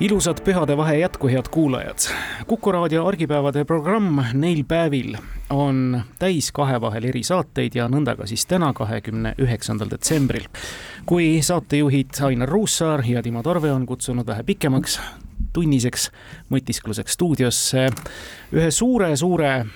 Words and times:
ilusat 0.00 0.44
pühadevahe 0.44 0.96
jätku, 0.96 1.28
head 1.28 1.48
kuulajad. 1.50 1.98
kuku 2.46 2.72
raadio 2.72 3.06
argipäevade 3.06 3.64
programm 3.64 4.22
neil 4.32 4.64
päevil 4.64 5.16
on 5.50 6.02
täis 6.18 6.52
kahevahel 6.52 7.04
erisaateid 7.04 7.74
ja 7.74 7.88
nõnda 7.88 8.16
ka 8.16 8.26
siis 8.26 8.46
täna, 8.46 8.72
kahekümne 8.72 9.34
üheksandal 9.38 9.90
detsembril. 9.90 10.48
kui 11.06 11.42
saatejuhid 11.42 12.16
Ainar 12.24 12.48
Ruussaar 12.48 13.04
ja 13.06 13.22
Timo 13.22 13.42
Torve 13.42 13.72
on 13.72 13.86
kutsunud 13.86 14.26
vähe 14.26 14.42
pikemaks 14.42 15.00
tunniseks 15.52 16.10
mõtiskluseks 16.50 17.12
stuudiosse 17.12 17.88
ühe 18.52 18.70
suure-suure 18.70 19.66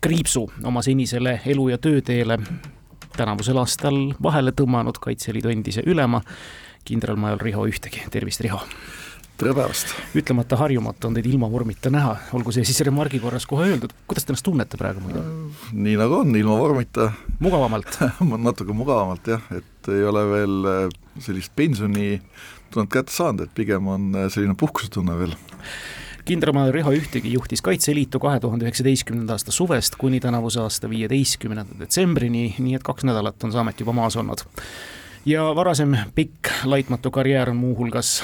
kriipsu 0.00 0.50
oma 0.64 0.82
senisele 0.82 1.40
elu- 1.46 1.68
ja 1.68 1.78
tööteele 1.78 2.38
tänavusel 3.16 3.56
aastal 3.56 4.12
vahele 4.22 4.52
tõmmanud 4.52 5.00
Kaitseliidu 5.00 5.48
endise 5.48 5.82
ülema 5.86 6.20
kindralmajor 6.84 7.42
Riho 7.42 7.66
Ühtegi, 7.66 8.04
tervist, 8.10 8.40
Riho! 8.40 8.60
Tere 9.40 9.54
päevast! 9.56 9.94
ütlemata 10.16 10.56
harjumatu 10.60 11.08
on 11.08 11.14
teid 11.16 11.26
ilma 11.30 11.48
vormita 11.48 11.88
näha, 11.92 12.12
olgu 12.36 12.52
see 12.52 12.64
siis 12.68 12.82
remargi 12.84 13.20
korras 13.22 13.46
kohe 13.48 13.70
öeldud, 13.70 13.92
kuidas 14.08 14.26
te 14.26 14.34
ennast 14.34 14.44
tunnete 14.44 14.76
praegu 14.80 15.00
muidu? 15.00 15.22
nii 15.72 15.94
nagu 15.96 16.18
on, 16.20 16.34
ilma 16.36 16.58
vormita. 16.60 17.08
mugavamalt 17.40 17.96
natuke 18.48 18.76
mugavamalt 18.76 19.30
jah, 19.32 19.46
et 19.56 19.88
ei 19.94 20.04
ole 20.04 20.26
veel 20.28 20.68
äh, 20.68 20.82
sellist 21.24 21.54
pensionitunnet 21.56 22.92
kätte 22.92 23.14
saanud, 23.14 23.46
et 23.46 23.54
pigem 23.56 23.88
on 23.88 24.10
äh, 24.12 24.28
selline 24.32 24.58
puhkusetunne 24.60 25.16
veel 25.22 25.32
kindralmajor 26.28 26.76
Riho 26.76 26.92
Ühtegi 26.98 27.32
juhtis 27.32 27.64
Kaitseliitu 27.64 28.20
kahe 28.20 28.42
tuhande 28.44 28.68
üheksateistkümnenda 28.68 29.38
aasta 29.38 29.54
suvest 29.56 29.96
kuni 29.98 30.20
tänavuse 30.20 30.60
aasta 30.60 30.90
viieteistkümnenda 30.92 31.80
detsembrini, 31.80 32.44
nii 32.58 32.76
et 32.76 32.84
kaks 32.84 33.08
nädalat 33.08 33.48
on 33.48 33.56
see 33.56 33.64
amet 33.64 33.80
juba 33.80 33.96
maas 33.96 34.20
olnud. 34.20 34.44
ja 35.24 35.48
varasem 35.56 35.96
pikk 36.14 36.52
laitmatu 36.68 37.10
karjäär 37.10 37.50
on 37.50 37.56
muuhulgas 37.64 38.18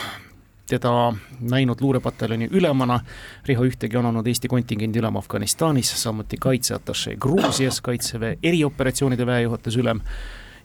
teda 0.66 1.12
näinud 1.40 1.80
luurepataljoni 1.80 2.48
ülemana. 2.50 3.00
Riho 3.46 3.64
Ühtegi 3.64 3.96
on 3.96 4.06
olnud 4.06 4.26
Eesti 4.26 4.48
kontingendi 4.48 4.98
ülem 4.98 5.16
Afganistanis, 5.16 5.92
samuti 6.02 6.36
kaitseatašee 6.40 7.16
Gruusias, 7.16 7.80
kaitseväe 7.80 8.38
erioperatsioonide 8.42 9.26
väejuhatuse 9.26 9.80
ülem 9.80 10.02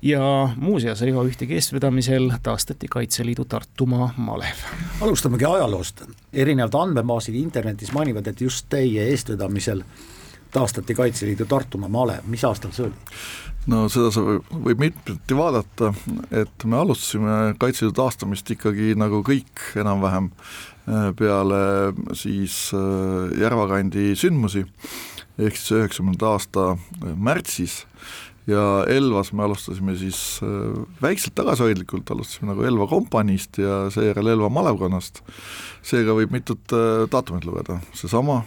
ja 0.01 0.49
muuseas 0.55 1.01
Riho 1.01 1.23
Ühtegi 1.25 1.53
eestvedamisel 1.53 2.31
taastati 2.43 2.87
Kaitseliidu 2.87 3.45
Tartumaa 3.45 4.13
malev. 4.17 4.65
alustamegi 5.01 5.45
ajaloost, 5.45 6.01
erinevad 6.33 6.73
andmebaasid 6.73 7.35
internetis 7.35 7.91
mainivad, 7.91 8.27
et 8.27 8.41
just 8.41 8.65
teie 8.69 9.03
eestvedamisel 9.03 9.83
taastati 10.51 10.95
Kaitseliidu 10.95 11.45
Tartumaa 11.45 11.89
malev, 11.89 12.25
mis 12.25 12.43
aastal 12.43 12.71
see 12.71 12.85
oli? 12.85 12.93
No 13.69 13.85
seda 13.91 14.09
sa 14.13 14.23
võib 14.23 14.81
mitmeti 14.81 15.37
vaadata, 15.37 15.91
et 16.33 16.65
me 16.65 16.79
alustasime 16.81 17.53
Kaitseliidu 17.61 17.93
taastamist 17.99 18.49
ikkagi 18.53 18.95
nagu 18.97 19.21
kõik 19.25 19.61
enam-vähem 19.77 20.31
äh, 20.31 21.11
peale 21.17 21.61
siis 22.17 22.71
äh, 22.77 23.35
Järvakandi 23.41 24.11
sündmusi, 24.17 24.65
ehk 25.37 25.57
siis 25.59 25.77
üheksakümnenda 25.77 26.33
aasta 26.33 26.67
äh, 26.73 27.15
märtsis. 27.15 27.83
Ja 28.49 28.81
Elvas 28.89 29.29
me 29.37 29.43
alustasime 29.45 29.93
siis 29.99 30.41
väikselt 30.99 31.35
tagasihoidlikult, 31.37 32.09
alustasime 32.09 32.49
nagu 32.49 32.65
Elva 32.65 32.87
kompaniist 32.89 33.59
ja 33.61 33.83
seejärel 33.93 34.31
Elva 34.33 34.49
malevkonnast, 34.51 35.21
seega 35.85 36.15
võib 36.17 36.33
mitut 36.33 36.73
daatumit 37.13 37.45
lugeda, 37.45 37.77
seesama 37.95 38.39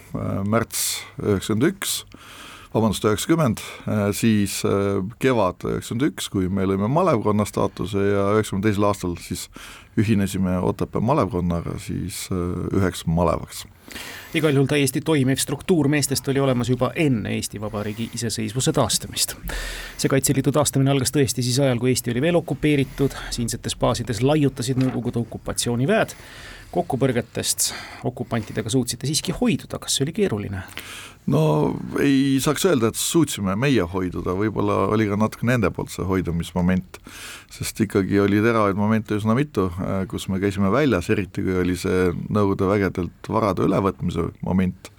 märts 0.50 0.82
üheksakümmend 1.22 1.69
üks, 1.70 1.94
vabandust, 2.74 3.04
üheksakümmend, 3.06 3.62
äh, 3.88 4.08
siis 4.16 4.60
äh, 4.66 4.98
kevad 5.22 5.62
üheksakümmend 5.68 6.08
üks, 6.10 6.28
kui 6.32 6.48
me 6.50 6.66
lõime 6.66 6.90
malevkonna 6.90 7.46
staatuse 7.48 8.02
ja 8.02 8.26
üheksakümne 8.34 8.66
teisel 8.66 8.88
aastal 8.88 9.14
siis 9.22 9.46
ühinesime 10.00 10.58
Otepää 10.62 11.00
malevkonnaga 11.00 11.78
siis 11.78 12.26
äh, 12.32 12.42
üheks 12.74 13.06
malevaks 13.06 13.64
igal 14.34 14.56
juhul 14.56 14.66
täiesti 14.66 15.00
toimiv 15.04 15.38
struktuur 15.38 15.86
meestest 15.88 16.28
oli 16.28 16.40
olemas 16.42 16.68
juba 16.72 16.90
enne 16.98 17.36
Eesti 17.36 17.60
Vabariigi 17.60 18.08
iseseisvuse 18.18 18.72
taastamist. 18.72 19.36
see 19.96 20.10
Kaitseliidu 20.10 20.52
taastamine 20.52 20.90
algas 20.90 21.14
tõesti 21.14 21.44
siis 21.44 21.60
ajal, 21.62 21.78
kui 21.78 21.92
Eesti 21.92 22.10
oli 22.10 22.22
veel 22.24 22.40
okupeeritud, 22.40 23.14
siinsetes 23.30 23.76
baasides 23.78 24.22
laiutasid 24.22 24.80
Nõukogude 24.82 25.20
okupatsiooniväed, 25.22 26.16
kokkupõrgetest 26.74 27.72
okupantidega 28.08 28.72
suutsite 28.72 29.08
siiski 29.08 29.34
hoiduda, 29.36 29.78
kas 29.82 29.98
see 29.98 30.06
oli 30.06 30.14
keeruline? 30.16 30.64
no 31.30 31.42
ei 32.02 32.36
saaks 32.42 32.66
öelda, 32.68 32.90
et 32.90 33.00
suutsime 33.00 33.54
meie 33.56 33.84
hoiduda, 33.88 34.34
võib-olla 34.36 34.82
oli 34.92 35.06
ka 35.08 35.16
natuke 35.20 35.48
nende 35.48 35.70
poolt 35.72 35.92
see 35.94 36.04
hoidumismoment, 36.08 36.98
sest 37.54 37.80
ikkagi 37.86 38.20
oli 38.20 38.42
teravaid 38.44 38.76
momente 38.76 39.16
üsna 39.16 39.36
mitu, 39.38 39.70
äh, 39.80 40.02
kus 40.10 40.28
me 40.28 40.40
käisime 40.42 40.72
väljas, 40.74 41.08
eriti 41.14 41.44
kui 41.44 41.56
oli 41.62 41.78
see 41.80 42.10
Nõukogude 42.14 42.68
vägedelt 42.68 43.30
varade 43.32 43.64
ülevõtmise 43.64 44.28
moment, 44.44 44.90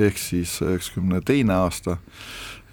ehk 0.00 0.20
siis 0.20 0.58
üheksakümne 0.64 1.22
teine 1.24 1.56
aasta, 1.62 1.96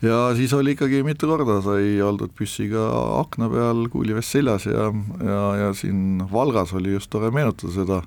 ja 0.02 0.20
siis 0.36 0.54
oli 0.54 0.76
ikkagi 0.78 1.02
mitu 1.04 1.28
korda 1.28 1.60
sai 1.66 1.98
oldud 2.02 2.32
püssiga 2.38 2.86
akna 3.20 3.50
peal, 3.52 3.88
kuulivest 3.92 4.38
seljas 4.38 4.68
ja, 4.70 4.92
ja, 5.24 5.42
ja 5.64 5.74
siin 5.78 6.24
Valgas 6.32 6.74
oli 6.74 6.94
just 6.96 7.12
tore 7.12 7.32
meenutada 7.36 7.74
seda, 7.74 8.04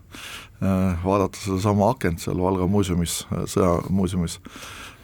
äh, 0.62 1.02
vaadata 1.04 1.40
sedasama 1.40 1.90
akent 1.92 2.24
seal 2.24 2.40
Valga 2.40 2.68
muuseumis, 2.70 3.24
äh, 3.32 3.44
sõjamuuseumis 3.56 4.40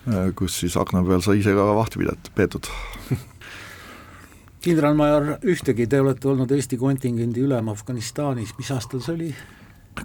Äh, 0.08 0.30
kus 0.36 0.54
siis 0.62 0.76
akna 0.80 1.02
peal 1.04 1.20
sai 1.24 1.40
ise 1.42 1.52
ka 1.56 1.64
vahti 1.76 2.00
pidet-, 2.00 2.30
peetud 2.36 2.68
kindralmajor 4.64 5.34
Ühtegi, 5.52 5.88
te 5.90 6.00
olete 6.00 6.30
olnud 6.30 6.52
Eesti 6.54 6.78
kontingendi 6.80 7.42
ülem 7.44 7.68
Afganistanis, 7.68 8.54
mis 8.56 8.70
aastal 8.72 9.02
see 9.04 9.16
oli? 9.18 9.28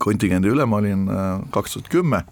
kontingendi 0.04 0.50
ülem 0.50 0.74
olin 0.74 1.06
kaks 1.54 1.76
tuhat 1.76 1.92
kümme, 1.94 2.24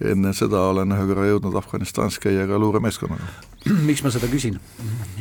enne 0.00 0.32
seda 0.36 0.60
olen 0.70 0.92
ühe 0.92 1.06
korra 1.08 1.28
jõudnud 1.30 1.56
Afganistanis 1.56 2.18
käia 2.22 2.44
ka 2.48 2.58
luuremeeskonnaga. 2.60 3.30
miks 3.88 4.04
ma 4.04 4.12
seda 4.14 4.28
küsin? 4.32 4.58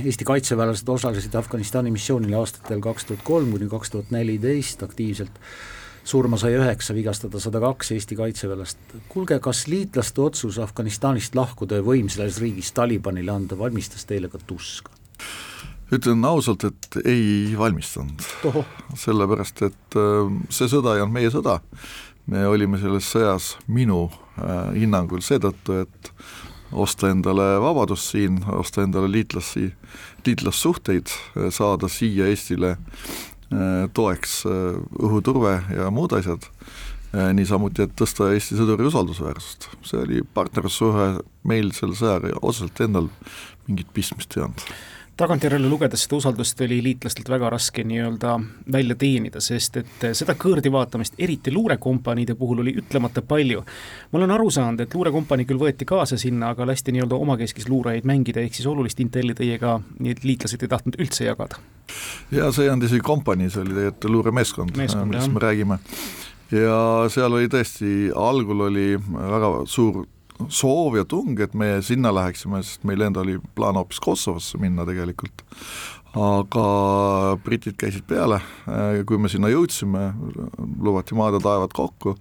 Eesti 0.03 0.27
kaitseväelased 0.27 0.89
osalesid 0.89 1.35
Afganistani 1.39 1.93
missioonil 1.95 2.35
aastatel 2.39 2.83
kaks 2.83 3.09
tuhat 3.09 3.23
kolm 3.27 3.55
kuni 3.55 3.69
kaks 3.71 3.95
tuhat 3.95 4.11
neliteist 4.15 4.83
aktiivselt 4.83 5.39
surma 6.05 6.37
sai 6.37 6.53
üheksa, 6.53 6.93
vigastada 6.93 7.39
sada 7.41 7.59
kaks 7.63 7.91
Eesti 7.95 8.17
kaitseväelast. 8.19 8.77
kuulge, 9.09 9.39
kas 9.39 9.65
liitlaste 9.67 10.21
otsus 10.21 10.59
Afganistanist 10.61 11.35
lahkuda 11.35 11.81
ja 11.81 11.85
võim 11.85 12.11
selles 12.13 12.37
riigis 12.41 12.71
Talibanile 12.77 13.33
anda 13.33 13.57
valmistas 13.57 14.05
teile 14.05 14.29
ka 14.29 14.39
tuska? 14.47 14.91
ütlen 15.93 16.25
ausalt, 16.25 16.63
et 16.63 16.97
ei 17.05 17.53
valmistanud. 17.57 18.21
sellepärast, 18.97 19.61
et 19.69 19.97
äh, 19.97 20.35
see 20.49 20.69
sõda 20.69 20.95
ei 20.95 21.05
olnud 21.05 21.17
meie 21.17 21.31
sõda. 21.33 21.59
Me 22.27 22.47
olime 22.47 22.79
selles 22.81 23.11
sõjas 23.11 23.53
minu 23.67 24.07
äh, 24.09 24.73
hinnangul 24.73 25.21
seetõttu, 25.25 25.83
et 25.85 26.11
osta 26.75 27.11
endale 27.13 27.55
vabadust 27.61 28.11
siin, 28.11 28.41
osta 28.51 28.83
endale 28.83 29.07
liitlasi, 29.11 29.69
liitlassuhteid, 30.25 31.13
saada 31.53 31.87
siia 31.91 32.27
Eestile 32.27 32.75
Äh, 33.53 33.85
toeks 33.93 34.39
äh, 34.49 34.77
õhuturve 35.05 35.59
ja 35.69 35.91
muud 35.93 36.15
asjad, 36.17 36.47
äh, 37.13 37.29
niisamuti, 37.37 37.85
et 37.85 37.93
tõsta 37.93 38.31
Eesti 38.33 38.57
sõduri 38.57 38.87
usaldusväärsust. 38.89 39.69
see 39.85 40.01
oli 40.01 40.23
partnerlussuhe, 40.33 41.05
meil 41.45 41.69
selle 41.77 41.93
sõjaga 41.93 42.33
otseselt 42.41 42.81
endal 42.81 43.11
mingit 43.67 43.91
pistmist 43.93 44.33
ei 44.33 44.47
olnud 44.47 44.65
tagantjärele 45.17 45.69
lugedes 45.69 46.03
seda 46.05 46.17
usaldust 46.19 46.61
oli 46.65 46.81
liitlastelt 46.83 47.29
väga 47.29 47.49
raske 47.53 47.83
nii-öelda 47.87 48.33
välja 48.71 48.95
teenida, 48.99 49.41
sest 49.43 49.79
et 49.79 50.07
seda 50.17 50.35
kõõrdi 50.39 50.71
vaatamist, 50.71 51.15
eriti 51.19 51.53
luurekompaniide 51.55 52.35
puhul 52.35 52.63
oli 52.65 52.75
ütlemata 52.81 53.21
palju. 53.21 53.63
ma 54.11 54.19
olen 54.19 54.35
aru 54.35 54.49
saanud, 54.51 54.83
et 54.83 54.93
luurekompanii 54.95 55.47
küll 55.47 55.61
võeti 55.61 55.87
kaasa 55.87 56.17
sinna, 56.17 56.51
aga 56.51 56.67
lasti 56.67 56.91
nii-öelda 56.95 57.15
omakeskis 57.15 57.69
luurajaid 57.69 58.05
mängida, 58.05 58.43
ehk 58.43 58.59
siis 58.59 58.67
olulist 58.67 58.99
intelli 58.99 59.33
teiega 59.33 59.79
need 59.99 60.23
liitlased 60.23 60.63
ei 60.63 60.73
tahtnud 60.75 60.99
üldse 60.99 61.29
jagada 61.29 61.61
ja 62.31 62.51
see 62.51 62.65
ei 62.65 62.73
olnud 62.73 62.87
isegi 62.87 63.03
kompanii, 63.05 63.49
see 63.53 63.61
oli 63.63 63.75
tegelikult 63.75 64.09
luuremeeskond, 64.11 64.77
millest 64.77 65.31
me 65.33 65.43
räägime. 65.43 65.79
ja 66.51 66.79
seal 67.13 67.33
oli 67.33 67.49
tõesti, 67.51 68.11
algul 68.15 68.67
oli 68.67 68.95
väga 68.99 69.53
suur 69.69 70.03
soov 70.49 70.97
ja 70.99 71.05
tung, 71.07 71.39
et 71.39 71.53
me 71.53 71.77
sinna 71.85 72.11
läheksime, 72.15 72.61
sest 72.63 72.85
meil 72.87 73.05
endal 73.05 73.25
oli 73.25 73.39
plaan 73.55 73.79
hoopis 73.79 74.01
Kosovosse 74.03 74.59
minna 74.61 74.85
tegelikult. 74.87 75.45
aga 76.15 76.65
britid 77.43 77.75
käisid 77.75 78.05
peale, 78.07 78.37
kui 79.05 79.17
me 79.19 79.27
sinna 79.27 79.49
jõudsime, 79.51 80.13
lubati 80.79 81.15
maad 81.17 81.35
ja 81.35 81.41
taevad 81.43 81.73
kokku, 81.75 82.15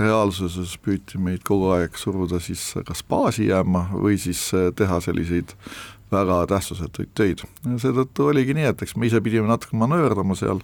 reaalsuses 0.00 0.72
püüti 0.82 1.20
meid 1.22 1.44
kogu 1.46 1.68
aeg 1.76 1.94
suruda 2.00 2.40
siis 2.42 2.72
kas 2.88 3.04
baasi 3.06 3.50
jääma 3.50 3.84
või 3.92 4.16
siis 4.18 4.48
teha 4.74 4.98
selliseid 5.04 5.54
väga 6.10 6.40
tähtsusetuid 6.50 7.12
töid. 7.14 7.42
seetõttu 7.82 8.30
oligi 8.30 8.54
nii, 8.56 8.70
et 8.70 8.82
eks 8.82 8.96
me 8.96 9.06
ise 9.06 9.20
pidime 9.22 9.50
natuke 9.50 9.76
manööverdama 9.78 10.36
seal, 10.38 10.62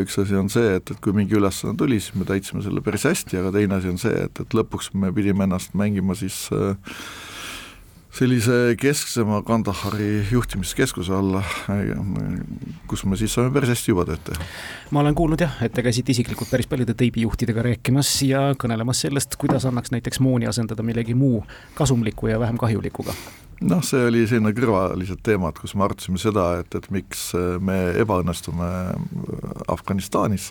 üks 0.00 0.16
asi 0.22 0.36
on 0.38 0.48
see, 0.52 0.76
et, 0.78 0.90
et 0.90 1.02
kui 1.04 1.14
mingi 1.16 1.36
ülesanne 1.38 1.76
tuli, 1.78 2.00
siis 2.00 2.16
me 2.16 2.28
täitsime 2.28 2.64
selle 2.64 2.82
päris 2.84 3.04
hästi, 3.08 3.40
aga 3.42 3.52
teine 3.56 3.78
asi 3.78 3.92
on 3.92 4.00
see, 4.00 4.14
et, 4.26 4.40
et 4.44 4.56
lõpuks 4.56 4.92
me 4.96 5.12
pidime 5.14 5.44
ennast 5.48 5.76
mängima 5.78 6.16
siis 6.18 6.46
äh, 6.56 6.96
sellise 8.12 8.76
kesksema 8.80 9.42
Kandahari 9.42 10.26
juhtimiskeskuse 10.30 11.14
alla, 11.16 11.42
kus 12.86 13.04
me 13.08 13.16
siis 13.16 13.32
saame 13.32 13.52
päris 13.54 13.72
hästi 13.72 13.92
juba 13.94 14.04
tööd 14.08 14.20
teha. 14.26 14.48
ma 14.92 15.00
olen 15.00 15.16
kuulnud 15.16 15.40
jah, 15.40 15.54
et 15.64 15.72
te 15.72 15.84
käisite 15.84 16.12
isiklikult 16.12 16.50
päris 16.52 16.68
paljude 16.68 16.94
teibijuhtidega 16.98 17.64
rääkimas 17.70 18.10
ja 18.28 18.42
kõnelemas 18.60 19.00
sellest, 19.06 19.38
kuidas 19.40 19.64
annaks 19.68 19.94
näiteks 19.94 20.20
mooni 20.20 20.50
asendada 20.50 20.84
millegi 20.84 21.16
muu 21.16 21.40
kasumliku 21.78 22.28
ja 22.28 22.40
vähem 22.42 22.60
kahjulikuga. 22.60 23.16
noh, 23.64 23.80
see 23.86 24.04
oli 24.10 24.26
selline 24.28 24.52
kõrvalised 24.58 25.24
teemad, 25.24 25.56
kus 25.56 25.72
me 25.74 25.88
arutasime 25.88 26.20
seda, 26.20 26.50
et, 26.60 26.74
et 26.76 26.90
miks 26.92 27.30
me 27.64 27.78
ebaõnnestume 28.02 28.68
Afganistanis 29.72 30.50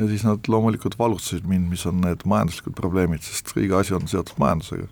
ja 0.00 0.08
siis 0.08 0.24
nad 0.24 0.48
loomulikult 0.48 0.98
valutasid 0.98 1.46
mind, 1.46 1.68
mis 1.70 1.86
on 1.86 2.00
need 2.02 2.24
majanduslikud 2.26 2.74
probleemid, 2.74 3.22
sest 3.22 3.52
iga 3.60 3.82
asi 3.84 3.94
on 3.94 4.08
seotud 4.10 4.38
majandusega 4.40 4.88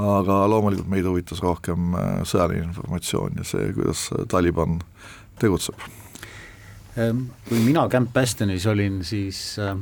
aga 0.00 0.42
loomulikult 0.48 0.88
meid 0.90 1.06
huvitas 1.08 1.42
rohkem 1.44 1.94
äh, 1.94 2.10
sõjaline 2.28 2.70
informatsioon 2.70 3.40
ja 3.40 3.46
see, 3.46 3.70
kuidas 3.76 4.06
Taliban 4.30 4.80
tegutseb. 5.40 5.80
Ehm, 6.96 7.26
kui 7.48 7.60
mina 7.64 7.86
Camp 7.92 8.12
Bastionis 8.14 8.66
olin, 8.70 9.00
siis 9.04 9.58
äh, 9.60 9.76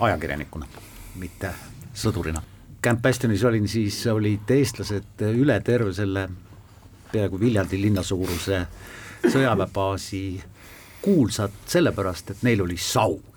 ajakirjanikuna, 0.00 0.68
mitte 1.20 1.52
sõdurina. 1.94 2.42
Camp 2.82 3.02
Bastionis 3.02 3.44
olin, 3.46 3.68
siis 3.70 4.00
olid 4.10 4.50
eestlased 4.50 5.26
üle 5.32 5.58
terve 5.64 5.92
selle 5.94 6.28
peaaegu 7.12 7.40
Viljandi 7.40 7.78
linna 7.80 8.02
suuruse 8.02 8.64
sõjaväebaasi 9.22 10.22
kuulsad 11.02 11.60
sellepärast, 11.66 12.32
et 12.32 12.42
neil 12.46 12.62
oli 12.64 12.78
saun 12.78 13.32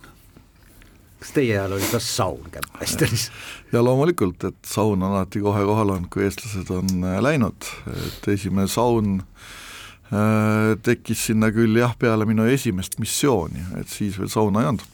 kas 1.26 1.34
teie 1.34 1.56
ajal 1.56 1.74
oli 1.74 1.88
ka 1.90 2.00
saun 2.00 2.52
Kämp-Westeris? 2.54 3.30
ja 3.76 3.84
loomulikult, 3.84 4.44
et 4.48 4.68
saun 4.68 5.04
alati 5.04 5.42
kohe 5.44 5.64
kohal 5.68 5.94
olnud, 5.96 6.10
kui 6.14 6.26
eestlased 6.26 6.72
on 6.74 7.04
äh, 7.04 7.20
läinud, 7.24 7.68
et 7.92 8.30
esimene 8.36 8.70
saun 8.72 9.18
äh, 9.20 10.76
tekkis 10.86 11.28
sinna 11.30 11.52
küll 11.56 11.76
jah, 11.80 11.96
peale 12.00 12.28
minu 12.30 12.48
esimest 12.50 13.00
missiooni, 13.02 13.66
et 13.82 13.92
siis 13.92 14.20
veel 14.20 14.32
sauna 14.32 14.64
ei 14.64 14.72
olnud. 14.72 14.88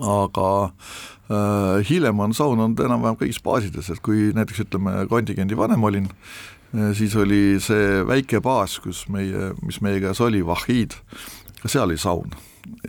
aga 0.00 0.48
äh, 0.64 1.84
hiljem 1.90 2.24
on 2.24 2.34
saun 2.34 2.60
olnud 2.64 2.80
enam-vähem 2.86 3.20
kõigis 3.20 3.42
baasides, 3.44 3.92
et 3.92 4.02
kui 4.04 4.32
näiteks 4.36 4.64
ütleme, 4.66 4.96
kontingendi 5.10 5.58
vanem 5.58 5.84
olin 5.84 6.08
äh,, 6.08 6.90
siis 6.96 7.14
oli 7.16 7.60
see 7.62 8.02
väike 8.08 8.40
baas, 8.42 8.80
kus 8.82 9.04
meie, 9.12 9.52
mis 9.62 9.82
meie 9.84 10.00
käes 10.02 10.22
oli, 10.24 10.42
Vahid, 10.46 10.96
ka 11.60 11.70
seal 11.70 11.90
oli 11.90 12.00
saun 12.00 12.34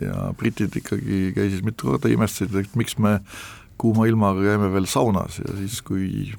ja 0.00 0.30
britid 0.38 0.72
ikkagi 0.80 1.30
käisid 1.36 1.64
mitu 1.66 1.90
korda, 1.90 2.08
imestasid, 2.08 2.54
et 2.56 2.76
miks 2.80 2.96
me 2.98 3.18
kuuma 3.78 4.06
ilmaga 4.08 4.42
käime 4.42 4.72
veel 4.72 4.88
saunas 4.90 5.40
ja 5.42 5.56
siis, 5.58 5.82
kui 5.84 6.32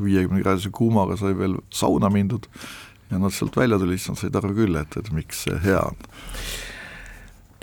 viiekümne 0.00 0.42
kraadise 0.42 0.70
kuumaga 0.74 1.16
sai 1.16 1.36
veel 1.38 1.56
sauna 1.70 2.10
mindud 2.10 2.48
ja 3.10 3.18
nad 3.18 3.34
sealt 3.34 3.56
välja 3.56 3.78
tulid, 3.78 4.00
siis 4.00 4.14
nad 4.14 4.20
said 4.20 4.38
aru 4.40 4.54
küll, 4.56 4.76
et, 4.80 4.96
et 4.98 5.10
miks 5.14 5.44
see 5.46 5.58
hea 5.64 5.80
on. 5.80 6.06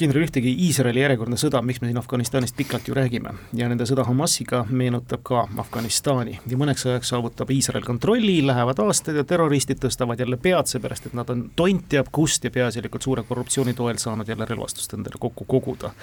Kindral 0.02 0.24
ühtegi 0.26 0.50
Iisraeli 0.66 1.04
järjekordne 1.04 1.38
sõda, 1.38 1.60
miks 1.62 1.78
me 1.82 1.90
siin 1.90 2.00
Afganistanist 2.00 2.56
pikalt 2.58 2.88
ju 2.90 2.96
räägime, 2.98 3.36
ja 3.54 3.68
nende 3.70 3.86
sõda 3.86 4.02
Hamasiga 4.08 4.64
meenutab 4.70 5.22
ka 5.28 5.44
Afganistani. 5.62 6.40
Ja 6.50 6.58
mõneks 6.58 6.88
ajaks 6.88 7.12
saavutab 7.14 7.52
Iisrael 7.54 7.86
kontrolli, 7.86 8.40
lähevad 8.48 8.82
aastad 8.82 9.20
ja 9.20 9.26
terroristid 9.28 9.78
tõstavad 9.84 10.24
jälle 10.24 10.40
pead, 10.42 10.72
seepärast 10.72 11.12
et 11.12 11.18
nad 11.18 11.30
on 11.30 11.44
tont 11.56 11.86
teab 11.92 12.10
kust 12.16 12.48
ja 12.48 12.54
peaasjalikult 12.56 13.06
suure 13.06 13.26
korruptsiooni 13.28 13.76
toel 13.78 14.02
saanud 14.02 14.32
jälle 14.32 14.48
relvastust 14.50 14.98
endale 14.98 15.22
kokku 15.22 15.46
koguda. 15.46 15.94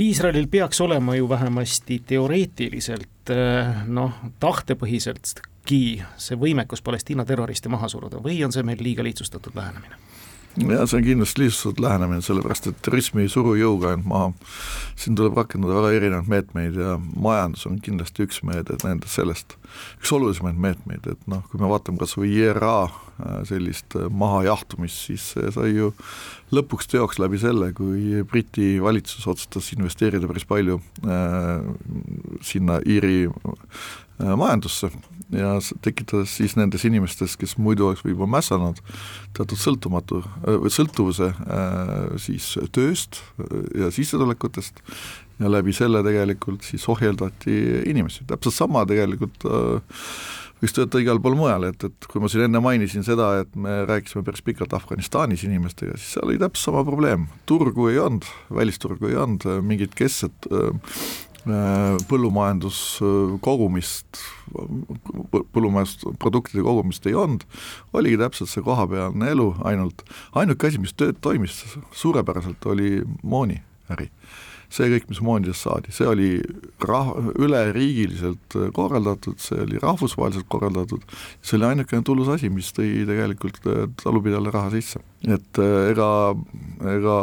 Iisraelil 0.00 0.48
peaks 0.48 0.80
olema 0.80 1.16
ju 1.16 1.28
vähemasti 1.28 2.02
teoreetiliselt 2.06 3.30
eh, 3.30 3.82
noh, 3.86 4.14
tahtepõhiseltki 4.40 5.82
see 6.16 6.38
võimekus 6.40 6.82
Palestiina 6.82 7.26
terroriste 7.28 7.68
maha 7.68 7.90
suruda 7.92 8.22
või 8.24 8.40
on 8.46 8.54
see 8.54 8.64
meil 8.64 8.80
liiga 8.80 9.04
lihtsustatud 9.04 9.56
lähenemine? 9.58 10.00
ja 10.56 10.86
see 10.86 10.98
on 10.98 11.04
kindlasti 11.04 11.40
lihtsustatud 11.40 11.84
lähenemine, 11.84 12.22
sellepärast 12.22 12.66
et 12.66 12.80
terrorismi 12.84 13.24
ei 13.24 13.28
suru 13.32 13.54
jõuga 13.56 13.92
ainult 13.92 14.08
maha. 14.08 14.32
siin 14.96 15.16
tuleb 15.16 15.36
rakendada 15.36 15.76
väga 15.78 15.92
erinevaid 15.96 16.28
meetmeid 16.28 16.76
ja 16.76 16.98
majandus 17.16 17.66
on 17.66 17.78
kindlasti 17.80 18.26
üks 18.26 18.42
meede 18.46 18.76
nendest 18.84 19.16
sellest, 19.16 19.56
üks 20.00 20.12
olulisemaid 20.12 20.60
meetmeid, 20.60 21.08
et 21.08 21.26
noh, 21.26 21.44
kui 21.50 21.60
me 21.60 21.70
vaatame 21.72 22.00
kas 22.00 22.16
või 22.16 22.34
IRA 22.36 22.90
sellist 23.48 23.96
äh, 23.98 24.08
mahajahtumist, 24.10 25.06
siis 25.08 25.32
see 25.34 25.52
sai 25.54 25.72
ju 25.74 25.92
lõpuks 26.52 26.90
teoks 26.92 27.20
läbi 27.22 27.40
selle, 27.40 27.72
kui 27.76 28.22
Briti 28.28 28.76
valitsus 28.82 29.26
otsustas 29.30 29.72
investeerida 29.76 30.28
päris 30.30 30.46
palju 30.48 30.80
äh, 31.06 31.64
sinna 32.44 32.80
Iiri 32.84 33.26
äh, 33.28 34.36
majandusse. 34.36 34.92
Ja 35.32 35.54
tekitades 35.80 36.34
siis 36.36 36.58
nendes 36.58 36.82
inimestes, 36.84 37.38
kes 37.40 37.54
muidu 37.56 37.86
oleks 37.88 38.02
võib-olla 38.04 38.34
mässanud, 38.34 38.82
teatud 39.36 39.60
sõltumatu, 39.60 40.20
äh, 40.44 40.66
sõltuvuse 40.72 41.30
äh, 41.32 41.94
siis 42.20 42.52
tööst 42.76 43.22
äh, 43.40 43.62
ja 43.84 43.88
sissetulekutest 43.94 44.82
ja 45.40 45.50
läbi 45.50 45.72
selle 45.72 46.02
tegelikult 46.04 46.66
siis 46.68 46.84
ohjeldati 46.92 47.56
inimesi, 47.88 48.26
täpselt 48.28 48.58
sama 48.58 48.84
tegelikult 48.86 49.48
võiks 50.62 50.76
töötada 50.76 51.02
igal 51.02 51.18
pool 51.22 51.34
mujal, 51.38 51.66
et, 51.68 51.88
et 51.88 52.08
kui 52.10 52.22
ma 52.22 52.30
siin 52.30 52.46
enne 52.46 52.62
mainisin 52.62 53.06
seda, 53.06 53.32
et 53.42 53.58
me 53.58 53.82
rääkisime 53.88 54.22
päris 54.26 54.44
pikalt 54.46 54.74
Afganistanis 54.78 55.42
inimestega, 55.48 55.98
siis 55.98 56.16
seal 56.16 56.30
oli 56.30 56.38
täpselt 56.40 56.70
sama 56.70 56.86
probleem, 56.86 57.26
turgu 57.50 57.90
ei 57.90 57.98
olnud, 58.02 58.28
välisturgu 58.54 59.10
ei 59.10 59.18
olnud, 59.18 59.48
mingit 59.66 59.98
keskset 59.98 60.50
Äh, 61.42 61.96
põllumajanduskogumist, 62.06 64.20
põllumajandusproduktide 65.50 66.62
kogumist 66.62 67.08
ei 67.10 67.16
olnud, 67.18 67.42
oligi 67.98 68.20
täpselt 68.20 68.52
see 68.52 68.62
kohapealne 68.62 69.26
elu 69.32 69.48
ainult, 69.66 70.04
ainuke 70.38 70.70
asi, 70.70 70.78
mis 70.78 70.94
tööd 70.94 71.18
toimis 71.24 71.56
suurepäraselt, 71.98 72.62
oli 72.70 73.02
mooniäri. 73.26 74.06
See 74.72 74.88
kõik, 74.88 75.08
mis 75.10 75.20
moonidest 75.24 75.66
saadi, 75.66 75.92
see 75.92 76.08
oli 76.08 76.28
rah-, 76.88 77.12
üleriigiliselt 77.36 78.56
korraldatud, 78.76 79.40
see 79.42 79.60
oli 79.64 79.80
rahvusvaheliselt 79.82 80.48
korraldatud, 80.52 81.04
see 81.44 81.58
oli 81.58 81.68
ainukene 81.72 82.06
tulus 82.08 82.30
asi, 82.32 82.48
mis 82.52 82.72
tõi 82.76 83.04
tegelikult 83.08 83.60
talupidajale 84.02 84.54
raha 84.54 84.72
sisse. 84.76 85.02
et 85.28 85.60
äh, 85.60 85.90
ega, 85.92 86.08
ega 86.96 87.18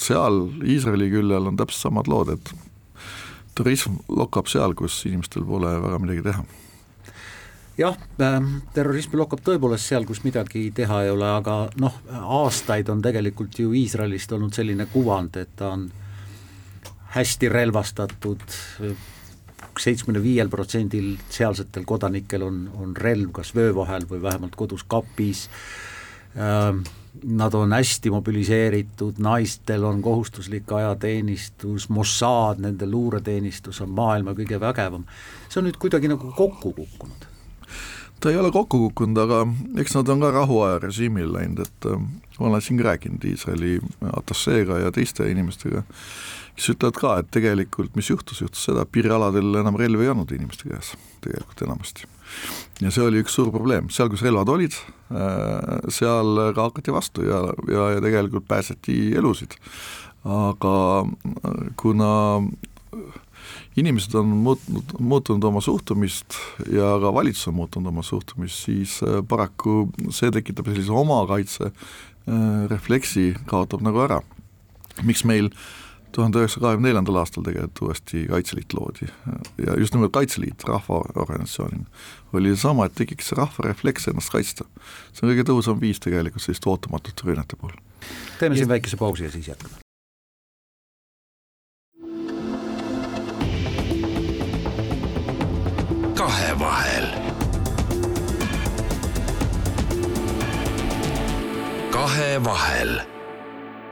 seal 0.00 0.42
Iisraeli 0.66 1.08
küljel 1.12 1.52
on 1.52 1.56
täpselt 1.60 1.86
samad 1.86 2.10
lood, 2.10 2.34
et 2.34 2.54
turism 3.54 4.00
lokkab 4.10 4.50
seal, 4.50 4.74
kus 4.74 5.04
inimestel 5.06 5.46
pole 5.46 5.78
väga 5.86 6.02
midagi 6.02 6.26
teha 6.26 6.44
jah 7.78 7.96
äh,, 8.22 8.38
terrorism 8.74 9.18
lokkab 9.18 9.42
tõepoolest 9.46 9.90
seal, 9.90 10.06
kus 10.08 10.22
midagi 10.26 10.68
teha 10.74 11.02
ei 11.04 11.10
ole, 11.10 11.28
aga 11.40 11.56
noh, 11.82 11.98
aastaid 12.40 12.90
on 12.92 13.02
tegelikult 13.04 13.58
ju 13.58 13.74
Iisraelist 13.74 14.32
olnud 14.36 14.54
selline 14.54 14.86
kuvand, 14.92 15.36
et 15.40 15.54
ta 15.58 15.74
on 15.74 15.88
hästi 17.14 17.48
relvastatud, 17.48 18.42
seitsmekümne 19.78 20.22
viiel 20.22 20.50
protsendil 20.50 21.14
sealsetel 21.30 21.86
kodanikel 21.86 22.42
on, 22.46 22.66
on 22.78 22.94
relv 22.96 23.32
kas 23.34 23.54
vöö 23.54 23.74
vahel 23.74 24.06
või 24.10 24.22
vähemalt 24.22 24.54
kodus 24.58 24.86
kapis 24.86 25.48
äh,, 26.38 26.78
nad 27.22 27.54
on 27.54 27.72
hästi 27.72 28.10
mobiliseeritud, 28.10 29.20
naistel 29.22 29.84
on 29.84 30.02
kohustuslik 30.02 30.72
ajateenistus, 30.72 31.88
Mossad, 31.88 32.58
nende 32.58 32.88
luureteenistus 32.90 33.80
on 33.84 33.94
maailma 33.94 34.34
kõige 34.34 34.58
vägevam. 34.60 35.06
see 35.48 35.60
on 35.60 35.68
nüüd 35.68 35.78
kuidagi 35.78 36.10
nagu 36.10 36.32
kokku 36.36 36.72
kukkunud. 36.72 37.33
Ta 38.24 38.32
ei 38.32 38.38
ole 38.40 38.48
kokku 38.52 38.78
kukkunud, 38.86 39.18
aga 39.20 39.42
eks 39.82 39.98
nad 39.98 40.08
on 40.08 40.22
ka 40.24 40.30
rahuaja 40.32 40.78
režiimil 40.86 41.28
läinud, 41.34 41.60
et 41.66 41.88
äh, 41.90 42.06
ma 42.38 42.48
olen 42.48 42.64
siin 42.64 42.80
rääkinud 42.80 43.26
Iisraeli 43.28 43.76
atasseega 44.14 44.80
ja 44.80 44.92
teiste 44.94 45.28
inimestega, 45.28 45.84
kes 46.56 46.70
ütlevad 46.72 47.00
ka, 47.02 47.12
et 47.20 47.28
tegelikult 47.36 47.92
mis 47.98 48.08
juhtus, 48.08 48.40
juhtus 48.40 48.64
seda, 48.70 48.86
et 48.86 48.92
piirialadel 48.96 49.60
enam 49.60 49.76
relvi 49.76 50.08
ei 50.08 50.14
olnud 50.14 50.32
inimeste 50.32 50.70
käes 50.70 50.94
tegelikult 51.20 51.66
enamasti 51.68 52.08
ja 52.80 52.92
see 52.94 53.04
oli 53.04 53.20
üks 53.22 53.36
suur 53.36 53.50
probleem, 53.52 53.90
seal, 53.92 54.08
kus 54.12 54.24
relvad 54.24 54.50
olid, 54.54 54.76
äh, 55.12 55.90
seal 55.92 56.40
ka 56.56 56.70
hakati 56.70 56.94
vastu 56.94 57.26
ja, 57.28 57.44
ja, 57.70 57.90
ja 57.96 58.04
tegelikult 58.04 58.48
päästeti 58.48 59.12
elusid. 59.18 59.58
aga 60.24 60.76
äh, 61.04 61.66
kuna 61.76 62.12
inimesed 63.76 64.14
on 64.14 64.34
muutnud, 64.46 64.96
muutunud 64.98 65.44
oma 65.44 65.60
suhtumist 65.64 66.38
ja 66.72 66.94
ka 67.02 67.14
valitsus 67.14 67.48
on 67.50 67.58
muutunud 67.58 67.90
oma 67.90 68.02
suhtumist, 68.06 68.64
siis 68.68 69.00
äh, 69.02 69.20
paraku 69.28 69.88
see 70.10 70.30
tekitab 70.34 70.70
sellise 70.70 70.92
omakaitse 70.92 71.72
refleksi, 72.70 73.34
kaotab 73.44 73.82
nagu 73.84 74.00
ära. 74.00 74.22
miks 75.02 75.24
meil 75.28 75.50
tuhande 76.14 76.38
üheksasaja 76.38 76.62
kahekümne 76.62 76.88
neljandal 76.88 77.18
aastal 77.20 77.44
tegelikult 77.46 77.82
uuesti 77.82 78.24
Kaitseliit 78.30 78.74
loodi 78.78 79.08
ja 79.66 79.76
just 79.80 79.94
nimelt 79.94 80.14
Kaitseliit 80.14 80.64
rahvaorganisatsioonina 80.68 81.84
oli 82.32 82.54
seesama, 82.54 82.86
et 82.86 82.94
tekiks 82.98 83.32
rahvarefleks 83.38 84.08
ennast 84.12 84.32
kaitsta. 84.34 84.64
see 85.12 85.26
on 85.26 85.34
kõige 85.34 85.48
tõhusam 85.50 85.80
viis 85.80 86.02
tegelikult 86.02 86.46
selliste 86.46 86.70
ootamatute 86.70 87.26
rünnete 87.26 87.58
puhul. 87.60 87.74
teeme 88.38 88.56
siin 88.56 88.70
väikese 88.70 88.96
pausi 89.00 89.26
ja 89.26 89.34
siis 89.34 89.48
jätkame. 89.48 89.83
Kahevahel. 96.24 97.06
kahevahel 101.90 103.00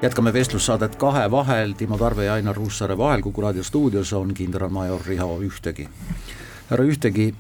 jätkame 0.03 0.33
vestlussaadet 0.33 0.97
Kahe 0.97 1.31
vahel, 1.31 1.73
Timo 1.73 1.99
Tarve 1.99 2.25
ja 2.25 2.35
Ainar 2.35 2.57
Ruussaare 2.57 2.99
vahel, 2.99 3.23
Kuku 3.23 3.41
raadio 3.41 3.63
stuudios 3.63 4.13
on 4.13 4.35
kindralmajor 4.35 5.01
Riho 5.07 5.41
Ühtegi. 5.41 5.89
härra 6.71 6.85
Ühtegi, 6.85 7.35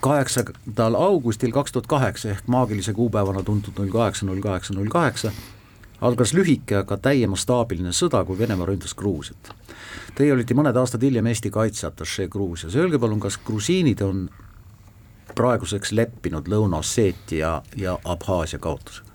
kaheksandal 0.00 0.94
augustil 0.94 1.52
kaks 1.52 1.72
tuhat 1.72 1.86
kaheksa 1.86 2.30
ehk 2.30 2.46
maagilise 2.46 2.92
kuupäevana 2.92 3.42
tuntud 3.42 3.72
null 3.78 3.92
kaheksa, 3.92 4.26
null 4.26 4.40
kaheksa, 4.40 4.74
null 4.74 4.88
kaheksa 4.88 5.32
algas 6.00 6.34
lühike, 6.36 6.80
aga 6.82 6.96
täiemastaabiline 7.00 7.92
sõda, 7.96 8.22
kui 8.26 8.38
Venemaa 8.38 8.68
ründas 8.70 8.94
Gruusiat. 8.96 9.52
Teie 10.16 10.32
olite 10.34 10.56
mõned 10.58 10.76
aastad 10.76 11.02
hiljem 11.04 11.28
Eesti 11.30 11.52
kaitseatašee 11.54 12.28
Gruusias, 12.32 12.76
öelge 12.76 12.98
palun, 12.98 13.20
kas 13.20 13.38
grusiinid 13.44 14.02
on 14.06 14.26
praeguseks 15.36 15.92
leppinud 15.94 16.48
Lõuna-Osseetia 16.50 17.60
ja 17.78 17.98
Abhaasia 18.04 18.58
kaotusega? 18.58 19.10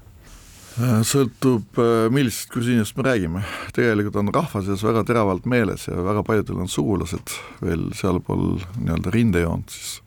sõltub, 1.08 1.78
millisest 2.12 2.50
grusiinist 2.52 2.98
me 2.98 3.06
räägime, 3.08 3.44
tegelikult 3.72 4.18
on 4.20 4.32
rahva 4.36 4.60
seas 4.66 4.82
väga 4.84 5.06
teravalt 5.08 5.46
meeles 5.48 5.86
ja 5.88 6.02
väga 6.04 6.24
paljudel 6.28 6.60
on 6.66 6.68
sugulased 6.68 7.32
veel 7.64 7.86
sealpool 7.96 8.58
nii-öelda 8.82 9.14
rindejoont 9.16 9.72
siis 9.72 10.02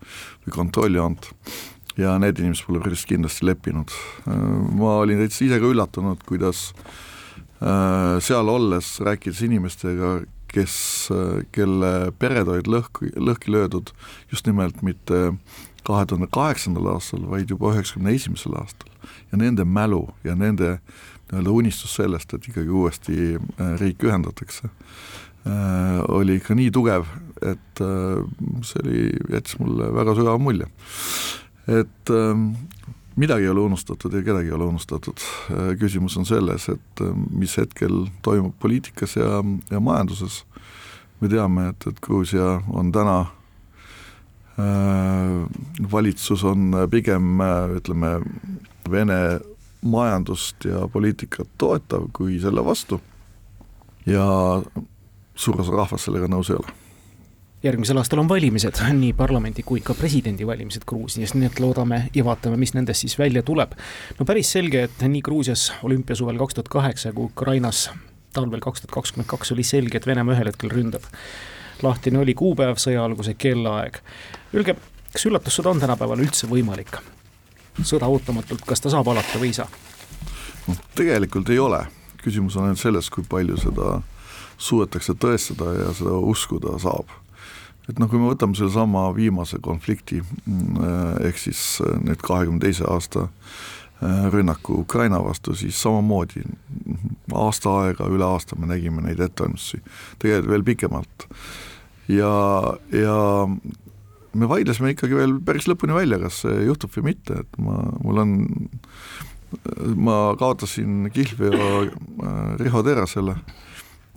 või 0.44 0.52
kontrolljoont 0.58 1.30
ja 1.98 2.14
need 2.22 2.38
inimesed 2.38 2.66
pole 2.68 2.80
päris 2.82 3.04
kindlasti 3.08 3.46
leppinud. 3.48 3.92
ma 4.78 4.98
olin 5.02 5.18
täitsa 5.22 5.44
ise 5.46 5.60
ka 5.60 5.70
üllatunud, 5.72 6.22
kuidas 6.28 6.68
äh, 7.60 8.18
seal 8.24 8.50
olles, 8.52 8.98
rääkides 9.04 9.42
inimestega, 9.48 10.18
kes, 10.48 10.76
äh, 11.14 11.42
kelle 11.52 12.12
pered 12.18 12.50
olid 12.50 12.70
lõhki, 12.70 13.10
lõhki 13.18 13.52
löödud 13.54 13.92
just 14.32 14.46
nimelt 14.46 14.82
mitte 14.86 15.32
kahe 15.88 16.06
tuhande 16.06 16.28
kaheksandal 16.30 16.92
aastal, 16.94 17.24
vaid 17.30 17.50
juba 17.50 17.72
üheksakümne 17.74 18.14
esimesel 18.14 18.54
aastal. 18.60 18.92
ja 19.32 19.38
nende 19.40 19.64
mälu 19.64 20.06
ja 20.24 20.34
nende 20.36 20.78
nii-öelda 21.28 21.52
unistus 21.52 21.96
sellest, 21.98 22.32
et 22.34 22.46
ikkagi 22.48 22.70
uuesti 22.70 23.36
äh, 23.36 23.74
riik 23.80 24.04
ühendatakse, 24.04 24.70
oli 26.12 26.34
ikka 26.36 26.52
nii 26.58 26.68
tugev, 26.74 27.06
et 27.46 27.80
see 27.80 28.80
oli, 28.82 29.04
jättis 29.32 29.54
mulle 29.56 29.86
väga 29.94 30.12
sügava 30.18 30.36
mulje 30.42 30.66
et 31.68 32.10
ähm, 32.10 32.52
midagi 33.18 33.44
ei 33.44 33.50
ole 33.50 33.60
unustatud 33.60 34.12
ja 34.12 34.22
kedagi 34.22 34.48
ei 34.48 34.54
ole 34.56 34.64
unustatud. 34.64 35.18
Äh, 35.50 35.72
küsimus 35.78 36.16
on 36.16 36.26
selles, 36.26 36.68
et 36.68 37.02
äh, 37.02 37.14
mis 37.30 37.56
hetkel 37.58 38.06
toimub 38.22 38.54
poliitikas 38.60 39.16
ja, 39.16 39.42
ja 39.70 39.80
majanduses. 39.80 40.44
me 41.20 41.28
teame, 41.28 41.68
et, 41.68 41.86
et 41.86 42.00
Gruusia 42.00 42.60
on 42.70 42.92
täna 42.92 43.20
äh, 44.58 45.48
valitsus 45.92 46.44
on 46.44 46.86
pigem 46.90 47.40
ütleme, 47.76 48.20
Vene 48.90 49.40
majandust 49.82 50.64
ja 50.64 50.88
poliitikat 50.88 51.48
toetav 51.58 52.06
kui 52.12 52.38
selle 52.40 52.64
vastu 52.64 53.00
ja 54.06 54.24
suur 55.34 55.60
osa 55.60 55.74
rahvast 55.74 56.08
sellega 56.08 56.30
nõus 56.30 56.48
ei 56.48 56.56
ole 56.56 56.87
järgmisel 57.62 57.98
aastal 57.98 58.22
on 58.22 58.28
valimised, 58.28 58.78
nii 59.02 59.12
parlamendi 59.18 59.62
kui 59.66 59.80
ka 59.84 59.94
presidendivalimised 59.98 60.86
Gruusias, 60.86 61.34
nii 61.34 61.50
et 61.50 61.60
loodame 61.60 62.02
ja 62.14 62.24
vaatame, 62.24 62.56
mis 62.60 62.74
nendest 62.74 63.06
siis 63.06 63.18
välja 63.18 63.42
tuleb. 63.42 63.74
no 64.18 64.26
päris 64.26 64.52
selge, 64.52 64.82
et 64.88 65.02
nii 65.02 65.22
Gruusias 65.22 65.72
olümpiasuvel 65.82 66.38
kaks 66.38 66.54
tuhat 66.54 66.68
kaheksa 66.68 67.12
kui 67.12 67.30
Ukrainas 67.32 67.88
talvel 68.32 68.60
kaks 68.60 68.84
tuhat 68.84 68.94
kakskümmend 68.94 69.28
kaks 69.28 69.52
oli 69.52 69.64
selge, 69.66 69.98
et 69.98 70.06
Venemaa 70.06 70.36
ühel 70.36 70.52
hetkel 70.52 70.70
ründab. 70.70 71.02
lahtine 71.82 72.18
oli 72.18 72.34
kuupäev, 72.34 72.76
sõja 72.76 73.04
alguse 73.04 73.34
kellaaeg. 73.34 74.00
Öelge, 74.54 74.74
kas 75.12 75.26
üllatussõda 75.26 75.70
on 75.70 75.80
tänapäeval 75.80 76.26
üldse 76.26 76.50
võimalik? 76.50 76.98
sõda 77.78 78.08
ootamatult, 78.10 78.64
kas 78.66 78.80
ta 78.82 78.90
saab 78.90 79.06
alata 79.08 79.38
või 79.38 79.52
ei 79.52 79.58
saa? 79.60 79.68
noh, 80.66 80.78
tegelikult 80.98 81.50
ei 81.54 81.58
ole, 81.62 81.84
küsimus 82.22 82.56
on 82.58 82.66
ainult 82.66 82.82
selles, 82.82 83.10
kui 83.10 83.22
palju 83.22 83.56
seda 83.62 84.00
suudetakse 84.58 85.14
tõestada 85.14 85.70
ja 85.76 85.92
seda 85.94 86.18
uskuda 86.18 86.74
saab 86.82 87.14
et 87.88 87.98
noh, 87.98 88.08
kui 88.10 88.20
me 88.20 88.28
võtame 88.30 88.56
sellesama 88.58 89.08
viimase 89.16 89.60
konflikti 89.64 90.20
mm, 90.20 91.24
ehk 91.28 91.40
siis 91.40 91.62
äh, 91.84 91.96
nüüd 92.04 92.22
kahekümne 92.24 92.60
teise 92.62 92.86
aasta 92.88 93.28
äh, 93.28 94.28
rünnaku 94.32 94.82
Ukraina 94.82 95.20
vastu, 95.24 95.56
siis 95.58 95.80
samamoodi 95.82 96.44
aasta 97.34 97.74
aega, 97.84 98.08
üle 98.12 98.26
aasta 98.28 98.58
me 98.60 98.68
nägime 98.70 99.04
neid 99.04 99.20
ettevalmistusi, 99.24 99.82
tegelikult 100.20 100.52
veel 100.52 100.66
pikemalt. 100.72 101.28
ja, 102.12 102.32
ja 102.92 103.18
me 104.38 104.48
vaidlesime 104.48 104.92
ikkagi 104.94 105.16
veel 105.16 105.38
päris 105.44 105.68
lõpuni 105.70 105.96
välja, 105.96 106.20
kas 106.22 106.42
see 106.44 106.66
juhtub 106.68 106.92
või 106.96 107.12
mitte, 107.12 107.42
et 107.44 107.62
ma, 107.62 107.80
mul 108.04 108.22
on, 108.24 108.34
ma 109.96 110.18
kaotasin 110.40 111.08
kihlveo 111.14 111.70
äh, 111.86 112.52
Riho 112.60 112.84
Terasele 112.84 113.38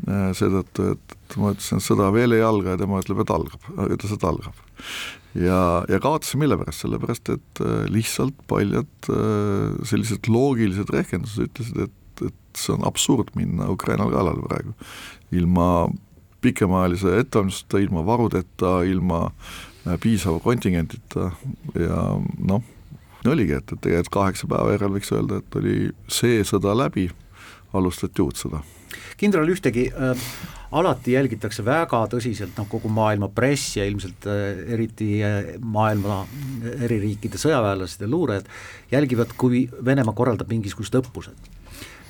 seetõttu, 0.08 0.92
et 0.96 1.36
ma 1.38 1.54
ütlesin, 1.54 1.82
et 1.82 1.86
sõda 1.86 2.10
veel 2.14 2.36
ei 2.36 2.44
alga 2.46 2.74
ja 2.74 2.82
tema 2.82 3.02
ütleb, 3.02 3.22
et 3.24 3.34
algab, 3.34 3.68
ütles, 3.86 4.14
et 4.16 4.28
algab. 4.28 4.62
ja, 5.38 5.62
ja 5.92 6.00
kaotasin 6.02 6.42
mille 6.42 6.58
pärast, 6.60 6.86
sellepärast 6.86 7.34
et 7.36 7.64
äh, 7.64 7.84
lihtsalt 7.92 8.38
paljud 8.52 9.12
äh, 9.14 9.82
sellised 9.88 10.30
loogilised 10.32 10.90
rehkendused 10.94 11.50
ütlesid, 11.50 11.84
et, 11.86 12.24
et 12.32 12.62
see 12.62 12.74
on 12.76 12.86
absurd 12.88 13.34
minna 13.38 13.70
Ukrainale 13.72 14.14
kallale 14.16 14.42
praegu. 14.48 14.74
ilma 15.32 15.68
pikemaajalise 16.42 17.20
ettevalmistuseta, 17.22 17.80
ilma 17.86 18.06
varudeta, 18.06 18.82
ilma 18.90 19.24
äh, 19.30 19.98
piisava 20.02 20.42
kontingentita 20.42 21.32
ja 21.78 22.04
noh, 22.42 22.66
oligi, 23.30 23.54
et, 23.54 23.70
et 23.70 23.82
tegelikult 23.86 24.14
kaheksa 24.18 24.50
päeva 24.50 24.76
järel 24.76 24.96
võiks 24.98 25.14
öelda, 25.14 25.42
et 25.42 25.62
oli 25.62 25.80
see 26.10 26.42
sõda 26.48 26.74
läbi, 26.78 27.10
alustati 27.78 28.26
uut 28.26 28.40
sõda. 28.42 28.66
Kindral 29.18 29.50
Ühtegi 29.52 29.90
äh 29.92 30.26
alati 30.72 31.16
jälgitakse 31.16 31.64
väga 31.68 32.00
tõsiselt 32.12 32.56
noh, 32.60 32.68
kogu 32.72 32.90
maailma 32.92 33.28
press 33.36 33.76
ja 33.78 33.86
ilmselt 33.88 34.28
äh, 34.30 34.62
eriti 34.76 35.10
äh, 35.26 35.56
maailma 35.60 36.22
eri 36.80 37.00
riikide 37.02 37.40
sõjaväelased 37.42 38.06
ja 38.06 38.12
luurajad 38.12 38.48
jälgivad, 38.92 39.34
kui 39.38 39.66
Venemaa 39.86 40.16
korraldab 40.16 40.52
mingisugused 40.52 40.96
õppused 41.02 41.50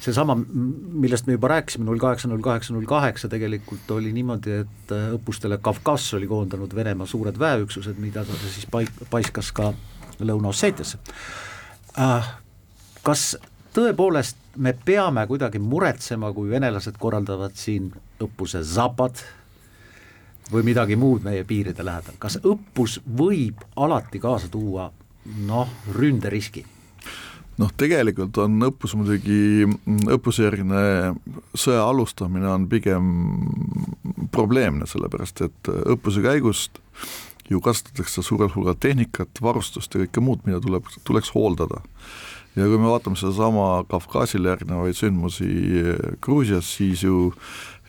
seesama, 0.02 0.34
millest 0.34 1.28
me 1.28 1.36
juba 1.36 1.52
rääkisime, 1.52 1.86
null 1.86 2.02
kaheksa, 2.02 2.26
null 2.30 2.42
kaheksa, 2.42 2.74
null 2.74 2.88
kaheksa 2.90 3.30
tegelikult 3.30 3.92
oli 3.94 4.14
niimoodi, 4.16 4.62
et 4.64 4.94
äh, 4.94 5.10
õppustele 5.18 5.60
Kavkaz 5.62 6.12
oli 6.18 6.30
koondanud 6.30 6.74
Venemaa 6.76 7.10
suured 7.10 7.38
väeüksused, 7.42 8.02
mida 8.02 8.26
ta 8.26 8.38
siis 8.44 8.70
paik-, 8.70 9.06
paiskas 9.14 9.54
ka 9.56 9.74
Lõuna-Osseetiasse 10.22 11.02
äh,. 11.98 12.38
Kas 13.02 13.32
tõepoolest 13.76 14.38
me 14.58 14.74
peame 14.86 15.26
kuidagi 15.28 15.60
muretsema, 15.60 16.32
kui 16.36 16.50
venelased 16.50 16.98
korraldavad 17.00 17.56
siin 17.60 17.92
õppuse 18.22 18.64
Zapad 18.68 19.24
või 20.52 20.66
midagi 20.68 20.98
muud 21.00 21.24
meie 21.24 21.46
piiride 21.48 21.86
lähedal, 21.86 22.18
kas 22.20 22.40
õppus 22.44 23.00
võib 23.06 23.64
alati 23.80 24.20
kaasa 24.20 24.52
tuua 24.52 24.92
noh, 25.48 25.72
ründeriski? 25.96 26.66
noh, 27.62 27.72
tegelikult 27.78 28.38
on 28.42 28.58
õppus 28.72 28.96
muidugi, 28.98 29.68
õppusjärgne 30.10 30.84
sõja 31.54 31.84
alustamine 31.86 32.48
on 32.50 32.68
pigem 32.72 33.12
probleemne, 34.34 34.88
sellepärast 34.90 35.44
et 35.46 35.70
õppuse 35.70 36.24
käigust 36.26 36.82
ju 37.52 37.60
kasutatakse 37.62 38.24
suurel 38.24 38.50
hulgal 38.56 38.78
tehnikat, 38.80 39.42
varustust 39.44 39.94
ja 39.94 40.06
kõike 40.06 40.24
muud, 40.24 40.44
mida 40.48 40.62
tuleb, 40.64 40.88
tuleks 41.06 41.34
hooldada 41.36 41.84
ja 42.56 42.68
kui 42.68 42.78
me 42.78 42.90
vaatame 42.90 43.16
sedasama 43.20 43.84
Kavkazile 43.90 44.52
järgnevaid 44.52 44.98
sündmusi 44.98 45.52
Gruusias, 46.22 46.68
siis 46.78 47.04
ju 47.04 47.32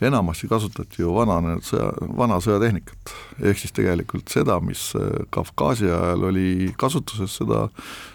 enamasti 0.03 0.47
kasutati 0.51 1.01
ju 1.03 1.13
vananenud 1.15 1.65
sõja, 1.67 1.91
vana 2.17 2.39
sõjatehnikat. 2.43 3.13
ehk 3.41 3.59
siis 3.59 3.75
tegelikult 3.75 4.31
seda, 4.31 4.59
mis 4.63 4.91
Kavkaasi 5.33 5.91
ajal 5.91 6.29
oli 6.31 6.73
kasutuses, 6.77 7.37
seda 7.39 7.67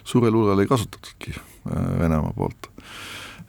suurel 0.05 0.35
hulgal 0.37 0.61
ei 0.61 0.71
kasutatudki 0.71 1.35
äh, 1.37 2.01
Venemaa 2.01 2.33
poolt. 2.37 2.71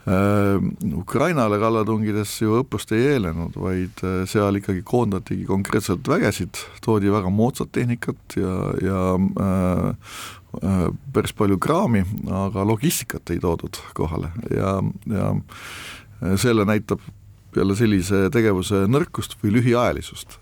Äh, 0.10 0.62
Ukrainale 0.98 1.60
kalla 1.62 1.84
tungides 1.86 2.32
ju 2.42 2.56
õppust 2.64 2.90
ei 2.98 3.12
eelnenud, 3.12 3.54
vaid 3.62 4.02
äh, 4.02 4.24
seal 4.30 4.58
ikkagi 4.58 4.82
koondatigi 4.88 5.46
konkreetselt 5.46 6.08
vägesid, 6.10 6.58
toodi 6.82 7.12
väga 7.14 7.30
moodsat 7.30 7.70
tehnikat 7.76 8.38
ja, 8.40 8.56
ja 8.82 9.04
äh, 9.46 10.88
päris 11.14 11.36
palju 11.38 11.60
kraami, 11.62 12.02
aga 12.26 12.66
logistikat 12.66 13.30
ei 13.30 13.44
toodud 13.44 13.78
kohale 13.94 14.32
ja, 14.50 14.80
ja 15.14 15.30
selle 16.42 16.66
näitab 16.66 17.04
peale 17.54 17.76
sellise 17.78 18.28
tegevuse 18.34 18.88
nõrkust 18.90 19.38
või 19.44 19.60
lühiajalisust. 19.60 20.40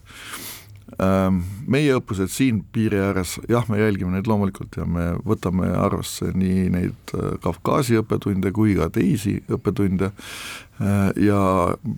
Ähm, 0.98 1.44
meie 1.70 1.94
õppused 2.00 2.32
siin 2.34 2.64
piiri 2.74 2.98
ääres, 2.98 3.36
jah, 3.46 3.68
me 3.70 3.78
jälgime 3.78 4.16
neid 4.16 4.26
loomulikult 4.26 4.80
ja 4.80 4.86
me 4.90 5.12
võtame 5.30 5.70
arvesse 5.78 6.32
nii 6.34 6.64
neid 6.74 7.14
äh, 7.14 7.36
Kavkaasi 7.44 8.00
õppetunde 8.02 8.50
kui 8.56 8.74
ka 8.80 8.90
teisi 8.96 9.36
õppetunde 9.46 10.10
äh, 10.10 11.12
ja 11.22 11.42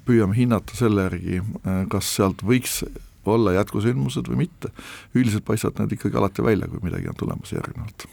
püüame 0.03 0.35
hinnata 0.35 0.75
selle 0.75 1.07
järgi, 1.07 1.39
äh, 1.39 1.81
kas 1.95 2.11
sealt 2.17 2.43
võiks 2.43 2.81
olla 3.23 3.55
jätkusündmused 3.55 4.27
või 4.27 4.43
mitte. 4.43 4.75
üldiselt 5.15 5.47
paistavad 5.47 5.79
need 5.79 5.95
ikkagi 5.95 6.19
alati 6.19 6.43
välja, 6.43 6.67
kui 6.67 6.83
midagi 6.83 7.07
on 7.07 7.23
tulemas 7.23 7.55
järgnevalt 7.55 8.09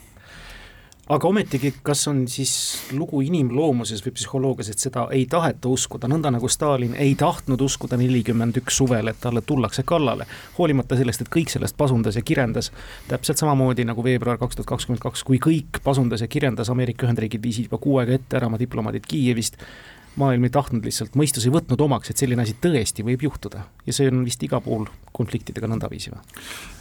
aga 1.09 1.27
ometigi, 1.27 1.73
kas 1.83 2.07
on 2.11 2.25
siis 2.27 2.53
lugu 2.91 3.21
inimloomuses 3.23 4.01
või 4.05 4.13
psühholoogias, 4.17 4.71
et 4.71 4.83
seda 4.83 5.05
ei 5.15 5.25
taheta 5.29 5.69
uskuda, 5.71 6.09
nõnda 6.11 6.31
nagu 6.35 6.49
Stalin 6.51 6.95
ei 6.99 7.15
tahtnud 7.19 7.61
uskuda 7.63 7.99
nelikümmend 7.99 8.59
üks 8.61 8.79
suvel, 8.81 9.07
et 9.07 9.19
talle 9.23 9.41
tullakse 9.41 9.85
kallale, 9.87 10.27
hoolimata 10.57 10.99
sellest, 10.99 11.23
et 11.23 11.31
kõik 11.33 11.53
sellest 11.53 11.77
pasundas 11.79 12.19
ja 12.19 12.23
kirendas, 12.27 12.71
täpselt 13.07 13.39
samamoodi 13.39 13.87
nagu 13.87 14.03
veebruar 14.03 14.39
kaks 14.41 14.59
tuhat 14.59 14.71
kakskümmend 14.73 15.03
kaks, 15.03 15.23
kui 15.27 15.39
kõik 15.43 15.79
pasundas 15.83 16.25
ja 16.25 16.31
kirendas, 16.31 16.71
Ameerika 16.73 17.07
Ühendriigid 17.07 17.43
viisid 17.43 17.69
juba 17.69 17.79
kuu 17.83 18.01
aega 18.01 18.17
ette 18.19 18.39
ära 18.39 18.51
oma 18.51 18.59
diplomaadid 18.59 19.07
Kiievist, 19.07 19.55
maailm 20.17 20.47
ei 20.47 20.53
tahtnud 20.53 20.85
lihtsalt, 20.87 21.15
mõistus 21.19 21.45
ei 21.47 21.53
võtnud 21.53 21.81
omaks, 21.85 22.11
et 22.11 22.21
selline 22.21 22.43
asi 22.43 22.55
tõesti 22.61 23.05
võib 23.05 23.23
juhtuda 23.27 23.63
ja 23.85 23.95
see 23.95 24.09
on 24.11 24.23
vist 24.25 24.43
igal 24.45 24.61
pool 24.65 24.87
konfliktidega 25.17 25.69
nõndaviisi 25.69 26.13
või? 26.13 26.21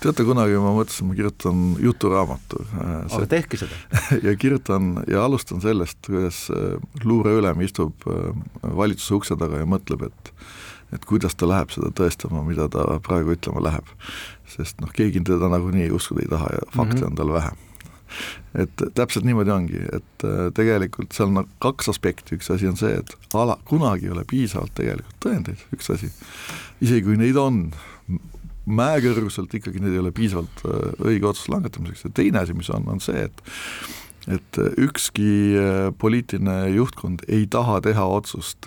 teate, 0.03 0.27
kunagi 0.29 0.61
ma 0.63 0.73
mõtlesin, 0.77 1.11
ma 1.11 1.17
kirjutan 1.19 1.65
juturaamatu. 1.83 2.63
Äh, 2.77 2.95
aga 3.19 3.31
tehke 3.37 3.61
seda 3.61 3.81
ja 4.27 4.37
kirjutan 4.41 4.95
ja 5.11 5.25
alustan 5.27 5.63
sellest, 5.65 6.01
kuidas 6.07 6.47
äh, 6.55 6.79
luureülem 7.05 7.65
istub 7.67 8.09
äh, 8.11 8.31
valitsuse 8.63 9.21
ukse 9.21 9.39
taga 9.41 9.63
ja 9.63 9.69
mõtleb, 9.69 10.09
et 10.11 10.33
et 10.95 11.03
kuidas 11.03 11.35
ta 11.35 11.49
läheb 11.51 11.73
seda 11.75 11.89
tõestama, 11.99 12.45
mida 12.47 12.69
ta 12.71 13.01
praegu 13.03 13.35
ütlema 13.35 13.59
läheb. 13.65 13.89
sest 14.47 14.79
noh, 14.81 14.93
keegi 14.95 15.25
teda 15.27 15.51
nagunii 15.51 15.91
uskuda 15.91 16.23
ei 16.23 16.31
taha 16.31 16.53
ja 16.55 16.67
fakte 16.71 16.95
mm 16.95 17.01
-hmm. 17.01 17.07
on 17.11 17.17
tal 17.19 17.33
vähe 17.35 17.66
et 18.57 18.85
täpselt 18.97 19.27
niimoodi 19.27 19.53
ongi, 19.53 19.83
et 19.97 20.27
äh, 20.27 20.47
tegelikult 20.57 21.17
seal 21.17 21.33
on 21.33 21.49
kaks 21.63 21.91
aspekti, 21.93 22.39
üks 22.39 22.51
asi 22.55 22.69
on 22.71 22.79
see, 22.81 22.95
et 23.01 23.37
ala, 23.37 23.59
kunagi 23.69 24.09
ei 24.09 24.15
ole 24.15 24.25
piisavalt 24.29 24.75
tegelikult 24.79 25.21
tõendeid, 25.27 25.67
üks 25.77 25.93
asi, 25.95 26.11
isegi 26.81 27.05
kui 27.07 27.21
neid 27.21 27.39
on 27.41 27.67
mäekõrguselt, 28.67 29.53
ikkagi 29.55 29.83
neid 29.83 29.95
ei 29.95 30.03
ole 30.03 30.15
piisavalt 30.17 30.67
äh, 30.67 30.91
õige 31.13 31.31
otsuse 31.31 31.55
langetamiseks. 31.55 32.09
Ja 32.09 32.17
teine 32.19 32.43
asi, 32.43 32.57
mis 32.57 32.73
on, 32.75 32.89
on 32.91 33.03
see, 33.05 33.29
et 33.29 33.47
et 34.27 34.59
ükski 34.83 35.55
äh, 35.55 35.93
poliitiline 36.03 36.73
juhtkond 36.75 37.23
ei 37.31 37.45
taha 37.47 37.79
teha 37.85 38.09
otsust 38.11 38.67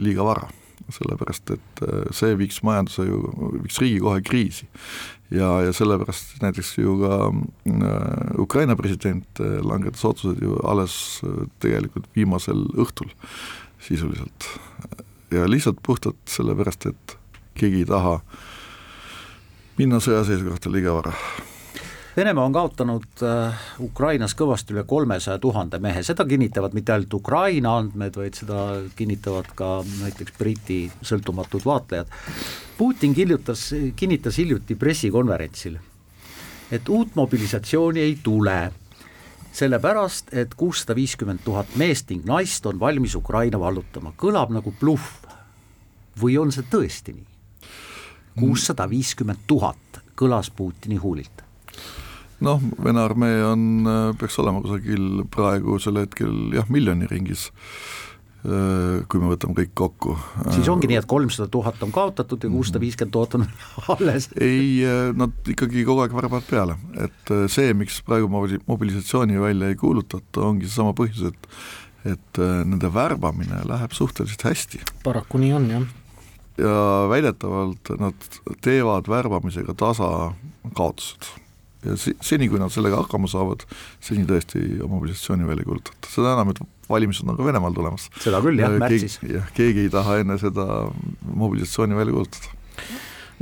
liiga 0.00 0.24
vara 0.24 0.48
sellepärast 0.92 1.54
et 1.54 1.82
see 2.12 2.34
viiks 2.38 2.60
majanduse 2.66 3.06
ju, 3.08 3.20
viiks 3.62 3.78
riigi 3.80 4.02
kohe 4.04 4.20
kriisi 4.24 4.68
ja, 5.34 5.62
ja 5.62 5.72
sellepärast 5.72 6.42
näiteks 6.42 6.78
ju 6.78 6.98
ka 7.00 7.18
äh, 7.30 8.40
Ukraina 8.40 8.76
president 8.76 9.40
äh, 9.40 9.58
langetas 9.64 10.04
otsused 10.04 10.42
ju 10.42 10.58
alles 10.64 11.20
äh, 11.24 11.46
tegelikult 11.60 12.08
viimasel 12.16 12.66
õhtul 12.76 13.10
sisuliselt. 13.80 14.48
ja 15.30 15.48
lihtsalt 15.50 15.82
puhtalt 15.82 16.20
sellepärast, 16.28 16.86
et 16.86 17.16
keegi 17.54 17.82
ei 17.82 17.88
taha 17.88 18.20
minna 19.78 19.98
sõjaseisu 20.00 20.48
kohta 20.48 20.72
liiga 20.72 20.94
vara 20.94 21.14
Venemaa 22.16 22.44
on 22.44 22.52
kaotanud 22.54 23.22
äh, 23.26 23.54
Ukrainas 23.82 24.36
kõvasti 24.38 24.70
üle 24.70 24.84
kolmesaja 24.86 25.40
tuhande 25.42 25.80
mehe, 25.82 26.02
seda 26.06 26.22
kinnitavad 26.24 26.74
mitte 26.76 26.92
ainult 26.94 27.14
Ukraina 27.16 27.72
andmed, 27.80 28.14
vaid 28.14 28.36
seda 28.38 28.58
kinnitavad 28.94 29.48
ka 29.58 29.70
näiteks 29.82 30.36
Briti 30.38 30.76
sõltumatud 31.02 31.64
vaatlejad. 31.66 32.12
Putin 32.78 33.16
kirjutas, 33.18 33.66
kinnitas 33.98 34.38
hiljuti 34.38 34.76
pressikonverentsil, 34.78 35.80
et 36.70 36.88
uut 36.88 37.18
mobilisatsiooni 37.18 38.04
ei 38.06 38.14
tule, 38.22 38.60
sellepärast 39.50 40.30
et 40.38 40.54
kuussada 40.54 40.94
viiskümmend 40.94 41.42
tuhat 41.42 41.74
meest 41.82 42.14
ning 42.14 42.22
naist 42.30 42.66
on 42.70 42.78
valmis 42.78 43.16
Ukraina 43.18 43.58
vallutama, 43.58 44.14
kõlab 44.14 44.54
nagu 44.54 44.74
bluff. 44.80 45.24
või 46.22 46.38
on 46.38 46.52
see 46.54 46.62
tõesti 46.70 47.10
nii? 47.10 47.26
kuussada 48.38 48.86
viiskümmend 48.90 49.48
tuhat 49.50 49.98
kõlas 50.14 50.50
Putini 50.54 50.96
huulilt 51.02 51.42
noh, 52.44 52.62
Vene 52.84 53.02
armee 53.02 53.42
on, 53.46 53.68
äh, 53.86 54.08
peaks 54.18 54.38
olema 54.42 54.62
kusagil 54.64 55.24
praegusel 55.32 56.00
hetkel 56.02 56.54
jah, 56.56 56.66
miljoni 56.72 57.08
ringis, 57.10 57.46
äh, 58.44 59.04
kui 59.08 59.22
me 59.22 59.30
võtame 59.32 59.56
kõik 59.58 59.74
kokku. 59.74 60.16
siis 60.50 60.68
ongi 60.68 60.90
nii, 60.90 60.98
et 61.02 61.08
kolmsada 61.10 61.48
tuhat 61.52 61.82
on 61.82 61.92
kaotatud 61.94 62.44
ja 62.44 62.50
kuussada 62.50 62.82
viiskümmend 62.82 63.14
tuhat 63.14 63.38
on 63.38 63.46
alles? 63.96 64.30
ei, 64.40 64.82
äh, 64.84 65.12
nad 65.16 65.34
ikkagi 65.48 65.86
kogu 65.86 66.04
aeg 66.04 66.16
värbavad 66.16 66.46
peale, 66.50 66.78
et 66.98 67.34
see, 67.52 67.74
miks 67.74 68.00
praegu 68.06 68.30
mobilisatsiooni 68.30 69.40
välja 69.40 69.70
ei 69.70 69.80
kuulutata, 69.80 70.48
ongi 70.50 70.68
seesama 70.68 70.96
põhjus, 70.96 71.32
et 71.32 71.50
et 72.04 72.36
nende 72.68 72.90
värbamine 72.92 73.62
läheb 73.64 73.94
suhteliselt 73.96 74.42
hästi. 74.44 74.82
paraku 75.06 75.38
nii 75.40 75.52
on, 75.56 75.70
jah 75.72 75.92
ja 76.58 77.06
väidetavalt 77.08 77.88
nad 77.98 78.26
teevad 78.62 79.08
värbamisega 79.08 79.74
tasa 79.74 80.10
kaotused 80.76 81.32
ja 81.84 81.96
seni, 82.00 82.48
kui 82.50 82.60
nad 82.60 82.72
sellega 82.74 83.02
hakkama 83.02 83.30
saavad, 83.30 83.64
seni 84.04 84.26
tõesti 84.28 84.62
mobilisatsiooni 84.82 85.48
välja 85.48 85.64
ei 85.64 85.70
kuulutata, 85.70 86.10
seda 86.12 86.34
enam, 86.36 86.52
et 86.54 86.60
valimised 86.90 87.28
on 87.28 87.38
ka 87.38 87.46
Venemaal 87.46 87.76
tulemas. 87.76 88.10
seda 88.24 88.42
küll 88.44 88.60
jah, 88.60 88.76
märtsis. 88.82 89.18
jah, 89.28 89.48
keegi 89.56 89.86
ei 89.86 89.92
taha 89.92 90.20
enne 90.24 90.38
seda 90.42 90.68
mobilisatsiooni 91.32 92.00
välja 92.00 92.16
kuulutada 92.16 92.54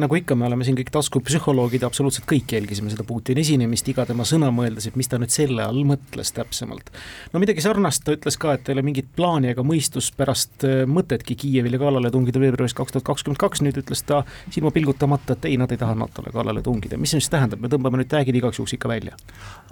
nagu 0.01 0.17
ikka, 0.17 0.37
me 0.39 0.47
oleme 0.47 0.65
siin 0.65 0.77
kõik 0.79 0.91
taskupsühholoogid, 0.95 1.85
absoluutselt 1.87 2.27
kõik 2.29 2.55
jälgisime 2.57 2.93
seda 2.93 3.05
Putini 3.07 3.43
esinemist, 3.45 3.89
iga 3.93 4.07
tema 4.09 4.25
sõna 4.29 4.49
mõeldes, 4.55 4.87
et 4.89 4.97
mis 4.97 5.11
ta 5.11 5.19
nüüd 5.21 5.33
selle 5.35 5.65
all 5.65 5.83
mõtles 5.89 6.33
täpsemalt. 6.37 6.91
no 7.33 7.43
midagi 7.43 7.65
sarnast 7.65 8.05
ta 8.07 8.17
ütles 8.17 8.39
ka, 8.41 8.55
et 8.57 8.69
ei 8.69 8.77
ole 8.77 8.87
mingit 8.87 9.11
plaani 9.17 9.53
ega 9.53 9.65
mõistuspärast 9.67 10.67
äh, 10.69 10.83
mõtetki 10.89 11.37
Kiievile 11.43 11.81
kallale 11.81 12.11
tungida 12.15 12.41
veebruaris 12.41 12.77
kaks 12.79 12.97
tuhat 12.97 13.09
kakskümmend 13.11 13.41
kaks, 13.43 13.65
nüüd 13.67 13.81
ütles 13.83 14.05
ta 14.09 14.23
silma 14.51 14.73
pilgutamata, 14.75 15.37
et 15.37 15.51
ei, 15.51 15.59
nad 15.61 15.73
ei 15.73 15.81
taha 15.81 15.97
NATO-le 15.99 16.33
kallale 16.35 16.65
tungida, 16.65 17.01
mis 17.01 17.13
see 17.13 17.21
siis 17.21 17.33
tähendab, 17.33 17.61
me 17.61 17.73
tõmbame 17.73 18.01
nüüd 18.01 18.13
täägid 18.13 18.41
igaks 18.41 18.61
juhuks 18.61 18.79
ikka 18.79 18.93
välja? 18.93 19.17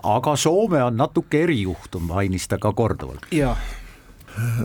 aga 0.03 0.37
Soome 0.37 0.83
on 0.85 0.97
natuke 1.01 1.45
erijuhtum, 1.45 2.09
mainis 2.13 2.49
ta 2.49 2.59
ka 2.61 2.73
korduvalt. 2.77 3.29
jaa 3.33 3.57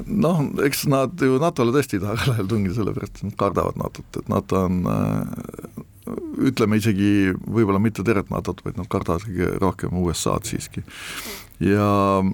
noh, 0.05 0.43
eks 0.65 0.85
nad 0.91 1.21
ju 1.21 1.39
NATO-le 1.41 1.75
tõesti 1.75 1.99
ei 1.99 2.03
taha 2.03 2.19
kallale 2.21 2.47
tungida, 2.49 2.77
sellepärast 2.77 3.19
et 3.19 3.27
nad 3.29 3.37
kardavad 3.39 3.75
NATO-t, 3.81 4.21
et 4.21 4.27
NATO 4.31 4.53
on 4.67 4.75
äh, 4.91 5.81
ütleme 6.49 6.77
isegi 6.77 7.33
võib-olla 7.33 7.79
mitte 7.81 8.03
tervet 8.05 8.29
NATO-t, 8.33 8.61
vaid 8.65 8.77
nad 8.79 8.87
kardavad 8.91 9.23
kõige 9.25 9.47
rohkem 9.61 9.91
USA-d 10.03 10.45
siiski. 10.49 10.81
ja 11.63 11.87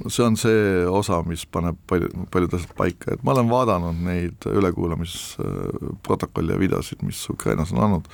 see 0.10 0.26
on 0.26 0.36
see 0.40 0.86
osa, 0.90 1.22
mis 1.28 1.46
paneb 1.46 1.78
palju, 1.88 2.08
paljud 2.34 2.54
asjad 2.58 2.74
paika, 2.78 3.14
et 3.14 3.24
ma 3.24 3.32
olen 3.36 3.50
vaadanud 3.52 3.98
neid 4.08 4.38
ülekuulamisprotokolle 4.50 6.54
ja 6.56 6.60
videosid, 6.60 7.00
mis 7.06 7.30
Ukrainas 7.30 7.72
on 7.76 7.84
olnud 7.86 8.06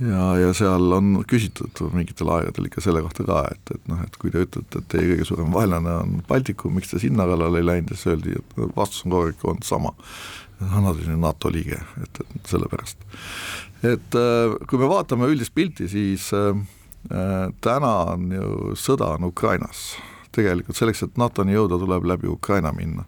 ja, 0.00 0.24
ja 0.38 0.50
seal 0.56 0.92
on 0.94 1.22
küsitud 1.28 1.80
mingitel 1.94 2.30
aegadel 2.34 2.68
ikka 2.68 2.82
selle 2.84 3.02
kohta 3.04 3.26
ka, 3.28 3.42
et, 3.54 3.72
et 3.74 3.90
noh, 3.90 4.02
et 4.04 4.18
kui 4.20 4.32
te 4.34 4.44
ütlete, 4.46 4.82
et 4.82 4.90
teie 4.92 5.12
kõige 5.12 5.28
suurem 5.28 5.54
vaenlane 5.54 5.94
on 6.04 6.18
Baltikum, 6.28 6.76
miks 6.78 6.92
te 6.92 7.02
sinna 7.02 7.26
kallale 7.28 7.62
ei 7.62 7.68
läinud, 7.68 7.94
siis 7.94 8.12
öeldi, 8.14 8.36
et 8.38 8.58
vastus 8.76 9.04
on 9.04 9.14
kogu 9.14 9.30
aeg 9.30 9.48
olnud 9.52 9.68
sama. 9.68 9.94
Nad 10.58 10.88
on 10.90 11.20
NATO 11.22 11.52
liige, 11.54 11.78
et, 12.02 12.20
et 12.24 12.50
sellepärast. 12.50 13.04
et 13.86 14.18
äh, 14.18 14.54
kui 14.66 14.80
me 14.80 14.90
vaatame 14.90 15.28
üldist 15.30 15.54
pilti, 15.54 15.86
siis 15.90 16.32
äh, 16.34 16.50
äh, 17.14 17.48
täna 17.62 17.92
on 18.14 18.30
ju 18.34 18.78
sõda 18.78 19.14
on 19.18 19.30
Ukrainas 19.30 19.92
tegelikult 20.34 20.76
selleks, 20.78 21.02
et 21.04 21.18
NATO-ni 21.20 21.54
jõuda, 21.54 21.78
tuleb 21.80 22.06
läbi 22.08 22.28
Ukraina 22.30 22.72
minna, 22.76 23.04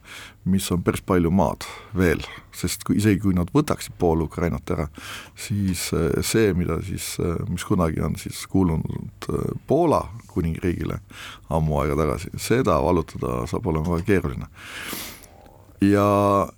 mis 0.49 0.67
on 0.73 0.83
päris 0.85 1.03
palju 1.07 1.31
maad 1.35 1.67
veel, 1.97 2.23
sest 2.57 2.85
kui 2.87 2.99
isegi, 3.01 3.21
kui 3.25 3.37
nad 3.37 3.51
võtaksid 3.55 3.97
pool 4.01 4.25
Ukrainat 4.25 4.73
ära, 4.75 4.89
siis 5.39 5.89
eh, 5.97 6.21
see, 6.27 6.55
mida 6.57 6.81
siis, 6.87 7.13
eh, 7.23 7.39
mis 7.51 7.67
kunagi 7.69 8.03
on 8.05 8.17
siis 8.21 8.43
kuulunud 8.51 9.31
eh, 9.31 9.55
Poola 9.67 10.03
kuningriigile 10.31 11.01
ammu 11.51 11.81
aega 11.83 11.99
tagasi, 12.01 12.33
seda 12.41 12.79
vallutada 12.83 13.45
saab 13.51 13.71
olema 13.71 13.97
väga 13.97 14.09
keeruline. 14.09 14.51
ja, 15.85 16.07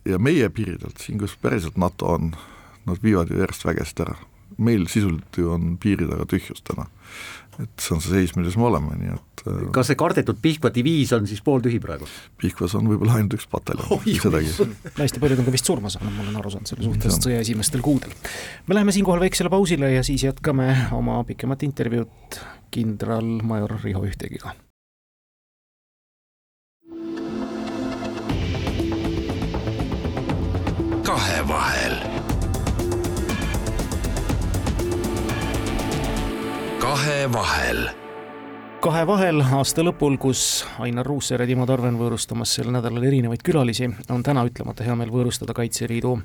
ja 0.04 0.18
meie 0.18 0.48
piiridelt, 0.50 0.98
siin 1.00 1.18
kus 1.18 1.36
päriselt 1.42 1.76
NATO 1.76 2.14
on, 2.16 2.34
nad 2.86 3.02
viivad 3.02 3.30
ju 3.30 3.38
järjest 3.38 3.64
vägesid 3.64 4.06
ära. 4.06 4.16
meil 4.58 4.86
sisuliselt 4.86 5.38
ju 5.38 5.50
on 5.50 5.76
piiri 5.80 6.06
taga 6.06 6.26
tühjus 6.28 6.62
täna 6.62 6.86
et 7.60 7.84
see 7.84 7.94
on 7.96 8.00
see 8.00 8.14
seis, 8.14 8.32
milles 8.36 8.56
me 8.56 8.66
oleme, 8.68 8.96
nii 9.00 9.12
et 9.12 9.44
äh, 9.50 9.60
kas 9.74 9.90
see 9.90 9.98
kardetud 10.00 10.40
Pihkva 10.42 10.72
diviis 10.74 11.12
on 11.16 11.28
siis 11.28 11.42
pooltühi 11.44 11.80
praegu? 11.82 12.08
Pihkvas 12.40 12.76
on 12.78 12.88
võib-olla 12.88 13.18
ainult 13.18 13.36
üks 13.36 13.48
pataljon, 13.52 14.04
sedagi. 14.22 14.54
hästi 14.96 15.22
paljud 15.22 15.42
on 15.42 15.48
ka 15.48 15.54
vist 15.54 15.68
surma 15.68 15.92
saanud, 15.92 16.14
ma 16.16 16.24
olen 16.26 16.40
aru 16.40 16.54
saanud, 16.56 16.72
selle 16.72 16.88
suhteliselt 16.88 17.28
sõja 17.28 17.44
esimestel 17.44 17.84
kuudel. 17.84 18.14
me 18.66 18.78
läheme 18.78 18.96
siinkohal 18.96 19.24
väiksele 19.26 19.52
pausile 19.52 19.92
ja 19.92 20.04
siis 20.06 20.24
jätkame 20.24 20.72
oma 20.96 21.20
pikemat 21.28 21.66
intervjuud 21.68 22.42
kindralmajor 22.72 23.80
Riho 23.84 24.06
Ühtegiga. 24.08 24.56
kahevahel 31.02 32.01
kahevahel 36.82 37.84
kahevahel 38.82 39.38
aasta 39.54 39.84
lõpul, 39.86 40.16
kus 40.18 40.64
Ainar 40.82 41.06
Ruussaar 41.06 41.44
ja 41.44 41.46
Timo 41.46 41.62
Tarven 41.68 41.94
võõrustamas 41.94 42.56
sel 42.56 42.72
nädalal 42.74 43.04
erinevaid 43.06 43.44
külalisi, 43.46 43.86
on 44.10 44.24
täna 44.26 44.42
ütlemata 44.48 44.82
hea 44.82 44.96
meel 44.98 45.12
võõrustada 45.14 45.54
Kaitseliidu 45.54 46.16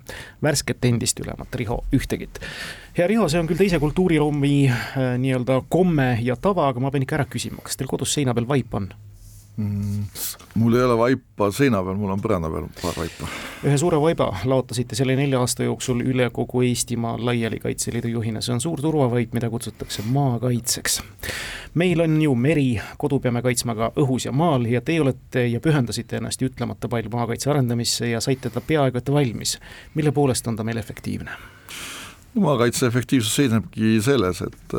värsket 0.41 0.87
endist 0.89 1.21
ülemat 1.21 1.53
Riho 1.61 1.77
Ühtegit. 1.93 2.41
hea 2.97 3.07
Riho, 3.11 3.29
see 3.29 3.43
on 3.43 3.51
küll 3.51 3.61
teise 3.61 3.77
kultuuriruumi 3.83 4.55
äh, 4.65 5.13
nii-öelda 5.21 5.59
komme 5.69 6.15
ja 6.25 6.39
tava, 6.41 6.71
aga 6.71 6.81
ma 6.81 6.89
pean 6.89 7.05
ikka 7.05 7.19
ära 7.19 7.29
küsima, 7.29 7.61
kas 7.61 7.77
teil 7.77 7.91
kodus 7.93 8.17
seina 8.17 8.33
peal 8.33 8.49
vaip 8.49 8.73
on? 8.81 8.89
Mm,? 9.57 10.05
mul 10.55 10.75
ei 10.75 10.83
ole 10.83 10.97
vaipa 10.97 11.51
seina 11.51 11.81
peal, 11.83 11.97
mul 11.99 12.13
on 12.13 12.21
põranda 12.21 12.49
peal 12.51 12.67
paar 12.81 12.97
vaipa. 12.97 13.29
ühe 13.65 13.77
suure 13.77 13.99
vaiba 14.01 14.29
laotasite 14.45 14.95
selle 14.95 15.15
nelja 15.17 15.41
aasta 15.41 15.65
jooksul 15.67 16.03
üle 16.05 16.29
kogu 16.33 16.61
Eestimaa 16.67 17.17
laiali 17.25 17.59
Kaitseliidu 17.63 18.11
juhina, 18.13 18.41
see 18.41 18.53
on 18.55 18.61
suur 18.63 18.81
turvavaip, 18.81 19.33
mida 19.33 19.49
kutsutakse 19.49 20.05
maakaitseks. 20.13 21.01
meil 21.73 22.01
on 22.05 22.21
ju 22.21 22.35
meri, 22.35 22.69
kodu 22.97 23.19
peame 23.19 23.41
kaitsma 23.45 23.75
ka 23.75 23.91
õhus 23.97 24.29
ja 24.29 24.31
maal 24.31 24.65
ja 24.69 24.81
teie 24.81 25.01
olete 25.01 25.47
ja 25.47 25.61
pühendasite 25.63 26.21
ennast 26.21 26.41
ju 26.41 26.49
ütlemata 26.51 26.89
palju 26.89 27.13
maakaitse 27.13 27.51
arendamisse 27.53 28.09
ja 28.13 28.21
saite 28.21 28.49
ta 28.49 28.61
peaaegu 28.61 28.97
et 29.01 29.13
valmis. 29.13 29.59
mille 29.95 30.11
poolest 30.11 30.47
on 30.47 30.55
ta 30.55 30.63
meil 30.63 30.77
efektiivne? 30.77 31.31
maakaitse 32.37 32.85
efektiivsus 32.85 33.35
seisnebki 33.35 33.97
selles, 34.05 34.41
et 34.41 34.73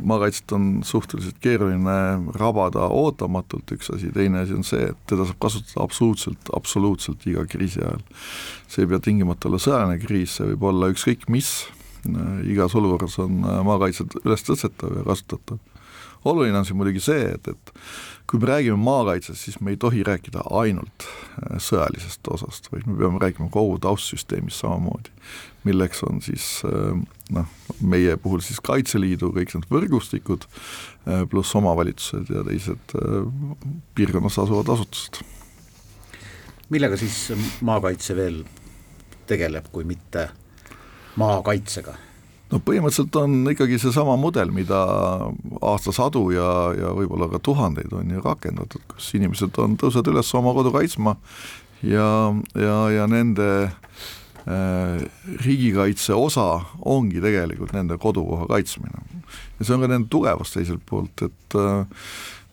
maakaitset 0.00 0.52
on 0.52 0.66
suhteliselt 0.86 1.38
keeruline 1.42 1.96
rabada 2.38 2.86
ootamatult, 2.90 3.74
üks 3.74 3.90
asi, 3.94 4.12
teine 4.14 4.44
asi 4.44 4.54
on 4.56 4.64
see, 4.66 4.88
et 4.92 5.00
teda 5.10 5.26
saab 5.28 5.40
kasutada 5.42 5.84
absoluutselt, 5.84 6.52
absoluutselt 6.56 7.26
iga 7.26 7.44
kriisi 7.50 7.82
ajal. 7.82 8.04
see 8.68 8.86
ei 8.86 8.90
pea 8.92 9.02
tingimata 9.02 9.50
olla 9.50 9.60
sõjaline 9.62 9.98
kriis, 10.02 10.38
see 10.38 10.52
võib 10.52 10.68
olla 10.70 10.90
ükskõik 10.92 11.28
mis, 11.32 11.52
igas 12.50 12.74
olukorras 12.78 13.18
on 13.22 13.42
maakaitse 13.42 14.08
üles 14.24 14.46
tõstetav 14.46 14.96
ja 15.00 15.06
kasutatav. 15.06 15.60
Oluline 16.24 16.58
on 16.58 16.66
siin 16.66 16.78
muidugi 16.78 17.02
see, 17.02 17.24
et, 17.34 17.48
et 17.48 17.72
kui 18.30 18.40
me 18.40 18.48
räägime 18.48 18.76
maakaitsest, 18.80 19.40
siis 19.44 19.60
me 19.60 19.74
ei 19.74 19.76
tohi 19.76 20.02
rääkida 20.06 20.44
ainult 20.56 21.04
äh, 21.04 21.58
sõjalisest 21.60 22.28
osast, 22.32 22.70
vaid 22.72 22.86
me 22.86 22.96
peame 22.96 23.20
rääkima 23.20 23.50
kogu 23.52 23.76
taustsüsteemist 23.82 24.62
samamoodi, 24.62 25.12
milleks 25.68 26.00
on 26.08 26.22
siis 26.24 26.46
äh, 26.68 27.02
noh, 27.36 27.50
meie 27.80 28.16
puhul 28.16 28.40
siis 28.44 28.62
Kaitseliidu 28.64 29.32
kõik 29.36 29.52
need 29.56 29.68
võrgustikud, 29.72 30.46
äh, 30.48 31.26
pluss 31.28 31.52
omavalitsused 31.58 32.32
ja 32.32 32.44
teised 32.48 32.96
piirkonnas 33.98 34.38
asuvad 34.40 34.72
asutused. 34.76 35.20
millega 36.72 36.96
siis 36.96 37.32
maakaitse 37.60 38.16
veel 38.16 38.44
tegeleb, 39.26 39.68
kui 39.72 39.84
mitte 39.84 40.30
maakaitsega? 41.20 41.98
No 42.52 42.60
põhimõtteliselt 42.60 43.16
on 43.20 43.40
ikkagi 43.52 43.78
seesama 43.80 44.16
mudel, 44.20 44.52
mida 44.54 44.82
aastasadu 45.64 46.28
ja, 46.34 46.48
ja 46.76 46.92
võib-olla 46.96 47.30
ka 47.32 47.40
tuhandeid 47.42 47.92
on 47.96 48.12
ju 48.12 48.22
rakendatud, 48.24 48.84
kus 48.92 49.12
inimesed 49.18 49.56
on, 49.62 49.78
tõusevad 49.80 50.12
üles 50.12 50.32
oma 50.38 50.54
kodu 50.56 50.74
kaitsma 50.74 51.16
ja, 51.82 52.08
ja, 52.58 52.76
ja 52.92 53.08
nende 53.10 53.48
äh, 53.64 55.00
riigikaitse 55.46 56.14
osa 56.18 56.46
ongi 56.84 57.22
tegelikult 57.24 57.74
nende 57.76 57.98
kodukoha 58.02 58.46
kaitsmine. 58.52 59.02
ja 59.58 59.64
see 59.64 59.74
on 59.76 59.84
ka 59.86 59.90
nende 59.90 60.12
tugevus 60.12 60.54
teiselt 60.54 60.84
poolt, 60.86 61.24
et 61.24 61.58
äh, 61.58 62.06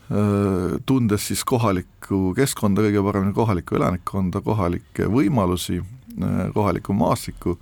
äh 0.09 0.79
tundes 0.89 1.27
siis 1.29 1.43
kohalikku 1.45 2.33
keskkonda 2.37 2.87
kõige 2.87 3.05
paremini, 3.05 3.35
kohalikku 3.35 3.77
elanikkonda, 3.77 4.41
kohalikke 4.41 5.11
võimalusi, 5.11 5.83
äh, 5.83 6.43
kohalikku 6.55 6.95
maastikku, 6.95 7.59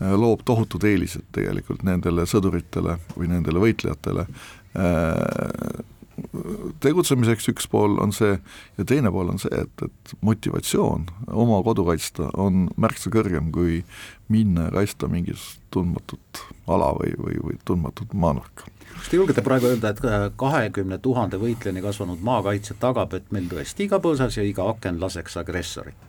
loob 0.00 0.44
tohutud 0.48 0.84
eelised 0.84 1.26
tegelikult 1.36 1.84
nendele 1.84 2.26
sõduritele 2.28 2.98
või 3.16 3.28
nendele 3.28 3.60
võitlejatele 3.62 4.26
äh, 4.26 5.80
tegutsemiseks 6.80 7.48
üks 7.52 7.68
pool 7.70 7.96
on 8.02 8.12
see 8.14 8.32
ja 8.78 8.86
teine 8.86 9.12
pool 9.12 9.32
on 9.32 9.40
see, 9.40 9.52
et, 9.56 9.84
et 9.84 10.14
motivatsioon 10.26 11.06
oma 11.32 11.60
kodu 11.66 11.84
kaitsta 11.88 12.30
on 12.40 12.68
märksa 12.80 13.12
kõrgem, 13.12 13.50
kui 13.54 13.80
minna 14.32 14.68
ja 14.68 14.74
kaitsta 14.80 15.08
mingisugust 15.10 15.62
tundmatut 15.74 16.44
ala 16.70 16.92
või, 16.98 17.14
või, 17.18 17.40
või 17.44 17.58
tundmatut 17.64 18.14
maanurka. 18.14 18.68
kas 18.96 19.10
te 19.10 19.20
julgete 19.20 19.44
praegu 19.46 19.70
öelda, 19.70 19.92
et 19.92 20.36
kahekümne 20.40 20.98
tuhande 20.98 21.40
võitlejani 21.40 21.84
kasvanud 21.84 22.24
maakaitse 22.26 22.76
tagab, 22.82 23.14
et 23.14 23.30
meil 23.34 23.48
tõesti 23.50 23.86
iga 23.86 24.00
põõsas 24.02 24.38
ja 24.38 24.46
iga 24.46 24.68
aken 24.74 25.00
laseks 25.02 25.38
agressorit? 25.40 26.08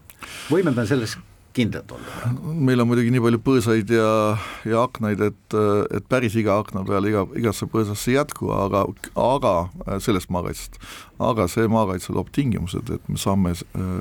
võime 0.51 0.73
me 0.75 0.85
selles 0.85 1.17
kindlad 1.53 1.91
olla? 1.91 2.31
meil 2.53 2.81
on 2.81 2.89
muidugi 2.89 3.11
nii 3.13 3.23
palju 3.23 3.39
põõsaid 3.45 3.91
ja, 3.93 4.11
ja 4.67 4.83
aknaid, 4.85 5.21
et, 5.25 5.57
et 5.97 6.07
päris 6.11 6.35
iga 6.39 6.57
akna 6.61 6.83
peale 6.87 7.11
iga, 7.11 7.25
igasse 7.37 7.67
põõsasse 7.71 8.11
ei 8.11 8.17
jätku, 8.17 8.51
aga, 8.55 8.85
aga 9.19 9.55
sellest 10.03 10.31
maakaitsest. 10.33 10.79
aga 11.31 11.47
see 11.51 11.67
maakaitse 11.71 12.15
loob 12.15 12.31
tingimused, 12.35 12.93
et 12.93 13.09
me 13.11 13.19
saame 13.21 13.55
äh, 13.55 13.91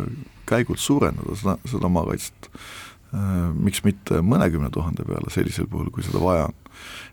käigult 0.51 0.83
suurendada 0.83 1.39
seda, 1.39 1.57
seda 1.71 1.93
maakaitset 1.93 2.51
äh, 2.51 3.51
miks 3.55 3.85
mitte 3.87 4.23
mõnekümne 4.25 4.73
tuhande 4.75 5.07
peale 5.09 5.33
sellisel 5.35 5.71
puhul, 5.71 5.91
kui 5.95 6.07
seda 6.07 6.23
vaja 6.23 6.51
on. 6.51 6.59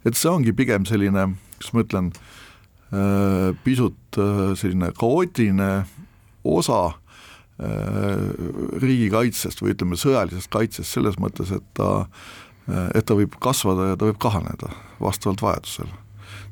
et 0.05 0.19
see 0.19 0.31
ongi 0.31 0.55
pigem 0.57 0.85
selline, 0.89 1.31
kuidas 1.57 1.73
ma 1.73 1.85
ütlen, 1.85 2.13
äh, 2.93 3.49
pisut 3.65 4.21
selline 4.57 4.93
kaootiline 4.97 5.71
osa 6.47 6.81
Äh, 6.89 7.06
riigikaitsest 7.57 9.63
või 9.63 9.73
ütleme, 9.73 9.97
sõjalisest 9.97 10.51
kaitsest 10.53 10.93
selles 10.93 11.17
mõttes, 11.21 11.51
et 11.55 11.63
ta, 11.77 12.05
et 12.93 13.07
ta 13.07 13.17
võib 13.17 13.37
kasvada 13.41 13.91
ja 13.91 13.95
ta 13.97 14.09
võib 14.09 14.19
kahaneda 14.21 14.69
vastavalt 15.01 15.41
vajadusele. 15.41 16.03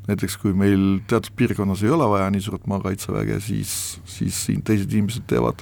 näiteks 0.07 0.37
kui 0.37 0.53
meil 0.53 1.01
teatud 1.09 1.33
piirkonnas 1.35 1.83
ei 1.83 1.89
ole 1.89 2.07
vaja 2.09 2.29
nii 2.29 2.41
suurt 2.41 2.67
maakaitseväge, 2.67 3.39
siis, 3.41 3.99
siis 4.05 4.45
siin 4.45 4.61
teised 4.61 4.91
inimesed 4.93 5.25
teevad 5.27 5.61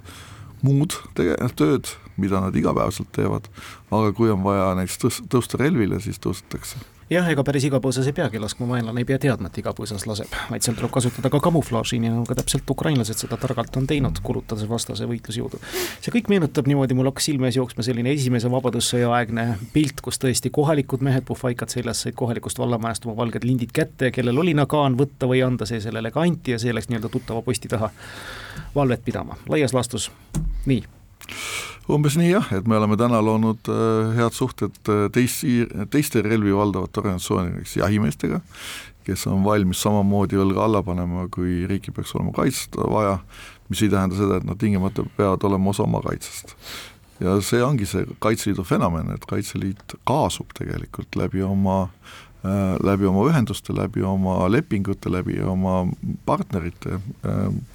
muud 0.61 0.95
tege-, 1.15 1.39
tööd, 1.55 1.91
mida 2.17 2.39
nad 2.39 2.55
igapäevaselt 2.55 3.11
teevad, 3.11 3.47
aga 3.91 4.11
kui 4.15 4.31
on 4.31 4.43
vaja 4.43 4.73
näiteks 4.79 4.99
tõs-, 4.99 5.23
tõusta 5.27 5.59
relvile, 5.59 5.99
siis 6.03 6.19
tõustetakse 6.23 6.92
jah, 7.11 7.27
ega 7.31 7.43
päris 7.45 7.65
iga 7.67 7.79
põõsas 7.83 8.07
ei 8.09 8.15
peagi 8.15 8.39
laskma, 8.41 8.67
vaenlane 8.69 9.03
ei 9.03 9.07
pea 9.07 9.19
teadma, 9.21 9.49
et 9.51 9.57
iga 9.59 9.73
põõsas 9.75 10.05
laseb, 10.07 10.31
vaid 10.51 10.65
seal 10.65 10.77
tuleb 10.77 10.91
kasutada 10.93 11.31
ka 11.33 11.41
kamuflaaži, 11.43 11.99
nii 12.03 12.13
nagu 12.13 12.25
ka 12.29 12.37
täpselt 12.39 12.69
ukrainlased 12.69 13.19
seda 13.19 13.37
targalt 13.41 13.75
on 13.79 13.87
teinud, 13.89 14.21
kulutades 14.23 14.67
vastase 14.69 15.07
võitlusjõudu. 15.09 15.59
see 15.99 16.13
kõik 16.15 16.31
meenutab 16.31 16.69
niimoodi, 16.69 16.97
mul 16.97 17.11
hakkas 17.11 17.29
silme 17.31 17.49
ees 17.49 17.59
jooksma 17.59 17.85
selline 17.85 18.13
esimese 18.13 18.51
vabadussõja 18.51 19.11
aegne 19.17 19.47
pilt, 19.73 20.01
kus 20.05 20.21
tõesti 20.21 20.51
kohalikud 20.53 21.03
mehed 21.05 21.27
puhvaikad 21.27 21.73
seljas 21.73 22.05
said 22.05 22.17
kohalikust 22.19 22.59
vallamajast 22.59 23.07
oma 23.07 23.17
valged 23.19 23.43
lindid 23.47 23.75
kätte 23.75 24.09
ja 24.09 24.15
kellel 24.15 24.39
oli 24.39 24.55
nagaan 24.57 24.97
võtta 24.99 25.29
või 25.29 25.43
anda, 25.45 25.67
see 25.69 25.81
sellele 25.83 26.11
ka 26.11 26.23
anti 26.23 26.55
ja 26.55 26.61
see 26.61 26.73
läks 26.73 26.89
nii-öelda 26.91 27.11
tuttava 27.11 27.41
posti 27.41 27.71
taha 27.71 27.91
valvet 28.75 29.05
pidama, 29.05 29.37
laias 29.49 29.73
laastus 29.73 30.11
nii 30.65 30.83
umbes 31.91 32.15
nii 32.19 32.29
jah, 32.31 32.47
et 32.55 32.67
me 32.69 32.77
oleme 32.77 32.97
täna 32.99 33.19
loonud 33.23 33.67
äh, 33.71 34.13
head 34.17 34.35
suhted 34.35 34.77
äh, 34.91 35.05
teisi, 35.13 35.63
teiste 35.91 36.23
relvi 36.23 36.53
valdavate 36.55 37.01
organisatsioonidega, 37.01 37.59
näiteks 37.59 37.75
jahimeestega, 37.81 38.39
kes 39.07 39.27
on 39.31 39.43
valmis 39.43 39.81
samamoodi 39.83 40.39
õlga 40.39 40.63
alla 40.63 40.83
panema, 40.85 41.27
kui 41.33 41.63
riiki 41.69 41.91
peaks 41.95 42.15
olema 42.15 42.31
kaitsta 42.35 42.87
vaja, 42.89 43.17
mis 43.69 43.83
ei 43.83 43.91
tähenda 43.91 44.19
seda, 44.19 44.39
et 44.39 44.47
nad 44.47 44.59
tingimata 44.61 45.05
peavad 45.17 45.43
olema 45.49 45.73
osa 45.73 45.83
oma 45.83 46.01
kaitsest. 46.05 46.55
ja 47.23 47.35
see 47.45 47.63
ongi 47.63 47.85
see 47.87 48.07
Kaitseliidu 48.19 48.63
fenomen, 48.67 49.11
et 49.13 49.25
Kaitseliit 49.29 49.97
kaasub 50.07 50.55
tegelikult 50.57 51.15
läbi 51.19 51.43
oma 51.43 51.81
äh, 51.83 52.79
läbi 52.83 53.05
oma 53.11 53.27
ühenduste, 53.27 53.75
läbi 53.75 54.03
oma 54.07 54.47
lepingute, 54.51 55.11
läbi 55.11 55.41
oma 55.43 55.83
partnerite 56.25 57.01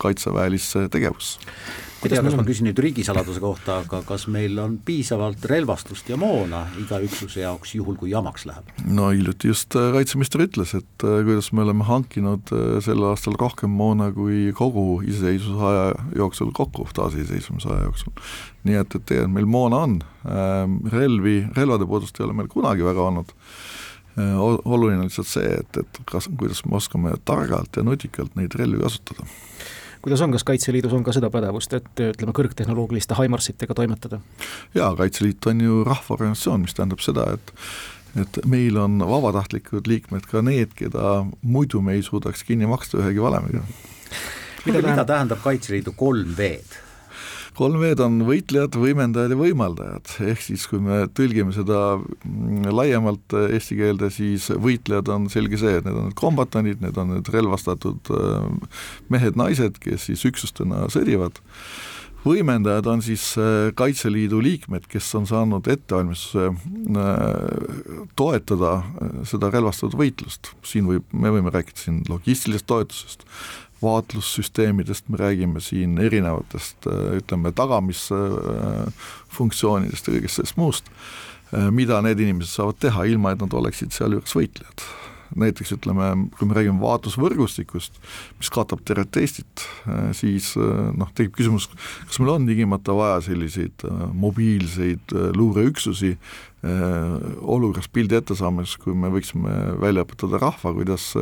kaitseväelisse 0.01 0.89
tegevusse 0.89 1.45
ei 1.99 2.13
tea, 2.13 2.23
kas 2.23 2.37
ma 2.39 2.45
küsin 2.47 2.69
nüüd 2.69 2.79
riigisaladuse 2.83 3.41
kohta, 3.43 3.81
aga 3.83 4.01
kas 4.07 4.27
meil 4.31 4.59
on 4.63 4.77
piisavalt 4.87 5.43
relvastust 5.51 6.11
ja 6.11 6.19
moona 6.21 6.65
iga 6.79 7.01
üksuse 7.03 7.43
jaoks, 7.43 7.75
juhul 7.75 7.97
kui 7.99 8.13
jamaks 8.13 8.47
läheb? 8.49 8.69
no 8.87 9.09
hiljuti 9.11 9.51
just 9.51 9.75
äh, 9.79 9.91
kaitseminister 9.97 10.45
ütles, 10.47 10.75
et 10.79 11.07
äh, 11.07 11.19
kuidas 11.27 11.51
me 11.57 11.65
oleme 11.65 11.87
hankinud 11.89 12.53
äh, 12.55 12.79
sel 12.85 13.03
aastal 13.09 13.35
rohkem 13.41 13.75
moona 13.75 14.13
kui 14.15 14.53
kogu 14.57 15.01
iseseisvuse 15.07 15.73
aja 15.73 15.89
jooksul 16.21 16.53
kokku, 16.55 16.87
taasiseseisvumise 16.95 17.73
aja 17.75 17.89
jooksul. 17.89 18.15
nii 18.69 18.79
et, 18.79 18.95
et 18.95 19.09
tegelikult 19.09 19.35
meil 19.35 19.51
moona 19.51 19.83
on, 19.89 19.99
ähm, 20.31 20.79
relvi, 20.93 21.41
relvade 21.57 21.89
puudust 21.89 22.21
ei 22.21 22.29
ole 22.29 22.39
meil 22.39 22.51
kunagi 22.53 22.87
väga 22.87 23.11
olnud 23.11 23.35
oluline 24.19 24.99
on 24.99 25.07
lihtsalt 25.07 25.29
see, 25.31 25.51
et, 25.61 25.77
et 25.79 25.99
kas, 26.11 26.27
kuidas 26.41 26.65
me 26.67 26.75
oskame 26.75 27.13
targalt 27.29 27.79
ja 27.79 27.85
nutikalt 27.87 28.35
neid 28.35 28.57
relvi 28.59 28.81
kasutada 28.83 29.27
kuidas 30.03 30.23
on, 30.25 30.33
kas 30.33 30.45
Kaitseliidus 30.45 30.93
on 30.93 31.05
ka 31.05 31.13
seda 31.17 31.31
pädevust, 31.31 31.75
et 31.79 32.03
ütleme, 32.09 32.35
kõrgtehnoloogiliste 32.37 33.17
Himarsitega 33.19 33.75
toimetada? 33.75 34.21
jaa, 34.75 34.95
Kaitseliit 34.97 35.47
on 35.51 35.61
ju 35.65 35.85
rahvaorganisatsioon, 35.89 36.67
mis 36.67 36.77
tähendab 36.79 37.05
seda, 37.05 37.31
et 37.39 37.55
et 38.19 38.39
meil 38.49 38.77
on 38.81 38.99
vabatahtlikud 39.05 39.87
liikmed 39.87 40.27
ka 40.31 40.41
need, 40.43 40.73
keda 40.79 41.27
muidu 41.43 41.83
me 41.85 41.99
ei 41.99 42.03
suudaks 42.03 42.43
kinni 42.49 42.67
maksta 42.67 42.99
ühegi 43.03 43.23
valemiga. 43.23 43.63
mida, 44.65 44.83
mida 44.83 45.05
tähendab 45.05 45.43
Kaitseliidu 45.45 45.93
kolm 45.97 46.35
V-d? 46.39 46.88
Kolm 47.59 47.81
V-d 47.83 48.05
on 48.05 48.21
võitlejad, 48.29 48.77
võimendajad 48.79 49.35
ja 49.35 49.39
võimaldajad, 49.39 50.15
ehk 50.31 50.45
siis 50.45 50.67
kui 50.71 50.81
me 50.83 51.03
tõlgime 51.15 51.55
seda 51.57 51.99
mm, 51.99 52.71
laiemalt 52.75 53.35
äh, 53.35 53.51
eesti 53.57 53.79
keelde, 53.81 54.13
siis 54.15 54.49
võitlejad 54.55 55.11
on 55.15 55.27
selge 55.33 55.59
see, 55.61 55.79
et 55.81 55.87
need 55.87 55.99
on 55.99 56.09
need 56.09 56.19
kombatandid, 56.19 56.83
need 56.85 56.99
on 57.01 57.17
need 57.17 57.31
relvastatud 57.35 58.13
äh, 58.15 58.73
mehed-naised, 59.11 59.81
kes 59.83 60.09
siis 60.11 60.23
üksustena 60.29 60.87
sõdivad, 60.93 61.43
võimendajad 62.23 62.91
on 62.93 63.03
siis 63.03 63.31
äh, 63.43 63.71
Kaitseliidu 63.79 64.43
liikmed, 64.45 64.87
kes 64.91 65.11
on 65.19 65.27
saanud 65.27 65.67
ettevalmistuse 65.71 66.53
toetada 68.19 68.77
seda 69.27 69.51
relvastatud 69.55 69.99
võitlust, 69.99 70.53
siin 70.67 70.87
võib, 70.91 71.07
me 71.11 71.35
võime 71.35 71.55
rääkida 71.55 71.89
siin 71.89 72.05
logistilisest 72.11 72.71
toetusest, 72.71 73.27
vaatlussüsteemidest, 73.83 75.09
me 75.09 75.17
räägime 75.21 75.61
siin 75.63 75.99
erinevatest 76.03 76.87
ütleme, 77.21 77.53
tagamisfunktsioonidest 77.55 80.09
ja 80.09 80.13
kõigest 80.17 80.37
sellest 80.41 80.57
muust, 80.59 80.85
mida 81.73 82.03
need 82.05 82.21
inimesed 82.21 82.53
saavad 82.59 82.77
teha, 82.83 83.05
ilma 83.09 83.33
et 83.33 83.41
nad 83.45 83.53
oleksid 83.55 83.91
sealjuures 83.95 84.35
võitlejad. 84.37 84.79
näiteks 85.39 85.73
ütleme, 85.77 86.07
kui 86.39 86.47
me 86.49 86.55
räägime 86.57 86.81
vaatlusvõrgustikust, 86.81 87.93
mis 88.41 88.51
katab 88.51 88.81
tervet 88.89 89.17
Eestit, 89.21 89.57
siis 90.17 90.57
noh, 90.57 91.11
tekib 91.15 91.35
küsimus, 91.37 91.69
kas 92.09 92.19
meil 92.19 92.31
on 92.33 92.47
tingimata 92.49 92.93
vaja 92.97 93.21
selliseid 93.27 93.77
mobiilseid 94.17 95.05
luureüksusi 95.37 96.17
olukorras 96.59 97.87
pildi 97.93 98.17
ette 98.19 98.35
saamiseks, 98.35 98.81
kui 98.83 98.95
me 98.99 99.13
võiksime 99.15 99.53
välja 99.79 100.03
õpetada 100.03 100.41
rahva, 100.43 100.73
kuidas 100.75 101.13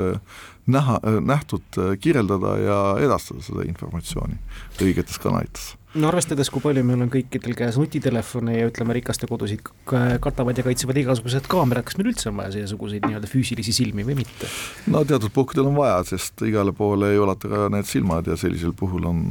näha, 0.64 0.96
nähtut 1.20 1.76
kirjeldada 2.00 2.54
ja 2.62 2.78
edastada 3.04 3.44
seda 3.44 3.66
informatsiooni 3.68 4.38
õigetes 4.80 5.20
kanalites 5.20 5.74
no 5.96 6.08
arvestades, 6.10 6.50
kui 6.52 6.62
palju 6.64 6.82
meil 6.86 7.04
on 7.04 7.10
kõikidel 7.12 7.56
käes 7.56 7.78
nutitelefone 7.80 8.56
ja 8.56 8.68
ütleme, 8.68 8.96
rikaste 8.96 9.28
kodusid 9.30 9.62
katavad 9.86 10.58
ja 10.58 10.64
kaitsevad 10.66 11.00
igasugused 11.02 11.48
kaamerad, 11.50 11.86
kas 11.88 11.98
meil 11.98 12.10
üldse 12.12 12.30
on 12.30 12.40
vaja 12.40 12.54
seesuguseid 12.56 13.06
nii-öelda 13.06 13.30
füüsilisi 13.30 13.74
silmi 13.76 14.06
või 14.06 14.18
mitte? 14.22 14.50
no 14.92 15.02
teatud 15.08 15.32
puhkudel 15.34 15.70
on 15.70 15.78
vaja, 15.78 16.02
sest 16.12 16.44
igale 16.46 16.74
poole 16.76 17.12
ei 17.14 17.22
ulata 17.22 17.50
ka 17.52 17.70
need 17.72 17.88
silmad 17.88 18.28
ja 18.30 18.38
sellisel 18.40 18.74
puhul 18.76 19.08
on 19.08 19.24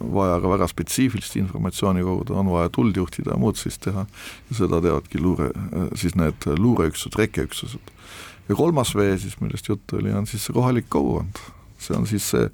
vaja 0.00 0.40
ka 0.42 0.54
väga 0.54 0.70
spetsiifilist 0.72 1.38
informatsiooni 1.40 2.06
koguda, 2.06 2.38
on 2.40 2.52
vaja 2.54 2.72
tuld 2.74 2.96
juhtida 2.98 3.34
ja 3.34 3.40
muud 3.40 3.60
sellist 3.60 3.84
teha 3.86 4.06
seda 4.54 4.82
teevadki 4.84 5.20
luure, 5.22 5.52
siis 5.98 6.16
need 6.18 6.48
luureüksused, 6.58 7.18
rekkeüksused 7.20 7.94
ja 8.48 8.56
kolmas 8.56 8.94
vee 8.96 9.18
siis, 9.18 9.38
millest 9.40 9.68
juttu 9.68 10.00
oli, 10.00 10.12
on 10.12 10.26
siis 10.26 10.46
see 10.46 10.56
kohalik 10.56 10.88
kogukond. 10.88 11.40
see 11.78 11.96
on 11.96 12.06
siis 12.10 12.30
see 12.30 12.48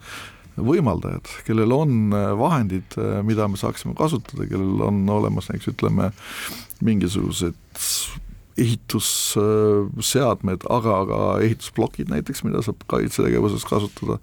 võimaldajad, 0.57 1.29
kellel 1.47 1.73
on 1.75 2.14
äh, 2.14 2.31
vahendid, 2.38 2.95
äh, 2.99 3.23
mida 3.27 3.49
me 3.51 3.57
saaksime 3.61 3.95
kasutada, 3.99 4.47
kellel 4.51 4.83
on 4.87 5.09
olemas 5.11 5.51
näiteks 5.51 5.73
ütleme, 5.75 6.12
mingisugused 6.85 7.57
ehitusseadmed, 8.61 10.61
aga 10.71 10.99
ka 11.09 11.19
ehitusplokid 11.43 12.12
näiteks, 12.12 12.45
mida 12.47 12.62
saab 12.62 12.85
kaitsetegevuses 12.90 13.64
kasutada, 13.67 14.19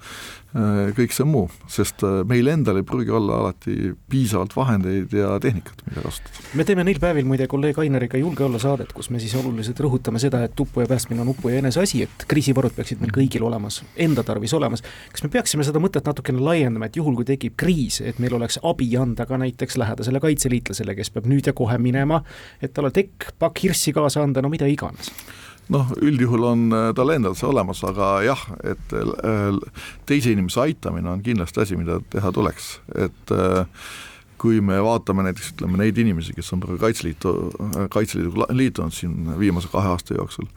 kõik 0.51 1.13
see 1.15 1.23
muu, 1.27 1.45
sest 1.71 2.03
äh, 2.03 2.21
meil 2.27 2.49
endal 2.51 2.81
ei 2.81 2.85
pruugi 2.87 3.13
olla 3.15 3.37
alati 3.39 3.93
piisavalt 4.11 4.51
vahendeid 4.55 5.13
ja 5.15 5.37
tehnikat, 5.39 5.83
mida 5.87 6.03
kasutada. 6.03 6.43
me 6.59 6.65
teeme 6.67 6.83
neil 6.83 6.99
päevil 6.99 7.27
muide 7.29 7.47
kolleeg 7.51 7.79
Ainariga 7.79 8.19
Julge 8.19 8.43
olla 8.43 8.59
saadet, 8.59 8.91
kus 8.95 9.07
me 9.13 9.21
siis 9.23 9.35
oluliselt 9.39 9.79
rõhutame 9.79 10.19
seda, 10.19 10.41
et 10.43 10.59
uppuja 10.59 10.89
päästmine 10.91 11.23
on 11.23 11.31
uppuja 11.31 11.61
enese 11.61 11.79
asi, 11.79 12.03
et 12.03 12.25
kriisivarud 12.27 12.75
peaksid 12.75 12.99
meil 12.99 13.13
kõigil 13.15 13.45
olemas, 13.47 13.79
enda 13.95 14.25
tarvis 14.27 14.53
olemas. 14.57 14.83
kas 15.11 15.23
me 15.23 15.31
peaksime 15.31 15.63
seda 15.67 15.79
mõtet 15.79 16.07
natukene 16.07 16.43
laiendama, 16.43 16.91
et 16.91 16.99
juhul, 16.99 17.15
kui 17.15 17.29
tekib 17.31 17.55
kriis, 17.55 18.01
et 18.03 18.19
meil 18.19 18.35
oleks 18.35 18.59
abi 18.63 18.89
anda 18.99 19.25
ka 19.29 19.39
näiteks 19.39 19.79
lähedasele 19.79 20.19
kaitseliitlasele, 20.19 20.97
kes 20.99 21.15
peab 21.15 21.31
nüüd 21.31 21.47
ja 21.47 21.55
kohe 21.55 21.79
minema, 21.79 22.25
et 22.61 22.75
tal 22.75 22.91
on 22.91 22.95
tekk, 22.95 23.31
pakk 23.39 23.63
hirssi 23.63 23.95
kaasa 23.95 24.25
anda, 24.27 24.43
no 24.43 24.51
mida 24.51 24.67
iganes 24.67 25.15
noh, 25.71 25.91
üldjuhul 26.03 26.45
on 26.45 26.67
äh, 26.75 26.91
tal 26.97 27.13
endal 27.15 27.35
see 27.37 27.49
olemas, 27.49 27.81
aga 27.87 28.13
jah, 28.25 28.43
et 28.67 28.95
äh, 28.97 29.59
teise 30.09 30.33
inimese 30.33 30.61
aitamine 30.65 31.11
on 31.13 31.23
kindlasti 31.25 31.63
asi, 31.63 31.79
mida 31.79 31.99
teha 32.11 32.31
tuleks, 32.35 32.73
et 33.07 33.35
äh, 33.35 33.83
kui 34.41 34.61
me 34.65 34.79
vaatame 34.81 35.25
näiteks 35.27 35.53
ütleme 35.53 35.77
neid 35.79 35.99
inimesi, 36.01 36.33
kes 36.33 36.49
on 36.55 36.63
praegu 36.63 36.81
Kaitseliitu, 36.81 37.33
Kaitseliiduga 37.93 38.49
liitunud 38.57 38.95
siin 38.95 39.35
viimase 39.39 39.69
kahe 39.71 39.91
aasta 39.93 40.17
jooksul, 40.17 40.47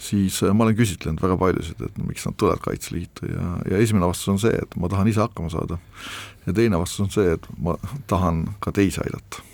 siis 0.00 0.38
ma 0.48 0.64
olen 0.64 0.78
küsitlenud 0.78 1.20
väga 1.20 1.36
paljusid, 1.36 1.82
et 1.84 1.98
miks 2.08 2.24
nad 2.24 2.38
tulevad 2.40 2.62
Kaitseliitu 2.64 3.28
ja, 3.28 3.50
ja 3.68 3.82
esimene 3.84 4.08
vastus 4.08 4.32
on 4.32 4.40
see, 4.40 4.54
et 4.56 4.78
ma 4.80 4.88
tahan 4.88 5.12
ise 5.12 5.20
hakkama 5.20 5.52
saada. 5.52 5.76
ja 6.46 6.56
teine 6.56 6.80
vastus 6.80 7.04
on 7.04 7.12
see, 7.12 7.36
et 7.36 7.50
ma 7.60 7.76
tahan 8.08 8.46
ka 8.64 8.72
teisi 8.72 9.04
aidata. 9.04 9.44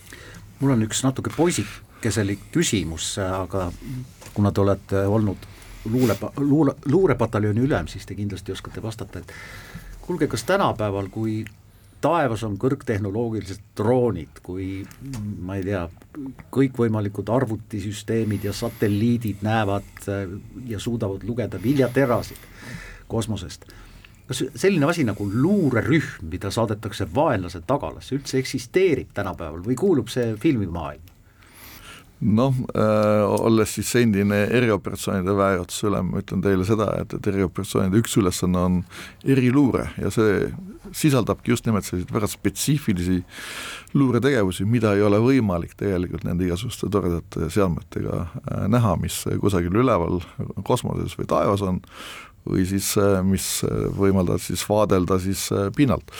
mul 0.60 0.76
on 0.76 0.86
üks 0.86 1.02
natuke 1.02 1.34
poisik 1.34 1.80
keselik 2.04 2.50
küsimus, 2.54 3.14
aga 3.18 3.70
kuna 4.34 4.52
te 4.52 4.60
olete 4.60 5.06
olnud 5.06 5.46
luule, 5.90 6.16
luule, 6.36 6.74
luurepataljoni 6.86 7.60
ülem, 7.60 7.88
siis 7.88 8.06
te 8.06 8.14
kindlasti 8.14 8.52
oskate 8.52 8.82
vastata, 8.82 9.20
et 9.20 9.32
kuulge, 10.04 10.28
kas 10.30 10.44
tänapäeval, 10.44 11.08
kui 11.12 11.44
taevas 12.04 12.42
on 12.44 12.58
kõrgtehnoloogilised 12.60 13.62
droonid, 13.78 14.40
kui 14.44 14.82
ma 15.40 15.56
ei 15.56 15.64
tea, 15.64 15.86
kõikvõimalikud 16.52 17.30
arvutisüsteemid 17.32 18.44
ja 18.44 18.52
satelliidid 18.52 19.44
näevad 19.44 20.08
ja 20.68 20.80
suudavad 20.80 21.24
lugeda 21.24 21.60
viljaterasid 21.62 22.44
kosmosest, 23.08 23.64
kas 24.28 24.44
selline 24.56 24.88
asi 24.88 25.06
nagu 25.08 25.26
luurerühm, 25.32 26.28
mida 26.28 26.52
saadetakse 26.52 27.08
vaenlase 27.14 27.62
tagalasse, 27.66 28.18
üldse 28.18 28.38
eksisteerib 28.40 29.16
tänapäeval 29.16 29.64
või 29.64 29.76
kuulub 29.80 30.12
see 30.12 30.34
filmimaailma? 30.40 31.13
Noh 32.20 32.54
äh,, 32.74 33.24
olles 33.24 33.74
siis 33.76 33.90
endine 34.00 34.44
erioperatsioonide 34.54 35.34
väejuhatuse 35.36 35.88
ülem, 35.90 36.12
ma 36.12 36.22
ütlen 36.22 36.44
teile 36.44 36.66
seda, 36.68 36.88
et, 37.02 37.16
et 37.18 37.28
erioperatsioonide 37.32 38.00
üks 38.00 38.16
ülesanne 38.20 38.60
on 38.60 38.78
eriluure 39.24 39.88
ja 40.00 40.12
see 40.14 40.46
sisaldabki 40.94 41.52
just 41.52 41.66
nimelt 41.66 41.86
selliseid 41.86 42.12
väga 42.14 42.28
spetsiifilisi 42.30 43.20
luuretegevusi, 43.98 44.66
mida 44.68 44.94
ei 44.94 45.02
ole 45.06 45.20
võimalik 45.22 45.74
tegelikult 45.80 46.26
nende 46.26 46.46
igasuguste 46.46 46.90
toredate 46.92 47.50
seadmetega 47.52 48.20
äh, 48.20 48.66
näha, 48.72 48.94
mis 49.00 49.22
kusagil 49.42 49.82
üleval 49.82 50.22
kosmoses 50.66 51.18
või 51.18 51.28
taevas 51.30 51.64
on, 51.66 51.82
või 52.48 52.64
siis 52.68 52.92
äh, 53.00 53.20
mis 53.24 53.46
äh, 53.66 53.86
võimaldavad 53.96 54.42
siis 54.44 54.64
vaadelda 54.68 55.18
siis 55.22 55.46
äh, 55.52 55.70
pinnalt. 55.76 56.10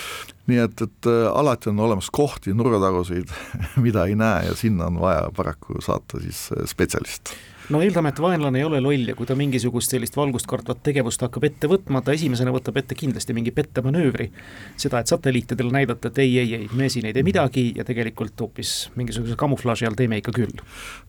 nii 0.49 0.61
et, 0.61 0.83
et 0.85 1.09
alati 1.33 1.71
on 1.71 1.81
olemas 1.81 2.11
kohti, 2.13 2.53
nurgataguseid, 2.53 3.33
mida 3.87 4.05
ei 4.09 4.17
näe 4.19 4.51
ja 4.51 4.57
sinna 4.59 4.91
on 4.93 5.01
vaja 5.01 5.31
paraku 5.37 5.81
saata 5.85 6.21
siis 6.21 6.49
spetsialist 6.69 7.35
no 7.73 7.81
eeldame, 7.85 8.13
et 8.13 8.21
vaenlane 8.21 8.61
ei 8.61 8.67
ole 8.67 8.81
loll 8.83 9.09
ja 9.09 9.15
kui 9.17 9.29
ta 9.29 9.37
mingisugust 9.39 9.95
sellist 9.95 10.17
valgust 10.19 10.49
kartvat 10.51 10.83
tegevust 10.85 11.23
hakkab 11.25 11.47
ette 11.49 11.69
võtma, 11.71 12.03
ta 12.05 12.15
esimesena 12.17 12.53
võtab 12.55 12.79
ette 12.81 12.97
kindlasti 12.99 13.37
mingi 13.37 13.55
pettemanöövri. 13.55 14.31
seda, 14.77 15.01
et 15.01 15.13
satelliitidele 15.13 15.73
näidata, 15.73 16.11
et 16.11 16.19
ei, 16.25 16.39
ei, 16.43 16.55
ei, 16.59 16.69
me 16.77 16.89
siin 16.93 17.09
ei 17.09 17.17
tee 17.17 17.25
midagi 17.27 17.67
ja 17.77 17.85
tegelikult 17.85 18.41
hoopis 18.41 18.75
mingisuguse 18.99 19.37
kamuflaaži 19.41 19.89
all 19.89 19.99
teeme 19.99 20.21
ikka 20.21 20.35
küll. 20.37 20.65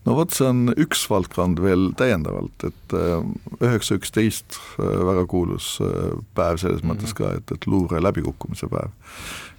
no 0.06 0.16
vot, 0.18 0.32
see 0.36 0.48
on 0.48 0.72
üks 0.76 1.06
valdkond 1.10 1.60
veel 1.62 1.90
täiendavalt, 1.98 2.68
et 2.70 2.96
äh, 2.96 3.18
üheksa 3.60 3.98
üksteist 4.00 4.56
äh, 4.56 4.94
väga 5.10 5.26
kuulus 5.30 5.76
äh, 5.84 6.14
päev 6.38 6.60
selles 6.62 6.86
mõttes 6.86 7.12
ka, 7.16 7.34
et, 7.36 7.52
et 7.52 7.68
luure 7.68 8.00
läbikukkumise 8.02 8.70
päev 8.72 8.94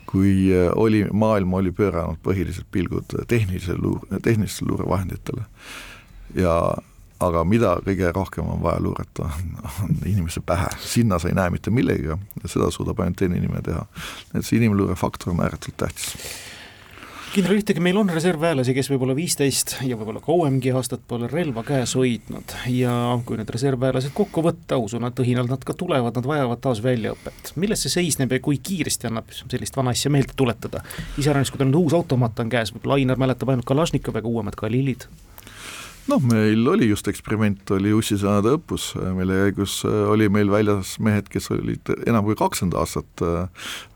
kui 0.08 0.54
oli, 0.80 1.02
maailm 1.12 1.58
oli 1.58 1.74
pööranud 1.76 2.22
põhiliselt 2.24 2.70
pilgud 2.72 3.12
tehnilise 3.28 3.74
luure, 3.76 4.22
tehnilistele 4.24 4.70
luurevahenditele 4.72 5.44
ja 6.36 6.58
aga 7.24 7.44
mida 7.48 7.78
kõige 7.86 8.12
rohkem 8.14 8.50
on 8.50 8.62
vaja 8.62 8.82
luurata, 8.84 9.30
on 9.84 9.96
inimese 10.06 10.44
pähe, 10.46 10.70
sinna 10.82 11.20
sa 11.20 11.32
ei 11.32 11.38
näe 11.38 11.54
mitte 11.54 11.74
millegagi 11.74 12.20
seda 12.46 12.70
suudab 12.74 13.00
ainult 13.02 13.18
teine 13.24 13.40
inimene 13.40 13.64
teha. 13.66 13.86
et 14.34 14.46
see 14.46 14.60
inimluure 14.62 14.96
faktor 14.96 15.34
on 15.34 15.42
ääretult 15.46 15.78
tähtis 15.78 16.14
kindral 17.38 17.60
Ühtegi, 17.60 17.82
meil 17.84 17.98
on 18.00 18.10
reservväelasi, 18.10 18.74
kes 18.74 18.88
võib-olla 18.90 19.14
viisteist 19.14 19.76
ja 19.86 19.98
võib-olla 20.00 20.22
kauemgi 20.24 20.72
aastat 20.74 21.04
pole 21.10 21.28
relva 21.30 21.62
käes 21.68 21.94
hoidnud 21.98 22.54
ja 22.74 22.94
kui 23.28 23.38
need 23.38 23.52
reservväelased 23.54 24.14
kokku 24.18 24.42
võtta, 24.46 24.80
usun, 24.82 25.06
et 25.06 25.22
õhinal 25.22 25.50
nad 25.52 25.62
ka 25.68 25.76
tulevad, 25.78 26.18
nad 26.18 26.26
vajavad 26.26 26.64
taas 26.64 26.82
väljaõpet. 26.82 27.54
milles 27.62 27.84
see 27.86 27.94
seisneb 27.94 28.34
ja 28.34 28.42
kui 28.42 28.58
kiiresti 28.58 29.12
annab 29.12 29.30
sellist 29.38 29.78
vana 29.78 29.94
asja 29.94 30.10
meelde 30.14 30.34
tuletada? 30.40 30.82
iseäranis, 31.18 31.52
kui 31.54 31.62
tal 31.62 31.70
nüüd 31.70 31.82
uus 31.84 31.98
automaat 31.98 32.40
on 32.42 32.50
käes, 32.50 32.74
võib-olla 32.74 32.98
Ainar 32.98 33.22
mäletab 33.22 33.54
ainult 33.54 33.70
Kalašnikovi, 33.70 34.24
aga 34.24 34.34
uuemad 34.34 34.58
Galilid 34.58 35.06
noh, 36.12 36.24
meil 36.24 36.68
oli 36.72 36.90
just 36.90 37.08
eksperiment, 37.12 37.64
oli 37.76 37.92
ussisõnade 37.96 38.54
õppus, 38.58 38.90
mille 39.18 39.40
käigus 39.48 39.80
oli 39.86 40.30
meil 40.32 40.50
väljas 40.52 40.96
mehed, 41.04 41.28
kes 41.32 41.50
olid 41.56 41.92
enam 42.08 42.26
kui 42.28 42.38
kakskümmend 42.40 42.78
aastat 42.80 43.24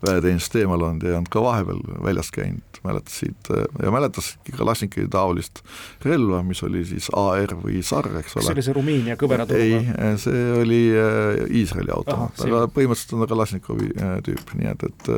väeteenistusest 0.04 0.58
eemal 0.62 0.84
olnud 0.88 1.06
ja 1.06 1.16
olnud 1.18 1.32
ka 1.32 1.42
vahepeal 1.44 1.80
väljas 2.04 2.32
käinud, 2.34 2.80
mäletasid 2.84 3.50
ja 3.82 3.92
mäletasidki 3.94 4.56
Kalašnikovi 4.56 5.08
taolist 5.12 5.62
relva, 6.04 6.42
mis 6.46 6.62
oli 6.66 6.84
siis 6.88 7.08
AR 7.16 7.54
või 7.62 7.82
SAR, 7.86 8.10
eks 8.20 8.36
ole. 8.36 8.42
kas 8.42 8.48
see 8.48 8.56
oli 8.56 8.66
see 8.66 8.76
Rumeenia 8.76 9.18
kõveraturuga? 9.20 9.96
ei, 10.02 10.16
see 10.22 10.44
oli 10.58 10.82
Iisraeli 11.62 11.94
auto, 11.94 12.18
aga 12.46 12.64
põhimõtteliselt 12.74 13.16
on 13.16 13.24
ta 13.24 13.30
Kalašnikovi 13.32 13.92
tüüp, 14.28 14.54
nii 14.58 14.72
et, 14.74 14.86
et 14.90 15.12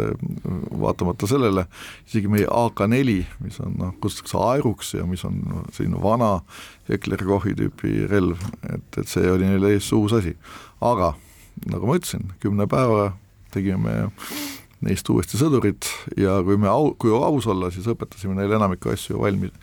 vaatamata 0.84 1.28
sellele 1.30 1.66
isegi 2.06 2.30
meie 2.30 2.48
AK4, 2.50 3.18
mis 3.44 3.60
on 3.64 3.78
noh, 3.80 3.94
kutsutakse 4.02 4.38
aeruks 4.40 4.94
ja 4.98 5.06
mis 5.08 5.24
on 5.26 5.40
selline 5.72 6.00
vana 6.02 6.36
Hekleri-Kochi 6.88 7.54
tüüpi 7.58 8.06
relv, 8.10 8.40
et, 8.72 8.98
et 9.00 9.08
see 9.08 9.28
oli 9.30 9.48
neile 9.48 9.74
ees 9.76 9.90
uus 9.96 10.12
asi. 10.16 10.34
aga 10.84 11.14
nagu 11.70 11.88
ma 11.88 11.96
ütlesin, 11.98 12.28
kümne 12.42 12.66
päeva 12.70 13.12
tegime 13.54 14.10
neist 14.84 15.08
uuesti 15.08 15.38
sõdurid 15.40 15.88
ja 16.20 16.36
kui 16.44 16.58
me 16.60 16.68
au, 16.68 16.92
kui 17.00 17.14
aus 17.14 17.48
olla, 17.48 17.70
siis 17.72 17.86
õpetasime 17.88 18.36
neile 18.36 18.58
enamikku 18.58 18.92
asju 18.92 19.22
valmis 19.22 19.54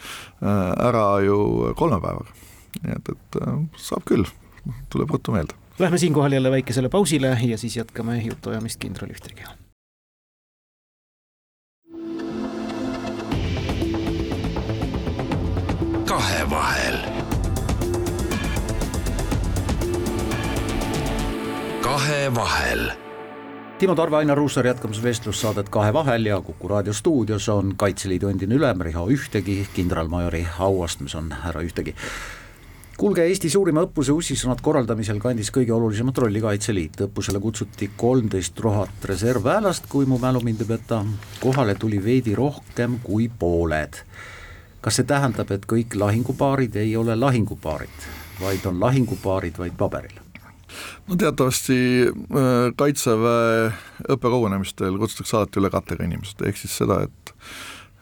äh, 0.41 0.71
ära 0.89 1.05
ju 1.25 1.73
kolme 1.77 2.01
päevaga. 2.01 2.37
nii 2.81 2.97
et, 2.97 3.15
et 3.15 3.41
äh, 3.43 3.57
saab 3.77 4.07
küll, 4.09 4.25
tuleb 4.89 5.13
ruttu 5.13 5.35
meelde. 5.35 5.57
Lähme 5.79 5.97
siinkohal 5.97 6.33
jälle 6.33 6.51
väikesele 6.51 6.89
pausile 6.89 7.37
ja 7.41 7.57
siis 7.57 7.77
jätkame 7.77 8.21
jutuajamist 8.23 8.79
kindral 8.81 9.13
Ühtriga 9.13 9.53
kahevahel. 16.11 17.00
Kahevahel. 21.91 22.91
Timo 23.79 23.95
Tarve, 23.95 24.15
Ainar 24.17 24.37
Ruussaar 24.37 24.67
jätkamas 24.67 25.03
vestlussaadet 25.03 25.69
Kahevahel 25.69 26.25
ja 26.25 26.41
Kuku 26.41 26.67
raadio 26.67 26.93
stuudios 26.93 27.49
on 27.49 27.73
Kaitseliidu 27.77 28.27
endine 28.27 28.55
ülem 28.55 28.81
Riho 28.81 29.07
Ühtegi, 29.09 29.67
kindralmajori 29.73 30.45
auastmes 30.59 31.15
on 31.15 31.31
härra 31.31 31.61
Ühtegi 31.61 31.95
kuulge, 32.97 33.25
Eesti 33.27 33.49
suurima 33.49 33.83
õppuse 33.83 34.15
Ussisõnad 34.15 34.63
korraldamisel 34.63 35.19
kandis 35.19 35.51
kõige 35.51 35.75
olulisemat 35.75 36.23
rolli 36.23 36.39
Kaitseliit, 36.41 37.01
õppusele 37.09 37.43
kutsuti 37.43 37.91
kolmteist 37.97 38.55
tuhat 38.55 39.11
reservväelast, 39.11 39.91
kui 39.91 40.07
mu 40.07 40.21
mälu 40.21 40.39
mind 40.47 40.63
ei 40.63 40.71
peta, 40.71 41.03
kohale 41.43 41.75
tuli 41.75 41.99
veidi 42.03 42.39
rohkem 42.39 43.01
kui 43.03 43.27
pooled 43.27 44.03
kas 44.81 44.95
see 45.01 45.11
tähendab, 45.11 45.51
et 45.51 45.67
kõik 45.67 45.99
lahingupaarid 45.99 46.79
ei 46.79 46.95
ole 46.97 47.19
lahingupaarid, 47.19 48.11
vaid 48.39 48.65
on 48.65 48.79
lahingupaarid 48.79 49.59
vaid 49.59 49.75
paberil? 49.77 50.20
No 51.07 51.17
teatavasti 51.19 51.77
äh, 52.07 52.71
Kaitseväe 52.77 53.69
õppekogunemistel 54.15 54.97
kutsutakse 55.01 55.37
alati 55.37 55.61
üle 55.61 55.71
kattega 55.73 56.07
inimesed, 56.07 56.43
ehk 56.47 56.59
siis 56.61 56.75
seda, 56.81 57.01
et 57.07 57.33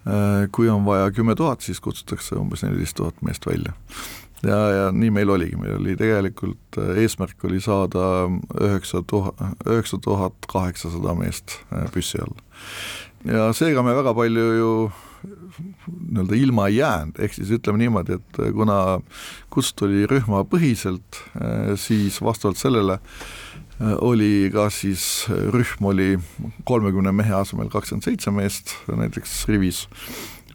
äh, 0.07 0.47
kui 0.55 0.69
on 0.71 0.85
vaja 0.87 1.11
kümme 1.15 1.35
tuhat, 1.39 1.65
siis 1.65 1.81
kutsutakse 1.83 2.39
umbes 2.39 2.65
neliteist 2.65 2.97
tuhat 2.99 3.21
meest 3.25 3.47
välja. 3.49 3.75
ja, 4.43 4.59
ja 4.75 4.87
nii 4.95 5.11
meil 5.11 5.29
oligi, 5.29 5.59
meil 5.59 5.77
oli 5.79 5.97
tegelikult 5.99 6.79
äh, 6.79 7.03
eesmärk 7.03 7.43
oli 7.49 7.61
saada 7.63 8.29
üheksa 8.61 9.03
tuhat, 9.07 9.39
üheksa 9.67 9.99
tuhat 10.01 10.49
kaheksasada 10.51 11.15
meest 11.19 11.59
püssi 11.93 12.21
alla. 12.23 12.41
ja 13.25 13.51
seega 13.53 13.83
me 13.83 13.95
väga 13.97 14.15
palju 14.15 14.49
ju 14.59 14.73
nii-öelda 15.23 16.37
ilma 16.37 16.67
ei 16.69 16.79
jäänud, 16.79 17.19
ehk 17.19 17.35
siis 17.35 17.51
ütleme 17.59 17.81
niimoodi, 17.81 18.19
et 18.19 18.39
kuna 18.55 18.99
kutst 19.53 19.81
oli 19.85 20.05
rühmapõhiselt, 20.09 21.21
eh, 21.41 21.75
siis 21.79 22.21
vastavalt 22.23 22.59
sellele 22.61 22.99
eh, 22.99 23.95
oli 24.05 24.49
ka 24.53 24.69
siis, 24.73 25.27
rühm 25.53 25.91
oli 25.91 26.09
kolmekümne 26.69 27.13
mehe 27.15 27.35
asemel 27.35 27.71
kakskümmend 27.73 28.07
seitse 28.07 28.33
meest 28.35 28.75
näiteks 28.87 29.41
rivis 29.51 29.85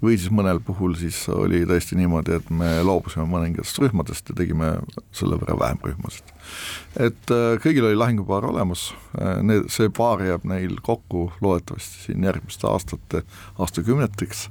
või 0.04 0.16
siis 0.18 0.32
mõnel 0.34 0.60
puhul 0.64 0.94
siis 0.98 1.16
oli 1.32 1.62
tõesti 1.68 1.96
niimoodi, 1.98 2.36
et 2.38 2.50
me 2.52 2.70
loobusime 2.84 3.24
mõningatest 3.28 3.80
rühmadest 3.82 4.30
ja 4.30 4.36
tegime 4.36 4.70
selle 5.16 5.38
võrra 5.40 5.56
vähem 5.60 5.80
rühmasid. 5.84 6.32
et 7.00 7.32
äh, 7.32 7.56
kõigil 7.64 7.86
oli 7.88 7.98
lahingupaar 7.98 8.44
olemas, 8.50 8.90
äh, 9.18 9.40
need, 9.42 9.70
see 9.72 9.88
paar 9.94 10.22
jääb 10.24 10.44
neil 10.48 10.76
kokku 10.84 11.30
loodetavasti 11.44 12.08
siin 12.08 12.26
järgmiste 12.28 12.68
aastate, 12.68 13.24
aastakümneteks 13.58 14.48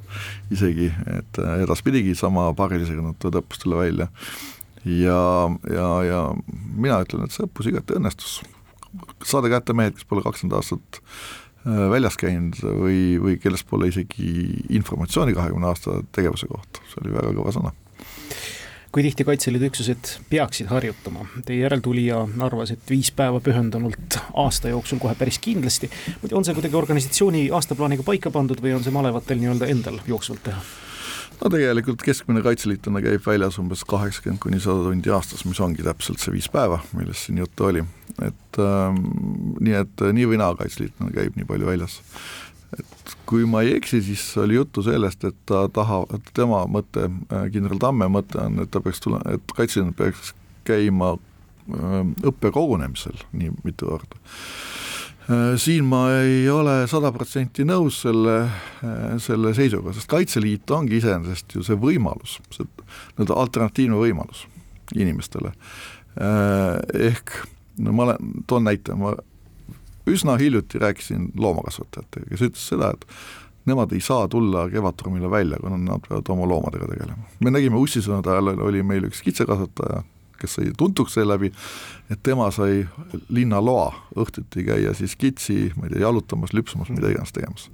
isegi, 0.56 0.90
et 1.20 1.42
äh, 1.44 1.62
edaspidigi 1.68 2.16
sama 2.18 2.50
paarilisega 2.58 3.06
nad 3.06 3.20
tulevad 3.20 3.44
õppustele 3.44 3.84
välja. 3.84 4.10
ja, 4.86 5.22
ja, 5.70 5.88
ja 6.10 6.26
mina 6.76 7.04
ütlen, 7.06 7.28
et 7.28 7.36
see 7.36 7.46
õppus 7.46 7.70
igati 7.70 8.00
õnnestus. 8.00 8.42
saada 9.26 9.50
kätte 9.50 9.74
mehed, 9.74 9.96
kes 9.98 10.10
pole 10.10 10.26
kakskümmend 10.26 10.58
aastat 10.60 11.02
väljas 11.66 12.18
käinud 12.20 12.60
või, 12.64 12.98
või 13.24 13.38
kellest 13.40 13.68
pole 13.70 13.88
isegi 13.92 14.28
informatsiooni 14.76 15.36
kahekümne 15.38 15.70
aasta 15.70 16.02
tegevuse 16.16 16.50
kohta, 16.52 16.84
see 16.90 17.06
oli 17.06 17.16
väga 17.16 17.32
kõva 17.38 17.56
sõna 17.56 17.72
kui 18.94 19.02
tihti 19.02 19.26
Kaitseliidu 19.26 19.66
üksused 19.72 20.10
peaksid 20.30 20.68
harjutama? 20.70 21.26
Teie 21.48 21.64
järeltulija 21.64 22.20
arvas, 22.46 22.76
et 22.76 22.92
viis 22.92 23.10
päeva 23.16 23.40
pühendunult 23.42 24.20
aasta 24.38 24.70
jooksul 24.70 25.02
kohe 25.02 25.16
päris 25.18 25.40
kindlasti. 25.42 25.90
on 26.32 26.46
see 26.46 26.54
kuidagi 26.54 26.78
organisatsiooni 26.78 27.48
aastaplaaniga 27.58 28.06
paika 28.06 28.30
pandud 28.32 28.62
või 28.62 28.76
on 28.78 28.86
see 28.86 28.94
malevatel 28.94 29.42
nii-öelda 29.42 29.72
endal 29.74 29.98
jooksvalt 30.08 30.44
teha? 30.46 30.62
No 31.42 31.50
tegelikult 31.52 32.04
keskmine 32.06 32.44
kaitseliitlane 32.46 33.02
käib 33.04 33.26
väljas 33.26 33.58
umbes 33.62 33.84
kaheksakümmend 33.90 34.42
kuni 34.44 34.62
sada 34.64 34.86
tundi 34.88 35.12
aastas, 35.14 35.46
mis 35.48 35.60
ongi 35.64 35.86
täpselt 35.86 36.22
see 36.24 36.36
viis 36.36 36.50
päeva, 36.54 36.80
millest 36.98 37.28
siin 37.28 37.42
juttu 37.42 37.70
oli. 37.70 37.84
et 38.22 38.62
ähm, 38.62 39.04
nii, 39.60 39.76
et 39.82 40.08
nii 40.20 40.30
või 40.30 40.40
naa 40.42 40.54
kaitseliitlane 40.60 41.16
käib 41.16 41.38
nii 41.40 41.50
palju 41.50 41.70
väljas. 41.70 42.00
et 42.78 43.16
kui 43.30 43.46
ma 43.50 43.64
ei 43.66 43.76
eksi, 43.78 44.02
siis 44.06 44.26
oli 44.38 44.60
juttu 44.60 44.84
sellest, 44.86 45.24
et 45.24 45.38
ta 45.50 45.68
tahab, 45.74 46.14
tema 46.34 46.64
mõte, 46.70 47.10
äh, 47.32 47.50
kindral 47.54 47.82
Tamme 47.82 48.10
mõte 48.12 48.40
on, 48.42 48.64
et 48.64 48.72
ta 48.72 48.82
peaks 48.82 49.04
tulema, 49.04 49.38
et 49.38 49.58
kaitseliitlane 49.58 49.98
peaks 49.98 50.34
käima 50.68 51.16
äh, 51.16 52.00
õppekogunemisel 52.32 53.26
nii 53.34 53.56
mitu 53.64 53.90
korda 53.90 54.22
Äh, 54.22 54.93
siin 55.58 55.86
ma 55.88 56.02
ei 56.20 56.50
ole 56.52 56.84
sada 56.92 57.12
protsenti 57.16 57.64
nõus 57.68 58.02
selle, 58.04 58.38
äh, 58.84 59.04
selle 59.24 59.54
seisuga, 59.56 59.94
sest 59.96 60.10
Kaitseliit 60.12 60.72
ongi 60.76 61.00
iseenesest 61.00 61.56
ju 61.56 61.64
see 61.64 61.78
võimalus, 61.80 62.40
see 62.52 62.68
nii-öelda 62.68 63.38
alternatiivne 63.46 64.00
võimalus 64.02 64.46
inimestele. 64.96 65.54
Äh, 66.20 66.80
ehk 67.12 67.38
no 67.84 67.94
ma 67.96 68.10
olen, 68.10 68.34
toon 68.48 68.68
näite, 68.68 68.98
ma 69.00 69.16
üsna 70.10 70.36
hiljuti 70.38 70.82
rääkisin 70.84 71.32
loomakasvatajatega, 71.40 72.28
kes 72.34 72.46
ütles 72.50 72.68
seda, 72.74 72.92
et 72.94 73.08
nemad 73.70 73.94
ei 73.96 74.02
saa 74.04 74.28
tulla 74.28 74.68
Kevadtormile 74.70 75.32
välja, 75.32 75.58
kuna 75.62 75.78
nad 75.80 76.04
peavad 76.08 76.30
oma 76.36 76.48
loomadega 76.52 76.90
tegelema. 76.92 77.30
me 77.40 77.54
nägime 77.56 77.80
ussisõnade 77.80 78.34
ajal, 78.34 78.60
oli 78.60 78.84
meil 78.84 79.08
üks 79.08 79.24
kitsekasvataja, 79.24 80.04
kes 80.44 80.60
sai 80.60 80.74
tuntuks 80.78 81.16
seeläbi, 81.16 81.52
et 82.12 82.20
tema 82.24 82.50
sai 82.52 82.84
linnaloa 83.30 83.94
õhtuti 84.20 84.66
käia 84.68 84.94
siis 84.98 85.16
kitsi, 85.20 85.72
ma 85.78 85.88
ei 85.88 85.96
tea, 85.96 86.04
jalutamas, 86.04 86.54
lüpsmas, 86.54 86.92
mida 86.94 87.12
iganes 87.12 87.32
tegemas. 87.36 87.70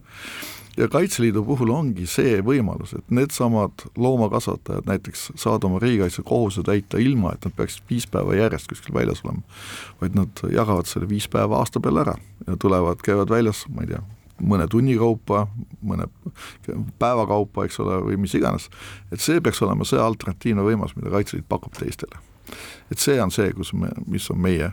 ja 0.77 0.87
Kaitseliidu 0.87 1.43
puhul 1.43 1.73
ongi 1.73 2.05
see 2.07 2.37
võimalus, 2.45 2.93
et 2.95 3.09
needsamad 3.11 3.87
loomakasvatajad 3.97 4.87
näiteks 4.87 5.31
saavad 5.35 5.65
oma 5.67 5.81
riigikaitsekohuse 5.83 6.63
täita 6.63 7.01
ilma, 7.01 7.33
et 7.33 7.49
nad 7.49 7.57
peaksid 7.57 7.89
viis 7.89 8.07
päeva 8.07 8.37
järjest 8.37 8.69
kuskil 8.69 8.95
väljas 8.95 9.25
olema, 9.25 9.41
vaid 10.01 10.15
nad 10.15 10.45
jagavad 10.53 10.87
selle 10.87 11.09
viis 11.09 11.27
päeva 11.27 11.59
aasta 11.59 11.81
peale 11.83 12.05
ära 12.05 12.15
ja 12.47 12.55
tulevad, 12.61 13.01
käivad 13.03 13.33
väljas, 13.33 13.65
ma 13.73 13.83
ei 13.83 13.95
tea, 13.95 14.05
mõne 14.39 14.69
tunni 14.71 14.95
kaupa, 14.99 15.47
mõne 15.81 16.07
päeva 17.01 17.27
kaupa, 17.27 17.65
eks 17.65 17.81
ole, 17.83 17.99
või 18.05 18.21
mis 18.23 18.37
iganes. 18.39 18.69
et 19.11 19.19
see 19.19 19.41
peaks 19.41 19.61
olema 19.65 19.87
see 19.87 19.99
alternatiivne 19.99 20.63
võimalus, 20.63 20.95
mida 20.95 21.11
Kaitseliit 21.17 21.49
pakub 21.49 21.75
teistele 21.75 22.28
et 22.91 22.99
see 22.99 23.19
on 23.21 23.31
see, 23.31 23.51
kus 23.53 23.73
me, 23.73 23.91
mis 24.07 24.29
on 24.33 24.41
meie, 24.41 24.71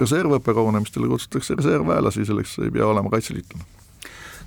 reservõppekogunemistele 0.00 1.10
kutsutakse 1.10 1.58
reservväelasi, 1.58 2.26
selleks 2.28 2.58
ei 2.64 2.74
pea 2.74 2.88
olema 2.88 3.12
kaitseliitlane 3.12 3.70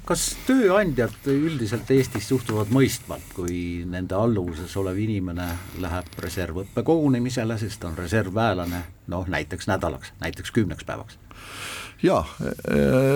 kas 0.06 0.24
tööandjad 0.46 1.26
üldiselt 1.34 1.90
Eestis 1.90 2.28
suhtuvad 2.30 2.70
mõistvalt, 2.74 3.26
kui 3.34 3.82
nende 3.90 4.14
alluvuses 4.18 4.76
olev 4.78 5.00
inimene 5.02 5.48
läheb 5.82 6.20
reservõppe 6.22 6.84
kogunemisele, 6.86 7.58
sest 7.58 7.82
ta 7.82 7.90
on 7.90 7.98
reservväelane 7.98 8.84
noh, 9.14 9.26
näiteks 9.26 9.70
nädalaks, 9.72 10.14
näiteks 10.22 10.54
kümneks 10.54 10.86
päevaks? 10.86 11.18
Jaa, 12.06 12.24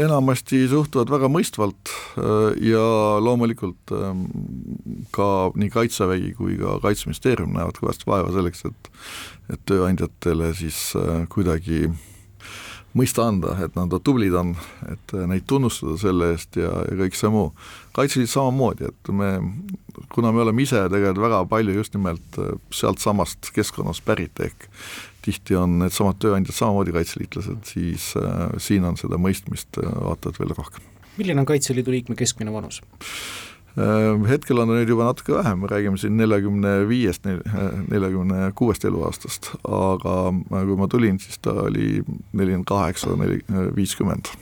enamasti 0.03 0.63
suhtuvad 0.71 1.11
väga 1.13 1.29
mõistvalt 1.31 1.93
ja 2.65 2.83
loomulikult 3.23 3.93
ähm, 3.95 4.25
ka 5.15 5.49
nii 5.59 5.71
Kaitsevägi 5.73 6.33
kui 6.37 6.57
ka 6.59 6.79
Kaitseministeerium 6.83 7.53
näevad 7.57 7.79
kõvasti 7.81 8.09
vaeva 8.09 8.33
selleks, 8.35 8.65
et 8.69 8.93
et 9.49 9.61
tööandjatele 9.65 10.51
siis 10.53 10.77
kuidagi 11.33 11.87
mõista 12.97 13.27
anda, 13.29 13.53
et 13.63 13.75
nad 13.77 13.93
tublid 14.05 14.33
on, 14.37 14.53
et 14.89 15.13
neid 15.29 15.45
tunnustada 15.49 15.95
selle 16.01 16.31
eest 16.33 16.57
ja, 16.59 16.71
ja 16.89 16.97
kõik 17.03 17.17
see 17.17 17.31
muu. 17.33 17.51
Kaitseliit 17.95 18.31
samamoodi, 18.31 18.89
et 18.89 19.11
me, 19.13 19.31
kuna 20.13 20.33
me 20.33 20.43
oleme 20.45 20.65
ise 20.65 20.81
tegelikult 20.89 21.23
väga 21.27 21.43
palju 21.51 21.77
just 21.77 21.97
nimelt 21.97 22.41
sealtsamast 22.73 23.51
keskkonnast 23.55 24.05
pärit, 24.07 24.41
ehk 24.41 24.69
tihti 25.29 25.57
on 25.59 25.77
needsamad 25.83 26.19
tööandjad 26.21 26.57
samamoodi 26.57 26.95
kaitseliitlased, 26.95 27.61
siis 27.69 28.11
äh, 28.19 28.49
siin 28.61 28.87
on 28.89 28.97
seda 28.99 29.19
mõistmist 29.21 29.81
äh, 29.81 29.93
vaata 30.07 30.33
et 30.33 30.41
veel 30.41 30.55
rohkem. 30.57 30.89
milline 31.19 31.43
on 31.43 31.47
Kaitseliidu 31.49 31.91
liikme 31.93 32.15
keskmine 32.19 32.53
vanus? 32.53 32.81
Äh, 33.79 34.11
hetkel 34.29 34.61
on 34.63 34.71
nüüd 34.73 34.89
juba 34.89 35.09
natuke 35.09 35.37
vähem, 35.37 35.63
me 35.63 35.71
räägime 35.71 36.01
siin 36.01 36.17
neljakümne 36.19 36.75
viiest, 36.89 37.27
neljakümne 37.27 38.51
kuuest 38.57 38.85
eluaastast, 38.89 39.53
aga 39.63 40.19
kui 40.49 40.77
ma 40.79 40.89
tulin, 40.91 41.21
siis 41.21 41.41
ta 41.43 41.55
oli 41.67 42.01
nelikümmend 42.33 42.69
kaheksa, 42.69 43.15
neli, 43.19 43.41
viiskümmend 43.77 44.33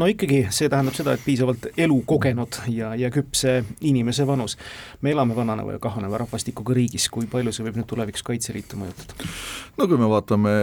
no 0.00 0.08
ikkagi, 0.10 0.44
see 0.54 0.68
tähendab 0.70 0.96
seda, 0.96 1.14
et 1.14 1.22
piisavalt 1.24 1.68
elukogenud 1.78 2.60
ja, 2.72 2.92
ja 2.98 3.10
küpse 3.14 3.60
inimese 3.86 4.26
vanus. 4.26 4.56
me 5.00 5.10
elame 5.10 5.36
vananeva 5.36 5.76
ja 5.76 5.78
kahaneva 5.78 6.18
rahvastikuga 6.24 6.74
riigis, 6.74 7.08
kui 7.12 7.26
palju 7.30 7.52
see 7.52 7.66
võib 7.66 7.78
nüüd 7.78 7.88
tulevikus 7.90 8.26
Kaitseliitu 8.26 8.78
mõjutada? 8.80 9.30
no 9.78 9.88
kui 9.90 10.00
me 10.00 10.08
vaatame, 10.10 10.54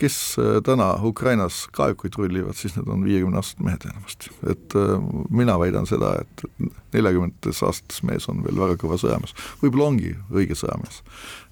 kes 0.00 0.18
äh, 0.42 0.58
täna 0.66 0.92
Ukrainas 1.02 1.64
kaevikuid 1.76 2.18
rullivad, 2.18 2.58
siis 2.58 2.76
need 2.78 2.90
on 2.92 3.04
viiekümneaastased 3.06 3.64
mehed 3.66 3.88
enamasti. 3.90 4.34
et 4.50 4.78
äh, 4.78 4.96
mina 5.30 5.58
väidan 5.62 5.88
seda, 5.90 6.16
et 6.22 6.46
neljakümnendates 6.94 7.62
aastates 7.66 8.02
mees 8.06 8.28
on 8.32 8.44
veel 8.46 8.60
väga 8.60 8.78
kõva 8.80 9.00
sõjamees, 9.00 9.34
võib-olla 9.62 9.90
ongi 9.92 10.14
õige 10.30 10.58
sõjamees. 10.58 11.02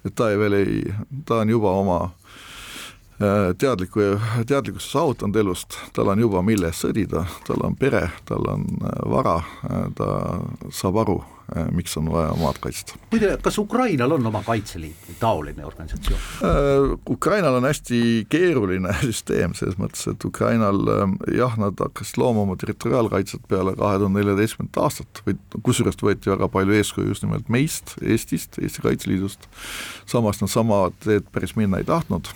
et 0.05 0.15
ta 0.15 0.31
ei 0.31 0.39
veel 0.39 0.59
ei, 0.61 0.83
ta 1.25 1.43
on 1.43 1.51
juba 1.51 1.75
oma 1.75 1.99
teadliku, 3.57 3.99
teadlikkuse 4.47 4.89
saavutanud 4.89 5.35
elust, 5.35 5.77
tal 5.93 6.11
on 6.11 6.19
juba, 6.19 6.41
mille 6.43 6.67
eest 6.71 6.83
sõdida, 6.83 7.23
tal 7.47 7.63
on 7.63 7.77
pere, 7.79 8.09
tal 8.27 8.43
on 8.51 8.65
äh, 8.81 8.99
vara, 9.11 9.37
äh, 9.69 9.87
ta 9.95 10.09
saab 10.73 10.99
aru, 11.05 11.15
miks 11.77 11.93
on 11.99 12.07
vaja 12.09 12.31
maad 12.39 12.57
kaitsta. 12.57 12.95
muide, 13.11 13.35
kas 13.45 13.59
Ukrainal 13.61 14.15
on 14.15 14.25
oma 14.25 14.39
kaitseliit 14.43 15.03
või 15.05 15.17
taoline 15.19 15.65
organisatsioon? 15.67 16.23
Ukrainal 17.13 17.59
on 17.59 17.67
hästi 17.69 17.99
keeruline 18.33 18.95
süsteem 19.05 19.53
selles 19.53 19.77
mõttes, 19.77 20.07
et 20.09 20.25
Ukrainal 20.25 20.81
jah, 21.29 21.53
nad 21.61 21.77
hakkasid 21.85 22.17
looma 22.17 22.47
oma 22.47 22.57
territoriaalkaitset 22.57 23.45
peale 23.47 23.75
kahe 23.77 24.01
tuhande 24.01 24.23
neljateistkümnendat 24.23 24.81
aastat. 24.87 25.21
Või 25.27 25.37
kusjuures 25.69 26.01
võeti 26.01 26.33
väga 26.33 26.49
palju 26.49 26.79
eeskuju 26.81 27.13
just 27.13 27.27
nimelt 27.27 27.53
meist, 27.53 27.93
Eestist, 28.01 28.57
Eesti 28.57 28.81
Kaitseliidust, 28.81 29.45
samas 30.09 30.41
nad 30.41 30.49
sama 30.49 30.87
teed 31.05 31.29
päris 31.29 31.53
minna 31.59 31.77
ei 31.77 31.85
tahtnud 31.87 32.33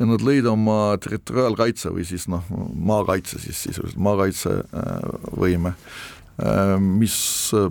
ja 0.00 0.08
nad 0.08 0.22
lõid 0.24 0.48
oma 0.48 0.96
territoriaalkaitse 1.02 1.92
või 1.92 2.06
siis 2.08 2.26
noh, 2.32 2.46
maakaitse 2.74 3.40
siis 3.42 3.66
sisuliselt, 3.66 4.00
maakaitsevõime, 4.00 5.74
äh, 6.40 6.72
mis 6.80 7.18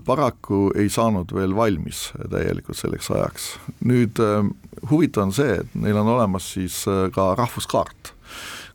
paraku 0.05 0.67
ei 0.77 0.91
saanud 0.93 1.33
veel 1.35 1.55
valmis 1.57 2.09
täielikult 2.21 2.77
selleks 2.77 3.09
ajaks. 3.15 3.49
nüüd 3.81 4.21
äh, 4.23 4.45
huvitav 4.91 5.27
on 5.27 5.35
see, 5.35 5.59
et 5.63 5.75
neil 5.75 5.97
on 5.97 6.13
olemas 6.15 6.53
siis 6.53 6.83
äh, 6.87 7.07
ka 7.15 7.33
rahvuskaart, 7.39 8.13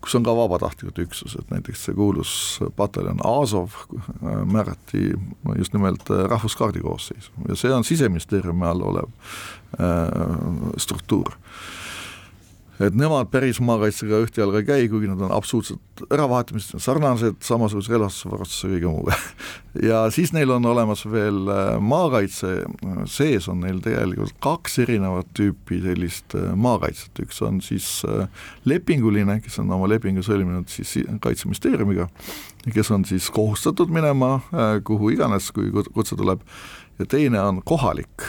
kus 0.04 0.18
on 0.18 0.26
ka 0.26 0.34
vabatahtlikud 0.36 0.98
üksused, 1.06 1.46
näiteks 1.54 1.86
see 1.86 1.94
kuulus 1.96 2.32
pataljon 2.76 3.22
Azov 3.24 3.78
määrati 4.20 5.14
just 5.56 5.72
nimelt 5.72 6.10
rahvuskaardi 6.10 6.82
koosseisu 6.84 7.46
ja 7.48 7.56
see 7.56 7.72
on 7.72 7.86
siseministeeriumi 7.86 8.66
all 8.68 8.84
olev 8.90 9.08
äh, 9.78 10.74
struktuur 10.76 11.38
et 12.82 12.96
nemad 12.98 13.28
päris 13.30 13.60
maakaitsega 13.62 14.18
ühte 14.24 14.40
jalga 14.42 14.60
ei 14.60 14.66
käi, 14.66 14.86
kuigi 14.90 15.10
nad 15.10 15.20
on 15.22 15.32
absoluutselt 15.34 16.02
äravahetamised 16.12 16.82
sarnased, 16.82 17.38
samasuguse 17.44 17.92
relvastuse, 17.92 18.30
varustuse, 18.32 18.70
kõige 18.72 18.90
muuga. 18.90 19.18
ja 19.90 20.00
siis 20.14 20.32
neil 20.34 20.50
on 20.54 20.66
olemas 20.66 21.04
veel 21.06 21.50
äh, 21.52 21.76
maakaitse, 21.82 22.54
sees 23.10 23.48
on 23.52 23.62
neil 23.62 23.78
tegelikult 23.84 24.34
kaks 24.44 24.80
erinevat 24.84 25.30
tüüpi 25.38 25.80
sellist 25.84 26.34
äh, 26.38 26.50
maakaitset, 26.58 27.22
üks 27.22 27.42
on 27.46 27.62
siis 27.64 27.88
äh, 28.08 28.26
lepinguline, 28.66 29.38
kes 29.44 29.60
on 29.62 29.70
oma 29.76 29.90
lepingu 29.90 30.24
sõlminud 30.26 30.70
siis 30.72 30.96
Kaitseministeeriumiga, 31.22 32.08
kes 32.74 32.90
on 32.94 33.04
siis 33.06 33.28
kohustatud 33.34 33.90
minema 33.92 34.38
kuhu 34.86 35.10
iganes, 35.14 35.50
kui 35.54 35.70
kutse 35.72 36.16
tuleb, 36.18 36.42
ja 36.98 37.06
teine 37.10 37.40
on 37.42 37.60
kohalik, 37.66 38.24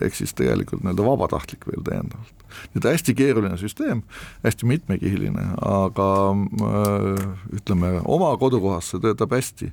ehk 0.00 0.14
siis 0.14 0.34
tegelikult 0.34 0.82
nii-öelda 0.84 1.06
vabatahtlik 1.06 1.66
veel 1.70 1.84
täiendavalt 1.86 2.40
nii 2.50 2.80
et 2.80 2.88
hästi 2.90 3.14
keeruline 3.14 3.56
süsteem, 3.60 4.02
hästi 4.44 4.66
mitmekihiline, 4.66 5.46
aga 5.66 6.10
äh, 6.34 7.24
ütleme, 7.56 7.92
oma 8.04 8.32
kodukohas 8.40 8.92
see 8.92 9.02
töötab 9.02 9.34
hästi. 9.36 9.72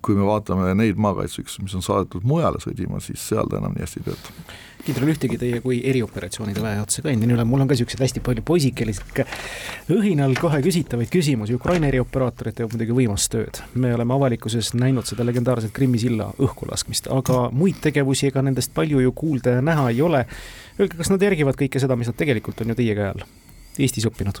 Kui 0.00 0.16
me 0.16 0.24
vaatame 0.24 0.72
neid 0.78 0.96
maakaitseüksusi, 0.96 1.62
mis 1.66 1.76
on 1.76 1.84
saadetud 1.84 2.24
mujale 2.24 2.60
sõdima, 2.62 3.02
siis 3.04 3.20
seal 3.20 3.48
ta 3.50 3.58
enam 3.58 3.74
nii 3.76 3.84
hästi 3.84 4.00
ei 4.00 4.06
tööta. 4.06 4.34
kindral 4.80 5.10
Ühtegi, 5.12 5.36
teie 5.36 5.58
kui 5.60 5.82
erioperatsioonide 5.90 6.62
väejuhatuse 6.64 7.02
endine 7.12 7.34
ülem, 7.36 7.50
mul 7.50 7.60
on 7.60 7.68
ka 7.68 7.76
niisuguseid 7.76 8.00
hästi 8.00 8.22
palju 8.24 8.44
poisikeliselt 8.48 9.20
õhinal 9.92 10.32
kohe 10.40 10.62
küsitavaid 10.64 11.12
küsimusi, 11.12 11.58
Ukraina 11.58 11.90
erioperaatorid 11.90 12.56
teevad 12.56 12.78
muidugi 12.78 12.96
võimast 12.96 13.28
tööd. 13.34 13.60
me 13.74 13.92
oleme 13.94 14.16
avalikkuses 14.16 14.72
näinud 14.72 15.04
seda 15.04 15.26
legendaarset 15.28 15.74
Krimmi 15.76 16.00
silla 16.00 16.30
õhkulaskmist, 16.38 17.12
aga 17.12 17.50
muid 17.52 17.82
tegevusi 17.84 18.30
ega 18.32 18.42
nendest 18.42 18.72
palju 18.74 19.04
ju 19.04 19.12
kuulda 19.12 19.58
ja 19.58 19.60
näha 19.60 19.90
ei 19.90 20.00
ole 20.02 20.24
Öelge, 20.80 20.96
kas 20.96 21.10
nad 21.12 21.20
järgivad 21.20 21.60
kõike 21.60 21.80
seda, 21.82 21.96
mis 21.96 22.08
nad 22.08 22.16
tegelikult 22.16 22.62
on 22.64 22.72
ju 22.72 22.78
teie 22.78 22.96
käe 22.96 23.12
all 23.12 23.28
Eestis 23.78 24.08
õppinud? 24.08 24.40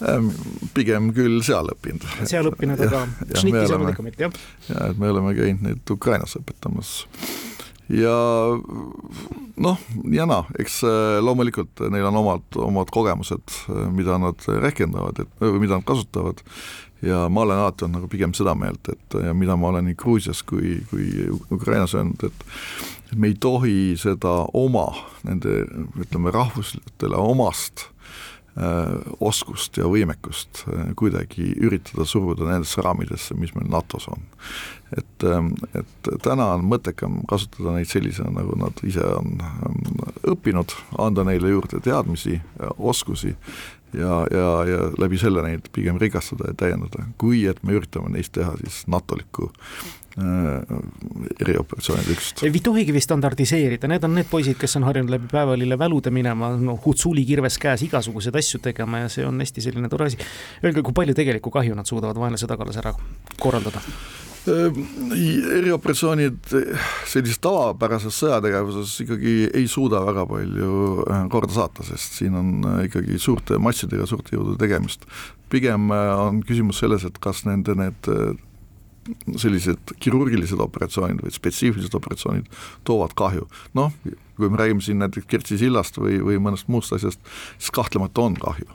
Ähm, 0.00 0.30
pigem 0.72 1.10
küll 1.12 1.42
seal 1.44 1.68
õppinud. 1.74 2.04
seal 2.28 2.48
õppinud, 2.48 2.80
aga 2.86 3.04
šnitti 3.36 3.66
saanud 3.68 3.92
ikka 3.92 4.04
mitte, 4.06 4.24
jah? 4.24 4.38
jah, 4.70 4.86
et 4.88 5.00
me 5.00 5.10
oleme 5.12 5.34
käinud 5.36 5.66
neid 5.66 5.92
Ukrainas 5.92 6.38
õpetamas 6.40 6.92
ja 7.92 8.14
noh, 9.60 9.82
ja 10.14 10.26
naa, 10.30 10.46
eks 10.62 10.78
äh, 10.88 11.18
loomulikult 11.20 11.84
neil 11.92 12.08
on 12.08 12.20
omad, 12.22 12.46
omad 12.64 12.92
kogemused, 12.94 13.44
äh, 13.68 13.82
mida 13.92 14.16
nad 14.22 14.48
rehkendavad, 14.48 15.20
et 15.20 15.44
mida 15.60 15.76
nad 15.76 15.84
kasutavad 15.84 16.40
ja 17.04 17.26
ma 17.28 17.44
olen 17.44 17.60
alati 17.60 17.84
olnud 17.84 18.00
nagu 18.00 18.10
pigem 18.12 18.32
seda 18.36 18.56
meelt, 18.56 18.88
et 18.88 19.20
ja 19.20 19.36
mida 19.36 19.58
ma 19.60 19.68
olen 19.74 19.90
nii 19.90 20.00
Gruusias 20.00 20.40
kui, 20.48 20.78
kui 20.88 21.28
Ukrainas 21.52 21.96
öelnud, 21.98 22.24
et 22.24 23.16
me 23.20 23.34
ei 23.34 23.36
tohi 23.36 23.98
seda 24.00 24.46
oma, 24.56 24.88
nende 25.28 25.66
ütleme, 26.00 26.32
rahvuslitele 26.32 27.20
omast 27.20 27.84
äh, 27.84 27.99
oskust 29.20 29.78
ja 29.78 29.86
võimekust 29.90 30.64
äh, 30.66 30.90
kuidagi 30.98 31.52
üritada 31.62 32.06
suruda 32.08 32.48
nendesse 32.48 32.82
raamidesse, 32.82 33.36
mis 33.38 33.54
meil 33.54 33.70
NATO-s 33.70 34.08
on. 34.10 34.24
et, 34.96 35.24
ähm, 35.24 35.52
et 35.74 36.10
täna 36.24 36.48
on 36.56 36.66
mõttekam 36.66 37.20
kasutada 37.30 37.76
neid 37.76 37.86
sellisena, 37.90 38.40
nagu 38.40 38.56
nad 38.58 38.82
ise 38.82 39.04
on 39.06 39.38
ähm, 39.38 39.84
õppinud, 40.34 40.74
anda 40.98 41.24
neile 41.24 41.52
juurde 41.52 41.80
teadmisi, 41.84 42.40
oskusi 42.78 43.36
ja, 43.94 44.24
ja, 44.34 44.50
ja 44.66 44.90
läbi 44.98 45.18
selle 45.18 45.46
neid 45.46 45.70
pigem 45.72 46.02
rikastada 46.02 46.50
ja 46.50 46.58
täiendada, 46.58 47.06
kui 47.18 47.46
et 47.46 47.62
me 47.62 47.78
üritame 47.78 48.10
neist 48.10 48.34
teha 48.34 48.56
siis 48.64 48.82
NATO-likku 48.90 49.52
Äh, 50.09 50.09
erioperatsioonide 50.18 52.14
üksust. 52.16 52.42
ei 52.46 52.62
tohigi 52.64 52.94
vist 52.94 53.06
standardiseerida, 53.06 53.88
need 53.90 54.04
on 54.06 54.16
need 54.18 54.28
poisid, 54.30 54.58
kes 54.58 54.76
on 54.80 54.86
harjunud 54.88 55.12
läbi 55.14 55.30
päevalille 55.30 55.78
välude 55.78 56.10
minema, 56.14 56.50
no 56.58 56.78
Hutsuli 56.84 57.24
kirves 57.28 57.58
käes 57.62 57.84
igasuguseid 57.86 58.36
asju 58.40 58.60
tegema 58.64 59.04
ja 59.04 59.12
see 59.12 59.26
on 59.26 59.38
hästi 59.40 59.68
selline 59.68 59.88
tore 59.92 60.10
asi. 60.10 60.18
Öelge, 60.64 60.82
kui 60.82 60.96
palju 60.96 61.14
tegelikku 61.14 61.52
kahju 61.54 61.78
nad 61.78 61.86
suudavad 61.86 62.18
vaenlase 62.18 62.50
tagalas 62.50 62.80
ära 62.82 62.94
korraldada? 63.38 63.82
Äh, 64.50 64.82
erioperatsioonid 65.60 66.54
sellises 67.06 67.38
tavapärases 67.44 68.16
sõjategevuses 68.22 68.94
ikkagi 69.04 69.34
ei 69.54 69.66
suuda 69.70 70.00
väga 70.06 70.26
palju 70.26 70.76
äh, 71.06 71.26
korda 71.30 71.54
saata, 71.54 71.86
sest 71.86 72.18
siin 72.18 72.38
on 72.40 72.54
ikkagi 72.86 73.20
suurte 73.20 73.60
massidega, 73.62 74.08
suurte 74.10 74.34
jõudude 74.34 74.58
tegemist. 74.58 75.06
pigem 75.50 75.90
on 75.90 76.44
küsimus 76.46 76.78
selles, 76.78 77.04
et 77.04 77.18
kas 77.18 77.44
nende 77.44 77.74
need 77.74 78.08
sellised 79.40 79.94
kirurgilised 80.02 80.60
operatsioonid 80.60 81.22
või 81.24 81.32
spetsiifilised 81.34 81.94
operatsioonid 81.96 82.50
toovad 82.88 83.14
kahju. 83.18 83.46
noh, 83.74 83.94
kui 84.36 84.50
me 84.50 84.60
räägime 84.60 84.84
siin 84.84 85.00
näiteks 85.02 85.28
Kertsi 85.30 85.58
sillast 85.60 85.98
või, 86.00 86.20
või 86.24 86.40
mõnest 86.42 86.70
muust 86.72 86.92
asjast, 86.96 87.20
siis 87.58 87.74
kahtlemata 87.74 88.24
on 88.26 88.38
kahju. 88.40 88.68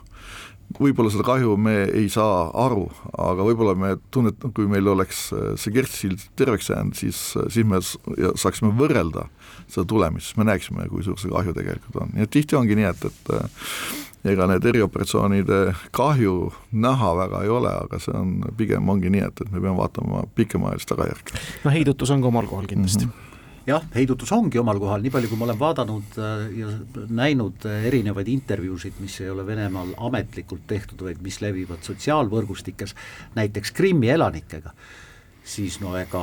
võib-olla 0.80 1.12
seda 1.14 1.22
kahju 1.26 1.56
me 1.56 1.76
ei 1.84 2.08
saa 2.10 2.48
aru, 2.66 2.88
aga 3.18 3.44
võib-olla 3.46 3.76
me 3.78 3.92
tunnet-, 4.14 4.48
kui 4.54 4.66
meil 4.70 4.88
oleks 4.90 5.28
see 5.32 5.74
Kertsi 5.74 6.06
sild 6.06 6.26
terveks 6.36 6.70
jäänud, 6.72 6.98
siis, 6.98 7.20
siis 7.54 7.66
me 7.66 7.80
saaksime 7.82 8.72
võrrelda 8.78 9.28
seda 9.66 9.86
tulemist, 9.86 10.30
siis 10.30 10.40
me 10.40 10.48
näeksime, 10.50 10.88
kui 10.90 11.06
suur 11.06 11.18
see 11.20 11.30
kahju 11.32 11.54
tegelikult 11.56 12.02
on, 12.02 12.18
et 12.18 12.30
tihti 12.30 12.58
ongi 12.58 12.78
nii, 12.78 12.90
et, 12.90 13.08
et 13.10 14.05
ega 14.32 14.48
need 14.50 14.64
erioperatsioonide 14.72 15.60
kahju 15.96 16.36
näha 16.72 17.12
väga 17.22 17.44
ei 17.44 17.52
ole, 17.52 17.72
aga 17.86 18.00
see 18.02 18.16
on, 18.16 18.34
pigem 18.56 18.88
ongi 18.88 19.12
nii, 19.12 19.28
et, 19.28 19.44
et 19.44 19.52
me 19.52 19.60
peame 19.60 19.76
vaatama 19.78 20.26
pikemaajalist 20.34 20.92
tagajärge. 20.92 21.46
no 21.64 21.74
heidutus 21.74 22.12
on 22.14 22.24
ka 22.24 22.32
omal 22.34 22.50
kohal 22.50 22.68
kindlasti 22.70 23.06
mm. 23.06 23.12
-hmm 23.12 23.26
jah, 23.66 23.82
heidutus 23.94 24.30
ongi 24.34 24.60
omal 24.60 24.78
kohal, 24.82 25.02
nii 25.02 25.12
palju 25.14 25.30
kui 25.30 25.38
ma 25.40 25.48
olen 25.48 25.58
vaadanud 25.58 26.18
äh, 26.22 26.44
ja 26.60 26.70
näinud 27.20 27.66
äh, 27.66 27.86
erinevaid 27.90 28.28
intervjuusid, 28.30 29.00
mis 29.02 29.18
ei 29.20 29.30
ole 29.30 29.46
Venemaal 29.46 29.92
ametlikult 30.08 30.66
tehtud, 30.70 31.02
vaid 31.08 31.22
mis 31.24 31.40
levivad 31.42 31.82
sotsiaalvõrgustikes, 31.86 32.94
näiteks 33.34 33.74
Krimmi 33.76 34.10
elanikega, 34.14 34.70
siis 35.46 35.80
no 35.82 35.96
ega 35.98 36.22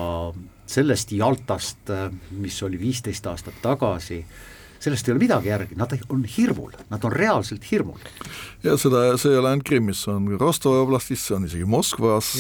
sellest 0.70 1.12
Jaltast, 1.12 1.84
äh, 1.92 2.08
mis 2.40 2.62
oli 2.64 2.80
viisteist 2.80 3.28
aastat 3.28 3.60
tagasi, 3.62 4.24
sellest 4.84 5.08
ei 5.08 5.16
ole 5.16 5.24
midagi 5.24 5.52
järgi, 5.52 5.78
nad 5.80 5.94
on 6.12 6.24
hirmul, 6.28 6.74
nad 6.92 7.06
on 7.08 7.16
reaalselt 7.16 7.66
hirmul. 7.72 8.00
ja 8.66 8.78
seda, 8.80 9.06
see 9.22 9.34
ei 9.34 9.42
ole 9.42 9.54
ainult 9.54 9.68
Krimmis, 9.68 10.04
see 10.06 10.14
on 10.14 10.28
Rostovi 10.40 10.82
oblastis, 10.84 11.24
see 11.28 11.38
on 11.38 11.48
isegi 11.50 11.68
Moskvas, 11.70 12.34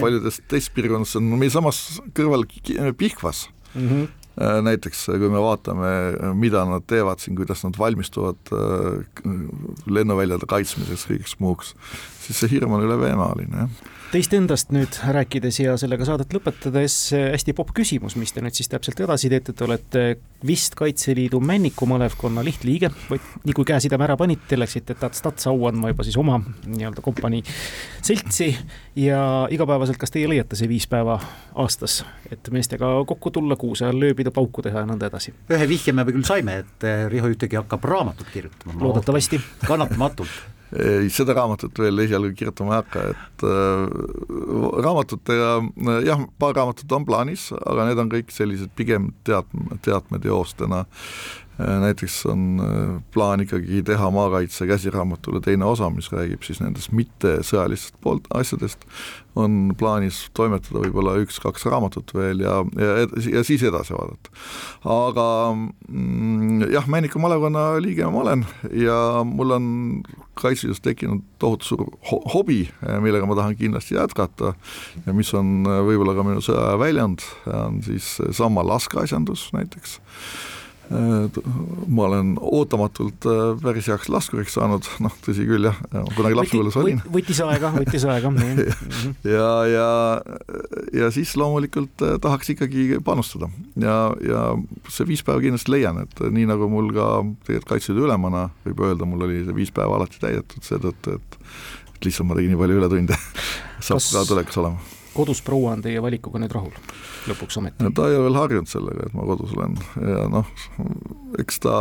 paljudes 0.00 0.42
teistes 0.46 0.72
piirkondades, 0.74 1.14
see 1.14 1.22
on 1.22 1.34
meil 1.38 1.54
samas 1.54 1.82
kõrval 2.16 2.48
Pihkvas. 2.98 3.48
Mm. 3.74 3.88
-hmm 3.88 4.06
Äh, 4.38 4.60
näiteks 4.62 5.08
kui 5.18 5.30
me 5.32 5.40
vaatame, 5.42 5.88
mida 6.38 6.62
nad 6.68 6.84
teevad 6.86 7.18
siin, 7.18 7.34
kuidas 7.34 7.64
nad 7.64 7.74
valmistuvad 7.78 8.52
äh, 8.54 9.24
lennuväljade 9.90 10.46
kaitsmiseks, 10.46 11.08
kõigeks 11.10 11.34
muuks, 11.42 11.72
siis 12.22 12.38
see 12.38 12.52
hirm 12.52 12.76
on 12.76 12.84
ülemaaline, 12.86 13.64
jah 13.64 13.96
Teist 14.08 14.32
endast 14.32 14.70
nüüd 14.72 14.94
rääkides 15.12 15.58
ja 15.60 15.74
sellega 15.76 16.06
saadet 16.08 16.32
lõpetades 16.32 16.94
hästi 17.12 17.52
popp 17.52 17.74
küsimus, 17.76 18.14
mis 18.16 18.32
te 18.32 18.40
nüüd 18.40 18.56
siis 18.56 18.70
täpselt 18.72 19.02
edasi 19.04 19.28
teete, 19.28 19.52
te 19.52 19.66
olete 19.66 20.04
vist 20.48 20.78
Kaitseliidu 20.80 21.42
Männiku 21.44 21.84
malevkonna 21.90 22.40
lihtliige, 22.46 22.88
või 23.10 23.20
nii 23.44 23.58
kui 23.58 23.68
käesideme 23.68 24.08
ära 24.08 24.16
panite, 24.16 24.56
läksite 24.56 24.96
tats-tats 24.96 25.50
au 25.52 25.68
andma 25.68 25.92
juba 25.92 26.08
siis 26.08 26.16
oma 26.16 26.40
nii-öelda 26.40 27.04
kompanii 27.04 27.44
seltsi 28.00 28.48
ja 28.96 29.20
igapäevaselt, 29.52 30.00
kas 30.00 30.16
teie 30.16 30.32
leiate 30.32 30.56
see 30.56 30.72
viis 30.72 30.88
päeva 30.88 31.20
aastas, 31.60 32.00
et 32.32 32.48
meestega 32.54 32.94
kokku 33.12 33.34
tulla, 33.36 33.60
kuuse 33.60 33.90
all 33.92 34.08
ööbida, 34.08 34.32
pauku 34.32 34.64
teha 34.64 34.86
ja 34.86 34.88
nõnda 34.88 35.12
edasi? 35.12 35.36
ühe 35.52 35.68
vihje 35.68 35.92
me 35.92 36.08
küll 36.08 36.24
saime, 36.24 36.62
et 36.64 36.92
Riho 37.12 37.28
Jütegi 37.28 37.60
hakkab 37.60 37.84
raamatut 37.84 38.32
kirjutama. 38.32 38.80
loodetavasti. 38.80 39.44
kannatamatult 39.66 40.56
seda 41.14 41.32
raamatut 41.36 41.78
veel 41.80 42.04
esialgu 42.04 42.34
kirjutama 42.36 42.74
ei 42.74 42.80
hakka, 42.82 43.04
et 43.14 43.44
äh, 43.48 43.84
raamatutega 44.84 45.52
jah, 46.04 46.24
paar 46.38 46.56
raamatut 46.58 46.92
on 46.92 47.06
plaanis, 47.08 47.48
aga 47.58 47.88
need 47.88 48.02
on 48.02 48.12
kõik 48.12 48.34
sellised 48.34 48.74
pigem 48.76 49.12
teat-, 49.24 49.56
teatmeteostena. 49.86 50.84
Äh, 50.84 51.47
näiteks 51.58 52.26
on 52.26 52.60
äh, 52.62 53.02
plaan 53.14 53.40
ikkagi 53.40 53.82
teha 53.82 54.10
maakaitse 54.10 54.66
käsiraamatule 54.66 55.40
teine 55.40 55.64
osa, 55.64 55.90
mis 55.90 56.10
räägib 56.12 56.42
siis 56.46 56.60
nendest 56.62 56.92
mittesõjalistest 56.94 57.96
poolt 58.02 58.28
asjadest, 58.34 58.84
on 59.38 59.72
plaanis 59.78 60.20
toimetada 60.38 60.82
võib-olla 60.84 61.16
üks-kaks 61.22 61.66
raamatut 61.66 62.14
veel 62.14 62.42
ja, 62.42 62.60
ja, 62.78 63.06
ja 63.32 63.42
siis 63.46 63.62
edasi 63.66 63.94
vaadata. 63.94 64.30
aga 64.94 65.26
mm, 65.54 66.68
jah, 66.74 66.86
Männiku 66.86 67.18
malevkonna 67.22 67.64
liige 67.82 68.06
ma 68.06 68.22
olen 68.22 68.44
ja 68.74 69.24
mul 69.26 69.56
on 69.58 69.66
Kaitseliidus 70.38 70.82
tekkinud 70.82 71.24
tohutu 71.42 71.66
suur 71.66 71.82
ho 72.10 72.20
hobi, 72.34 72.60
millega 73.02 73.26
ma 73.26 73.34
tahan 73.38 73.56
kindlasti 73.58 73.96
jätkata 73.98 74.52
ja 75.06 75.14
mis 75.14 75.32
on 75.34 75.66
võib-olla 75.66 76.14
ka 76.14 76.26
minu 76.26 76.44
sõjaväljund, 76.44 77.26
on 77.50 77.82
siis 77.82 78.14
sama 78.38 78.62
laskeasjandus 78.66 79.48
näiteks. 79.58 79.98
Äh, 79.98 80.57
ma 80.88 82.04
olen 82.06 82.32
ootamatult 82.40 83.26
äh, 83.28 83.40
päris 83.60 83.88
heaks 83.90 84.08
laskuriks 84.12 84.54
saanud, 84.56 84.86
noh, 85.04 85.14
tõsi 85.24 85.44
küll 85.48 85.68
jah, 85.68 85.76
kunagi 86.16 86.38
lapsepõlves 86.38 86.78
olin. 86.80 87.02
võttis 87.12 87.40
aega, 87.44 87.72
võttis 87.74 88.06
aega 88.08 88.32
ja, 89.36 89.50
ja, 89.68 89.88
ja 90.96 91.10
siis 91.14 91.34
loomulikult 91.36 92.04
äh, 92.06 92.16
tahaks 92.22 92.54
ikkagi 92.54 93.02
panustada. 93.04 93.50
Ja, 93.76 93.98
ja 94.24 94.44
see 94.92 95.08
viis 95.08 95.24
päeva 95.26 95.44
kindlasti 95.44 95.74
leian, 95.76 96.00
et 96.06 96.22
nii 96.24 96.48
nagu 96.48 96.70
mul 96.72 96.92
ka 96.96 97.08
tegelikult 97.44 97.72
Kaitseliidu 97.74 98.08
ülemana 98.08 98.46
võib 98.64 98.84
öelda, 98.88 99.08
mul 99.08 99.26
oli 99.28 99.42
see 99.44 99.56
viis 99.56 99.74
päeva 99.74 99.98
alati 99.98 100.22
täidetud 100.22 100.64
seetõttu, 100.64 101.18
et 101.18 101.42
et 101.98 102.06
lihtsalt 102.06 102.30
ma 102.30 102.36
tegin 102.38 102.54
nii 102.54 102.60
palju 102.60 102.78
ületunde, 102.78 103.18
saab 103.88 103.98
Kas... 103.98 104.12
ka 104.14 104.28
tulekas 104.30 104.62
olema 104.62 104.97
kodus 105.18 105.42
proua 105.44 105.74
on 105.76 105.82
teie 105.84 106.02
valikuga 106.02 106.40
nüüd 106.42 106.54
rahul, 106.54 106.74
lõpuks 107.30 107.58
ometi? 107.60 107.84
no 107.84 107.92
ta 107.94 108.08
ei 108.08 108.18
ole 108.18 108.28
veel 108.28 108.40
harjunud 108.40 108.70
sellega, 108.70 109.08
et 109.08 109.16
ma 109.18 109.26
kodus 109.32 109.54
olen 109.56 109.76
ja 110.12 110.28
noh, 110.32 110.52
eks 111.42 111.60
ta, 111.64 111.80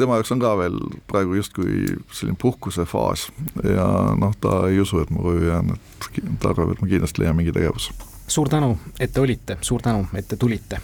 tema 0.00 0.20
jaoks 0.20 0.34
on 0.36 0.44
ka 0.44 0.52
veel 0.60 0.78
praegu 1.10 1.40
justkui 1.40 1.96
selline 2.12 2.38
puhkusefaas 2.40 3.28
ja 3.64 3.88
noh, 4.20 4.36
ta 4.40 4.62
ei 4.68 4.80
usu, 4.82 5.02
et 5.04 5.12
ma 5.14 5.24
koju 5.24 5.48
jään, 5.48 5.74
et 5.76 6.22
ta 6.42 6.54
arvab, 6.54 6.74
et 6.74 6.84
ma 6.84 6.90
kindlasti 6.92 7.24
leian 7.24 7.38
mingi 7.38 7.56
tegevuse 7.56 7.96
suur 8.30 8.48
tänu, 8.48 8.76
et 9.00 9.10
te 9.12 9.20
olite, 9.20 9.56
suur 9.60 9.82
tänu, 9.82 10.04
et 10.14 10.28
te 10.28 10.36
tulite. 10.38 10.78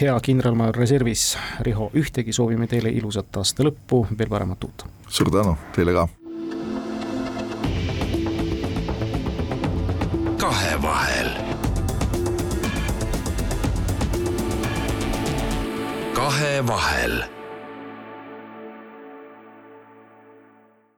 hea 0.00 0.14
kindralmajor 0.20 0.76
reservis 0.76 1.36
Riho 1.60 1.90
Ühtegi, 1.94 2.32
soovime 2.32 2.66
teile 2.66 2.88
ilusat 2.88 3.36
aasta 3.36 3.66
lõppu, 3.66 4.06
veel 4.18 4.32
paremat 4.32 4.64
uut! 4.64 4.86
suur 5.08 5.30
tänu, 5.30 5.56
teile 5.76 5.92
ka! 5.92 6.08
Kahevahel. 10.46 11.30
kahevahel 16.14 17.35